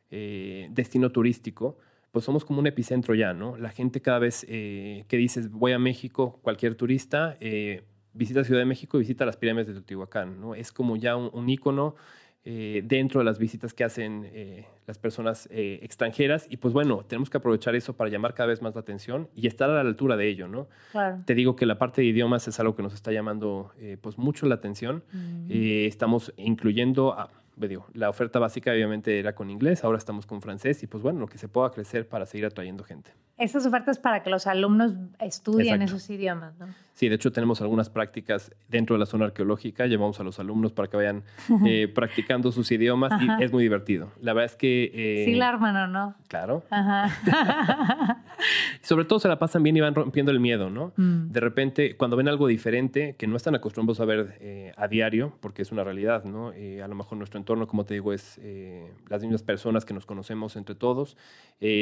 eh, 0.10 0.69
destino 0.71 1.12
turístico, 1.12 1.77
pues 2.12 2.23
somos 2.23 2.45
como 2.45 2.62
un 2.62 2.67
epicentro 2.67 3.13
ya, 3.13 3.34
¿no? 3.34 3.58
La 3.58 3.71
gente 3.71 4.01
cada 4.01 4.19
vez 4.19 4.45
eh, 4.47 5.03
que 5.10 5.17
dices 5.17 5.51
voy 5.51 5.73
a 5.73 5.79
México, 5.79 6.39
cualquier 6.43 6.75
turista, 6.75 7.38
visita 8.13 8.45
Ciudad 8.45 8.62
de 8.62 8.65
México 8.65 8.95
y 8.95 9.01
visita 9.01 9.25
las 9.25 9.36
pirámides 9.36 9.67
de 9.67 9.73
Teotihuacán, 9.73 10.39
¿no? 10.39 10.56
Es 10.56 10.71
como 10.71 10.95
ya 10.95 11.17
un, 11.17 11.29
un 11.34 11.49
ícono 11.49 11.95
dentro 12.43 13.21
de 13.21 13.25
las 13.25 13.39
visitas 13.39 13.73
que 13.73 13.84
hacen 13.84 14.29
las 14.86 14.97
personas 14.97 15.47
eh, 15.51 15.79
extranjeras 15.82 16.47
y 16.49 16.58
pues 16.58 16.73
bueno, 16.73 17.03
tenemos 17.08 17.29
que 17.29 17.38
aprovechar 17.38 17.75
eso 17.75 17.93
para 17.95 18.10
llamar 18.10 18.34
cada 18.34 18.47
vez 18.47 18.62
más 18.62 18.75
la 18.75 18.82
atención 18.82 19.29
y 19.36 19.47
estar 19.47 19.69
a 19.69 19.73
la 19.75 19.82
altura 19.82 20.17
de 20.17 20.27
ello, 20.27 20.47
¿no? 20.47 20.67
Te 21.25 21.36
digo 21.36 21.56
que 21.56 21.65
la 21.65 21.77
parte 21.77 22.01
de 22.01 22.08
idiomas 22.08 22.47
es 22.47 22.60
algo 22.60 22.75
que 22.75 22.84
nos 22.84 22.93
está 22.93 23.12
llamando 23.12 23.71
eh, 23.79 23.97
pues 23.99 24.17
mucho 24.17 24.45
la 24.45 24.56
atención. 24.56 25.03
Mm. 25.12 25.51
Eh, 25.51 25.86
estamos 25.88 26.34
incluyendo 26.38 27.13
a, 27.13 27.29
digo, 27.56 27.88
la 27.93 28.10
oferta 28.10 28.39
básica 28.39 28.71
obviamente 28.71 29.19
era 29.19 29.34
con 29.36 29.49
inglés, 29.49 29.84
ahora 29.84 29.97
estamos 29.97 30.25
con 30.25 30.41
francés 30.41 30.84
y 30.84 30.88
pues 30.88 31.01
bueno, 31.01 31.19
lo 31.19 31.27
que 31.27 31.38
se 31.38 31.47
pueda 31.47 31.71
crecer 31.71 32.08
para 32.08 32.25
seguir 32.25 32.45
atrayendo 32.45 32.84
gente. 32.84 33.12
Estas 33.38 33.65
ofertas 33.65 33.99
para 33.99 34.21
que 34.21 34.29
los 34.29 34.47
alumnos 34.47 34.93
estudien 35.19 35.82
esos 35.82 36.10
idiomas, 36.10 36.58
¿no? 36.60 36.67
Sí, 36.93 37.10
de 37.10 37.15
hecho 37.15 37.32
tenemos 37.32 37.60
algunas 37.62 37.89
prácticas 37.89 38.53
dentro 38.69 38.95
de 38.95 38.99
la 38.99 39.08
zona 39.08 39.25
arqueológica, 39.25 39.88
llevamos 39.88 40.19
a 40.19 40.23
los 40.23 40.39
alumnos 40.39 40.73
para 40.73 40.89
que 40.89 40.97
vayan 40.97 41.23
eh, 41.65 41.88
practicando 41.88 42.51
sus 42.51 42.71
idiomas 42.71 43.19
y 43.19 43.43
es 43.43 43.51
muy 43.51 43.63
divertido. 43.63 44.12
La 44.21 44.34
verdad 44.34 44.51
es 44.51 44.56
que... 44.56 44.91
Eh, 44.93 45.25
sí, 45.25 45.34
la 45.34 45.49
hermano, 45.49 45.88
¿no? 45.88 46.13
Claro. 46.27 46.63
Sobre 48.82 49.06
todo 49.06 49.19
se 49.19 49.27
la 49.27 49.39
pasan 49.39 49.63
bien 49.63 49.77
y 49.77 49.82
van 49.82 49.95
rompiendo 49.95 50.32
el 50.32 50.39
miedo, 50.39 50.69
¿no? 50.69 50.93
Mm. 50.97 51.32
De 51.32 51.39
repente, 51.39 51.97
cuando 51.97 52.15
ven 52.15 52.27
algo 52.27 52.45
diferente 52.45 53.15
que 53.17 53.25
no 53.25 53.38
están 53.38 53.56
acostumbrados 53.56 53.99
a 53.99 54.06
ver 54.06 54.38
eh, 54.39 54.71
a 54.77 54.88
diario, 54.88 55.34
porque 55.39 55.63
es 55.63 55.71
una 55.71 55.84
realidad, 55.84 56.25
¿no? 56.25 56.53
a 56.53 56.88
lo 56.88 56.95
mejor 56.95 57.17
nuestro 57.17 57.39
entorno, 57.39 57.67
como 57.67 57.86
te 57.86 57.93
digo, 57.93 58.13
es 58.13 58.39
las 59.10 59.21
mismas 59.21 59.43
personas 59.43 59.86
que 59.86 59.93
nos 59.93 60.06
conocemos 60.06 60.56
entre 60.56 60.75
todos, 60.75 61.17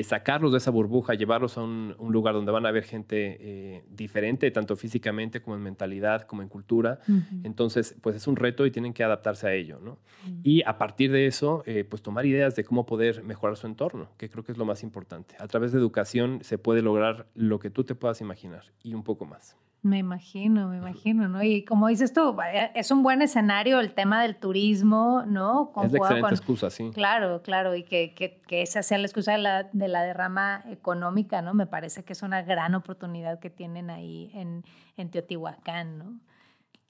sacarlos 0.03 0.51
de 0.51 0.59
esa 0.59 0.71
burbuja, 0.71 1.13
llevarlos 1.13 1.57
a 1.57 1.63
un, 1.63 1.95
lugar 1.99 2.33
donde 2.33 2.51
van 2.51 2.65
a 2.65 2.71
ver 2.71 2.83
gente 2.83 3.83
diferente, 3.89 4.49
tanto 4.51 4.75
física 4.75 5.00
como 5.41 5.55
en 5.55 5.63
mentalidad, 5.63 6.23
como 6.23 6.41
en 6.41 6.47
cultura. 6.47 6.99
Entonces, 7.43 7.95
pues 8.01 8.15
es 8.15 8.27
un 8.27 8.35
reto 8.35 8.65
y 8.65 8.71
tienen 8.71 8.93
que 8.93 9.03
adaptarse 9.03 9.47
a 9.47 9.53
ello, 9.53 9.79
¿no? 9.81 9.97
Y 10.43 10.63
a 10.63 10.77
partir 10.77 11.11
de 11.11 11.27
eso, 11.27 11.63
eh, 11.65 11.83
pues 11.83 12.01
tomar 12.01 12.25
ideas 12.25 12.55
de 12.55 12.63
cómo 12.63 12.85
poder 12.85 13.23
mejorar 13.23 13.57
su 13.57 13.67
entorno, 13.67 14.09
que 14.17 14.29
creo 14.29 14.43
que 14.43 14.51
es 14.51 14.57
lo 14.57 14.65
más 14.65 14.83
importante. 14.83 15.35
A 15.39 15.47
través 15.47 15.71
de 15.71 15.79
educación 15.79 16.39
se 16.43 16.57
puede 16.57 16.81
lograr 16.81 17.27
lo 17.35 17.59
que 17.59 17.69
tú 17.69 17.83
te 17.83 17.95
puedas 17.95 18.21
imaginar 18.21 18.63
y 18.83 18.93
un 18.93 19.03
poco 19.03 19.25
más. 19.25 19.57
Me 19.83 19.97
imagino, 19.97 20.69
me 20.69 20.77
imagino, 20.77 21.27
¿no? 21.27 21.41
Y 21.41 21.65
como 21.65 21.87
dices 21.87 22.13
tú, 22.13 22.35
es 22.75 22.91
un 22.91 23.01
buen 23.01 23.23
escenario 23.23 23.79
el 23.79 23.93
tema 23.95 24.21
del 24.21 24.35
turismo, 24.35 25.23
¿no? 25.25 25.73
es 25.83 25.91
la 25.91 25.97
excelente 25.97 26.35
excusa, 26.35 26.69
sí. 26.69 26.91
Claro, 26.93 27.41
claro, 27.41 27.75
y 27.75 27.83
que, 27.83 28.13
que, 28.13 28.41
que, 28.47 28.61
esa 28.61 28.83
sea 28.83 28.99
la 28.99 29.07
excusa 29.07 29.31
de 29.31 29.39
la, 29.39 29.63
de 29.73 29.87
la, 29.87 30.03
derrama 30.03 30.63
económica, 30.69 31.41
¿no? 31.41 31.55
Me 31.55 31.65
parece 31.65 32.03
que 32.03 32.13
es 32.13 32.21
una 32.21 32.43
gran 32.43 32.75
oportunidad 32.75 33.39
que 33.39 33.49
tienen 33.49 33.89
ahí 33.89 34.29
en, 34.35 34.63
en 34.97 35.09
Teotihuacán, 35.09 35.97
¿no? 35.97 36.19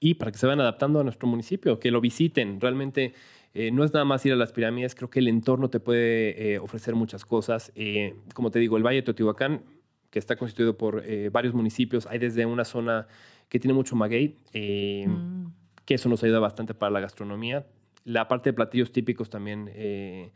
Y 0.02 0.16
para 0.16 0.32
que 0.34 0.38
se 0.38 0.46
vayan 0.46 0.60
adaptando 0.60 1.00
a 1.00 1.04
nuestro 1.06 1.30
municipio, 1.30 1.80
que 1.80 1.92
lo 1.92 2.02
visiten, 2.02 2.60
realmente... 2.60 3.14
Eh, 3.54 3.70
no 3.70 3.84
es 3.84 3.92
nada 3.92 4.06
más 4.06 4.26
ir 4.26 4.32
a 4.32 4.38
las 4.38 4.54
pirámides, 4.54 4.96
creo 4.96 5.10
que 5.10 5.20
el 5.20 5.28
entorno 5.28 5.70
te 5.70 5.82
puede 5.82 6.54
eh, 6.54 6.60
ofrecer 6.60 6.96
muchas 6.96 7.26
cosas. 7.26 7.70
Eh, 7.76 8.16
como 8.34 8.50
te 8.50 8.60
digo, 8.60 8.78
el 8.78 8.84
Valle 8.84 9.00
de 9.00 9.02
Teotihuacán 9.02 9.66
que 10.12 10.20
está 10.20 10.36
constituido 10.36 10.78
por 10.78 11.04
eh, 11.06 11.30
varios 11.30 11.56
municipios. 11.56 12.06
Hay 12.06 12.20
desde 12.20 12.46
una 12.46 12.66
zona 12.66 13.08
que 13.50 13.60
tiene 13.60 13.74
mucho 13.74 13.96
maguey, 13.96 14.38
eh, 14.54 15.08
mm. 15.08 15.46
que 15.86 15.96
eso 15.96 16.10
nos 16.10 16.24
ayuda 16.24 16.40
bastante 16.40 16.74
para 16.74 16.92
la 16.92 17.00
gastronomía. 17.00 17.66
La 18.04 18.28
parte 18.28 18.50
de 18.50 18.54
platillos 18.54 18.92
típicos 18.92 19.30
también 19.30 19.72
eh, 19.74 20.32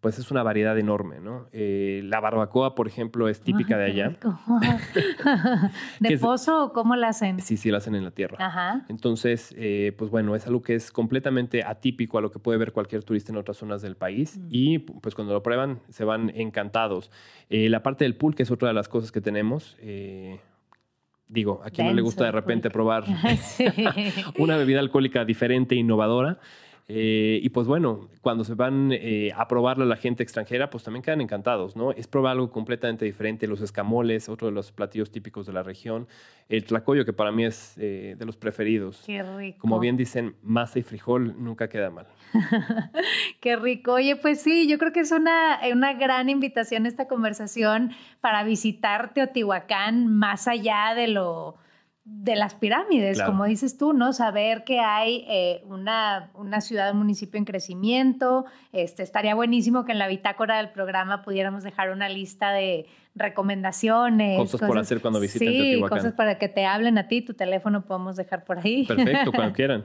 pues 0.00 0.18
es 0.18 0.30
una 0.30 0.42
variedad 0.42 0.78
enorme, 0.78 1.20
¿no? 1.20 1.46
Eh, 1.52 2.00
la 2.04 2.20
barbacoa, 2.20 2.74
por 2.74 2.86
ejemplo, 2.86 3.28
es 3.28 3.40
típica 3.42 3.76
de 3.76 3.84
allá. 3.84 4.12
¿De 6.00 6.18
pozo 6.18 6.64
o 6.64 6.72
cómo 6.72 6.96
la 6.96 7.08
hacen? 7.08 7.38
Sí, 7.40 7.58
sí, 7.58 7.70
la 7.70 7.78
hacen 7.78 7.94
en 7.94 8.04
la 8.04 8.10
tierra. 8.10 8.38
Ajá. 8.40 8.86
Entonces, 8.88 9.54
eh, 9.58 9.92
pues 9.98 10.10
bueno, 10.10 10.34
es 10.34 10.46
algo 10.46 10.62
que 10.62 10.74
es 10.74 10.90
completamente 10.90 11.62
atípico 11.64 12.16
a 12.16 12.22
lo 12.22 12.30
que 12.30 12.38
puede 12.38 12.58
ver 12.58 12.72
cualquier 12.72 13.04
turista 13.04 13.30
en 13.30 13.36
otras 13.36 13.58
zonas 13.58 13.82
del 13.82 13.96
país 13.96 14.38
mm. 14.38 14.48
y 14.50 14.78
pues 14.78 15.14
cuando 15.14 15.34
lo 15.34 15.42
prueban 15.42 15.80
se 15.90 16.04
van 16.04 16.32
encantados. 16.34 17.10
Eh, 17.50 17.68
la 17.68 17.82
parte 17.82 18.04
del 18.04 18.16
pool, 18.16 18.34
que 18.34 18.44
es 18.44 18.50
otra 18.50 18.68
de 18.68 18.74
las 18.74 18.88
cosas 18.88 19.12
que 19.12 19.20
tenemos, 19.20 19.76
digo, 21.28 21.60
a 21.62 21.70
quien 21.70 21.86
no 21.86 21.92
le 21.92 22.02
gusta 22.02 22.24
de 22.24 22.32
repente 22.32 22.70
probar 22.70 23.04
una 24.38 24.56
bebida 24.56 24.80
alcohólica 24.80 25.26
diferente, 25.26 25.74
innovadora. 25.74 26.38
Eh, 26.92 27.38
y 27.40 27.50
pues 27.50 27.68
bueno, 27.68 28.08
cuando 28.20 28.42
se 28.42 28.54
van 28.54 28.90
eh, 28.90 29.30
a 29.36 29.46
probarlo 29.46 29.84
a 29.84 29.86
la 29.86 29.94
gente 29.94 30.24
extranjera, 30.24 30.70
pues 30.70 30.82
también 30.82 31.04
quedan 31.04 31.20
encantados, 31.20 31.76
¿no? 31.76 31.92
Es 31.92 32.08
probar 32.08 32.32
algo 32.32 32.50
completamente 32.50 33.04
diferente. 33.04 33.46
Los 33.46 33.60
escamoles, 33.60 34.28
otro 34.28 34.48
de 34.48 34.52
los 34.52 34.72
platillos 34.72 35.12
típicos 35.12 35.46
de 35.46 35.52
la 35.52 35.62
región. 35.62 36.08
El 36.48 36.64
tlacoyo, 36.64 37.04
que 37.04 37.12
para 37.12 37.30
mí 37.30 37.44
es 37.44 37.78
eh, 37.78 38.16
de 38.18 38.24
los 38.24 38.36
preferidos. 38.36 39.04
Qué 39.06 39.22
rico. 39.22 39.60
Como 39.60 39.78
bien 39.78 39.96
dicen, 39.96 40.34
masa 40.42 40.80
y 40.80 40.82
frijol 40.82 41.36
nunca 41.38 41.68
queda 41.68 41.90
mal. 41.90 42.08
Qué 43.40 43.54
rico. 43.54 43.92
Oye, 43.92 44.16
pues 44.16 44.40
sí, 44.40 44.66
yo 44.68 44.76
creo 44.78 44.92
que 44.92 45.00
es 45.00 45.12
una, 45.12 45.60
una 45.72 45.92
gran 45.92 46.28
invitación 46.28 46.86
esta 46.86 47.06
conversación 47.06 47.92
para 48.20 48.42
visitar 48.42 49.14
Teotihuacán 49.14 50.08
más 50.08 50.48
allá 50.48 50.94
de 50.96 51.06
lo 51.06 51.56
de 52.12 52.36
las 52.36 52.54
pirámides, 52.54 53.22
como 53.22 53.44
dices 53.44 53.78
tú, 53.78 53.92
¿no? 53.92 54.12
Saber 54.12 54.64
que 54.64 54.80
hay 54.80 55.24
eh, 55.28 55.62
una, 55.66 56.30
una, 56.34 56.60
ciudad, 56.60 56.92
un 56.92 56.98
municipio 56.98 57.38
en 57.38 57.44
crecimiento. 57.44 58.44
Este, 58.72 59.02
estaría 59.02 59.34
buenísimo 59.34 59.84
que 59.84 59.92
en 59.92 59.98
la 59.98 60.08
bitácora 60.08 60.58
del 60.58 60.70
programa 60.70 61.22
pudiéramos 61.22 61.62
dejar 61.62 61.90
una 61.90 62.08
lista 62.08 62.50
de 62.50 62.86
recomendaciones. 63.14 64.38
Cosas, 64.38 64.60
por 64.60 64.78
hacer 64.78 65.00
cuando 65.00 65.20
visiten 65.20 65.48
sí, 65.48 65.80
cosas 65.88 66.12
para 66.14 66.38
que 66.38 66.48
te 66.48 66.64
hablen 66.64 66.98
a 66.98 67.08
ti. 67.08 67.22
Tu 67.22 67.34
teléfono 67.34 67.82
podemos 67.84 68.16
dejar 68.16 68.44
por 68.44 68.58
ahí. 68.58 68.86
Perfecto, 68.86 69.32
cuando 69.32 69.52
quieran. 69.54 69.84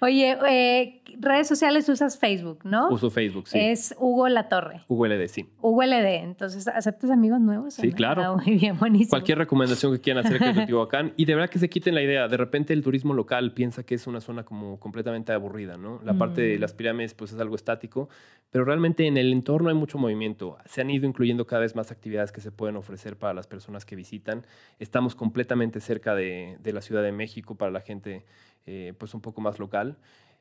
Oye, 0.00 0.36
eh, 0.48 1.02
redes 1.20 1.48
sociales 1.48 1.88
usas 1.88 2.18
Facebook, 2.18 2.60
¿no? 2.64 2.88
Uso 2.90 3.10
Facebook, 3.10 3.48
sí. 3.48 3.58
Es 3.58 3.94
Hugo 3.98 4.28
La 4.28 4.48
Torre. 4.48 4.84
Hugo 4.88 5.06
LD, 5.06 5.28
sí. 5.28 5.48
Hugo 5.60 5.82
LD. 5.82 6.22
Entonces, 6.22 6.66
¿aceptas 6.68 7.10
amigos 7.10 7.40
nuevos? 7.40 7.74
Sí, 7.74 7.92
claro. 7.92 8.22
Ah, 8.22 8.36
muy 8.36 8.56
bien, 8.56 8.78
buenísimo. 8.78 9.10
Cualquier 9.10 9.38
recomendación 9.38 9.92
que 9.92 10.00
quieran 10.00 10.26
hacer 10.26 10.40
de 10.40 10.52
Teotihuacán. 10.54 11.12
Y 11.16 11.24
de 11.24 11.34
verdad 11.34 11.50
que 11.50 11.58
se 11.58 11.68
quiten 11.68 11.94
la 11.94 12.02
idea. 12.02 12.28
De 12.28 12.36
repente 12.36 12.72
el 12.72 12.82
turismo 12.82 13.14
local 13.14 13.52
piensa 13.52 13.84
que 13.84 13.94
es 13.94 14.06
una 14.06 14.20
zona 14.20 14.44
como 14.44 14.78
completamente 14.78 15.32
aburrida, 15.32 15.76
¿no? 15.76 16.00
La 16.04 16.14
parte 16.14 16.42
de 16.42 16.58
mm. 16.58 16.60
las 16.60 16.74
pirámides, 16.74 17.14
pues 17.14 17.32
es 17.32 17.40
algo 17.40 17.54
estático. 17.54 18.08
Pero 18.50 18.64
realmente 18.64 19.06
en 19.06 19.16
el 19.16 19.32
entorno 19.32 19.68
hay 19.68 19.74
mucho 19.74 19.98
movimiento. 19.98 20.58
Se 20.66 20.80
han 20.80 20.90
ido 20.90 21.06
incluyendo 21.06 21.46
cada 21.46 21.62
vez 21.62 21.74
más 21.76 21.90
actividades 21.90 22.32
que 22.32 22.40
se 22.40 22.50
pueden 22.56 22.76
ofrecer 22.76 23.16
para 23.16 23.34
las 23.34 23.46
personas 23.46 23.84
que 23.84 23.96
visitan. 23.96 24.46
Estamos 24.78 25.14
completamente 25.14 25.80
cerca 25.80 26.14
de, 26.14 26.58
la 26.64 26.80
Ciudad 26.80 27.02
de 27.02 27.12
México 27.12 27.54
para 27.54 27.70
la 27.70 27.80
gente 27.80 28.24
eh, 28.66 28.94
pues 28.98 29.14
un 29.14 29.20
poco 29.20 29.40
más 29.40 29.58
local. 29.58 29.98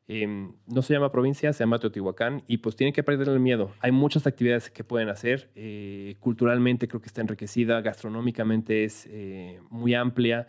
Em, 0.07 0.53
no 0.68 0.84
se 0.84 0.93
llama 0.93 1.11
provincia, 1.11 1.51
se 1.51 1.63
llama 1.63 1.80
Teotihuacán 1.80 2.43
y 2.47 2.57
pues 2.57 2.76
tienen 2.76 2.93
que 2.93 3.01
perder 3.01 3.28
el 3.30 3.39
miedo. 3.39 3.72
Hay 3.80 3.91
muchas 3.91 4.28
actividades 4.28 4.70
que 4.70 4.84
pueden 4.84 5.09
hacer. 5.09 5.49
Eh, 5.55 6.16
culturalmente 6.20 6.88
creo 6.88 7.01
que 7.01 7.07
está 7.07 7.22
enriquecida, 7.22 7.82
gastronómicamente 7.82 8.84
es 8.84 9.07
eh, 9.09 9.59
muy 9.70 9.95
amplia 9.95 10.47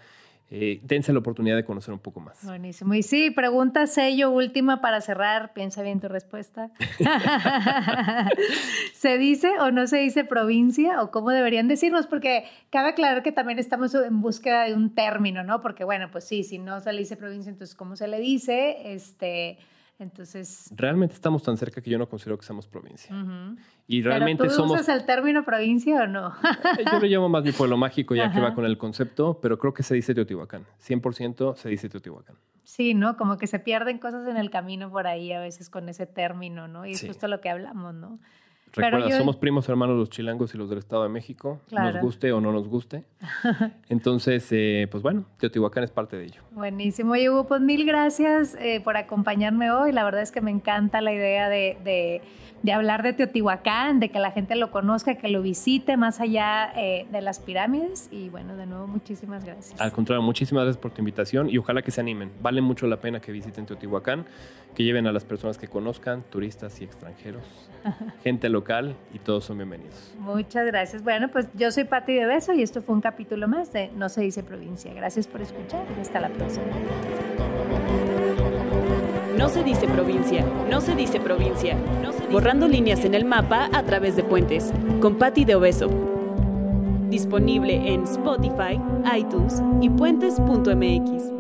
eh, 0.49 0.79
dense 0.85 1.13
la 1.13 1.19
oportunidad 1.19 1.57
de 1.57 1.65
conocer 1.65 1.93
un 1.93 1.99
poco 1.99 2.21
más. 2.21 2.45
Buenísimo. 2.45 2.95
Y 2.95 3.03
sí, 3.03 3.31
pregunta 3.31 3.89
sello 3.89 4.31
última 4.31 4.81
para 4.81 5.01
cerrar. 5.01 5.53
Piensa 5.53 5.83
bien 5.83 6.01
tu 6.01 6.07
respuesta. 6.09 6.71
¿Se 8.95 9.19
dice 9.19 9.51
o 9.59 9.73
no 9.73 9.89
se 9.89 9.99
dice 9.99 10.25
provincia 10.25 11.03
o 11.03 11.11
cómo 11.11 11.31
deberían 11.31 11.67
decirnos? 11.67 12.07
Porque 12.07 12.45
cabe 12.71 12.91
aclarar 12.91 13.25
que 13.25 13.33
también 13.33 13.59
estamos 13.59 13.93
en 13.95 14.21
búsqueda 14.21 14.65
de 14.65 14.75
un 14.75 14.95
término, 14.95 15.43
¿no? 15.43 15.61
Porque 15.63 15.83
bueno, 15.83 16.11
pues 16.13 16.25
sí, 16.25 16.45
si 16.45 16.59
no 16.59 16.81
se 16.81 16.93
le 16.93 17.01
dice 17.01 17.17
provincia, 17.17 17.51
entonces 17.51 17.75
¿cómo 17.75 17.97
se 17.97 18.07
le 18.07 18.21
dice? 18.21 18.93
Este 18.95 19.59
entonces. 19.99 20.71
Realmente 20.75 21.15
estamos 21.15 21.43
tan 21.43 21.57
cerca 21.57 21.81
que 21.81 21.91
yo 21.91 21.99
no 21.99 22.09
considero 22.09 22.39
que 22.39 22.45
seamos 22.45 22.67
provincia. 22.67 23.15
Y 23.87 24.03
realmente 24.03 24.43
¿Pero 24.43 24.55
tú 24.55 24.63
somos. 24.63 24.81
¿Usas 24.81 24.89
el 24.89 25.07
término 25.07 25.45
provincia 25.45 26.03
o 26.03 26.07
no? 26.07 26.35
yo 26.93 27.01
lo 27.01 27.07
llamo 27.07 27.29
más 27.29 27.45
mi 27.45 27.53
pueblo 27.53 27.77
mágico, 27.77 28.15
ya 28.15 28.31
que 28.31 28.41
va 28.41 28.55
con 28.55 28.65
el 28.65 28.79
concepto, 28.79 29.39
pero 29.41 29.59
creo 29.59 29.75
que 29.75 29.83
se 29.83 29.95
dice 29.95 30.15
Teotihuacán. 30.15 30.67
100% 30.87 31.57
se 31.57 31.69
dice 31.69 31.89
Teotihuacán. 31.89 32.37
Sí, 32.65 32.95
¿no? 32.95 33.17
Como 33.17 33.39
que 33.39 33.47
se 33.47 33.61
pierden 33.61 33.99
cosas 33.99 34.27
en 34.27 34.37
el 34.37 34.51
camino 34.51 34.91
por 34.91 35.07
ahí 35.07 35.33
a 35.33 35.41
veces 35.41 35.71
con 35.71 35.89
ese 35.89 36.07
término, 36.07 36.67
¿no? 36.67 36.85
Y 36.85 36.93
es 36.93 37.07
justo 37.07 37.29
lo 37.29 37.41
que 37.41 37.49
hablamos, 37.49 37.95
¿no? 37.95 38.19
Recuerda, 38.77 39.11
somos 39.17 39.37
primos 39.37 39.67
hermanos 39.71 39.97
los 39.97 40.11
chilangos 40.11 40.55
y 40.55 40.59
los 40.59 40.69
del 40.69 40.79
Estado 40.79 41.03
de 41.05 41.09
México, 41.09 41.61
nos 41.71 41.99
guste 42.03 42.31
o 42.33 42.43
no 42.43 42.53
nos 42.53 42.69
guste. 42.69 43.05
Entonces, 43.89 44.47
eh, 44.51 44.87
pues 44.91 45.03
bueno, 45.03 45.25
Teotihuacán 45.39 45.85
es 45.85 45.91
parte 45.91 46.17
de 46.17 46.27
ello. 46.27 46.43
Buenísimo. 46.53 47.17
Y 47.17 47.29
Hugo, 47.29 47.47
pues 47.47 47.63
mil 47.63 47.87
gracias 47.87 48.55
eh, 48.61 48.83
por 48.85 48.99
acompañarme 48.99 49.71
hoy. 49.71 49.93
La 49.93 50.05
verdad 50.05 50.21
es 50.21 50.31
que 50.31 50.43
me 50.43 50.51
encanta 50.51 51.01
la 51.01 51.15
idea 51.15 51.49
de, 51.49 52.21
hablar 52.71 53.03
de 53.03 53.15
Teotihuacán, 53.15 53.99
de 53.99 54.11
que 54.11 54.19
la 54.19 54.33
gente 54.33 54.57
lo 54.57 54.71
conozca, 54.71 55.15
que 55.15 55.29
lo 55.29 55.41
visite 55.41 55.97
más 55.97 56.21
allá 56.21 56.71
eh, 56.77 57.07
de 57.11 57.23
las 57.23 57.41
pirámides. 57.41 58.11
Y 58.13 58.29
bueno, 58.29 58.57
de 58.57 58.67
nuevo, 58.67 58.87
muchísimas 58.87 59.43
gracias. 59.43 59.81
Al 59.81 59.93
contrario, 59.93 60.23
muchísimas 60.23 60.65
gracias 60.65 60.83
por 60.83 60.91
tu 60.91 61.01
invitación 61.01 61.49
y 61.49 61.57
ojalá 61.57 61.81
que 61.81 61.91
se 61.91 62.03
animen. 62.03 62.31
Vale 62.43 62.61
mucho 62.61 62.87
la 62.87 63.01
pena 63.01 63.21
que 63.21 63.33
visiten 63.33 63.65
Teotihuacán, 63.65 64.27
que 64.75 64.85
lleven 64.85 65.07
a 65.07 65.13
las 65.13 65.25
personas 65.25 65.57
que 65.57 65.69
conozcan, 65.69 66.25
turistas 66.29 66.79
y 66.83 66.85
extranjeros, 66.85 67.71
gente 68.23 68.49
local 68.51 68.66
y 69.15 69.19
todos 69.21 69.45
son 69.45 69.59
bienvenidos. 69.59 70.15
Muchas 70.19 70.67
gracias. 70.67 71.03
Bueno, 71.03 71.29
pues 71.31 71.47
yo 71.55 71.71
soy 71.71 71.85
Patti 71.85 72.15
de 72.15 72.27
Beso 72.27 72.53
y 72.53 72.63
esto 72.63 72.83
fue 72.83 72.95
un 72.97 73.01
capítulo 73.01 73.47
más 73.47 73.73
de 73.73 73.91
No 73.95 74.09
se 74.09 74.23
dice 74.23 74.43
provincia. 74.43 74.93
Gracias 74.93 75.27
por 75.29 75.41
escuchar 75.41 75.87
y 75.97 76.01
hasta 76.01 76.21
la 76.21 76.29
próxima. 76.31 76.65
No 79.39 79.49
se 79.49 79.63
dice 79.63 79.87
provincia, 79.87 80.45
no 80.69 80.81
se 80.81 80.97
dice 80.97 81.21
provincia. 81.21 81.77
Borrando 82.31 82.67
líneas 82.67 83.05
en 83.05 83.15
el 83.15 83.25
mapa 83.25 83.69
a 83.73 83.83
través 83.85 84.17
de 84.17 84.25
puentes. 84.25 84.73
Con 85.01 85.17
Patti 85.17 85.45
de 85.45 85.55
Obeso. 85.55 85.89
Disponible 87.09 87.93
en 87.93 88.03
Spotify, 88.03 88.81
iTunes 89.17 89.63
y 89.81 89.91
puentes.mx. 89.91 91.36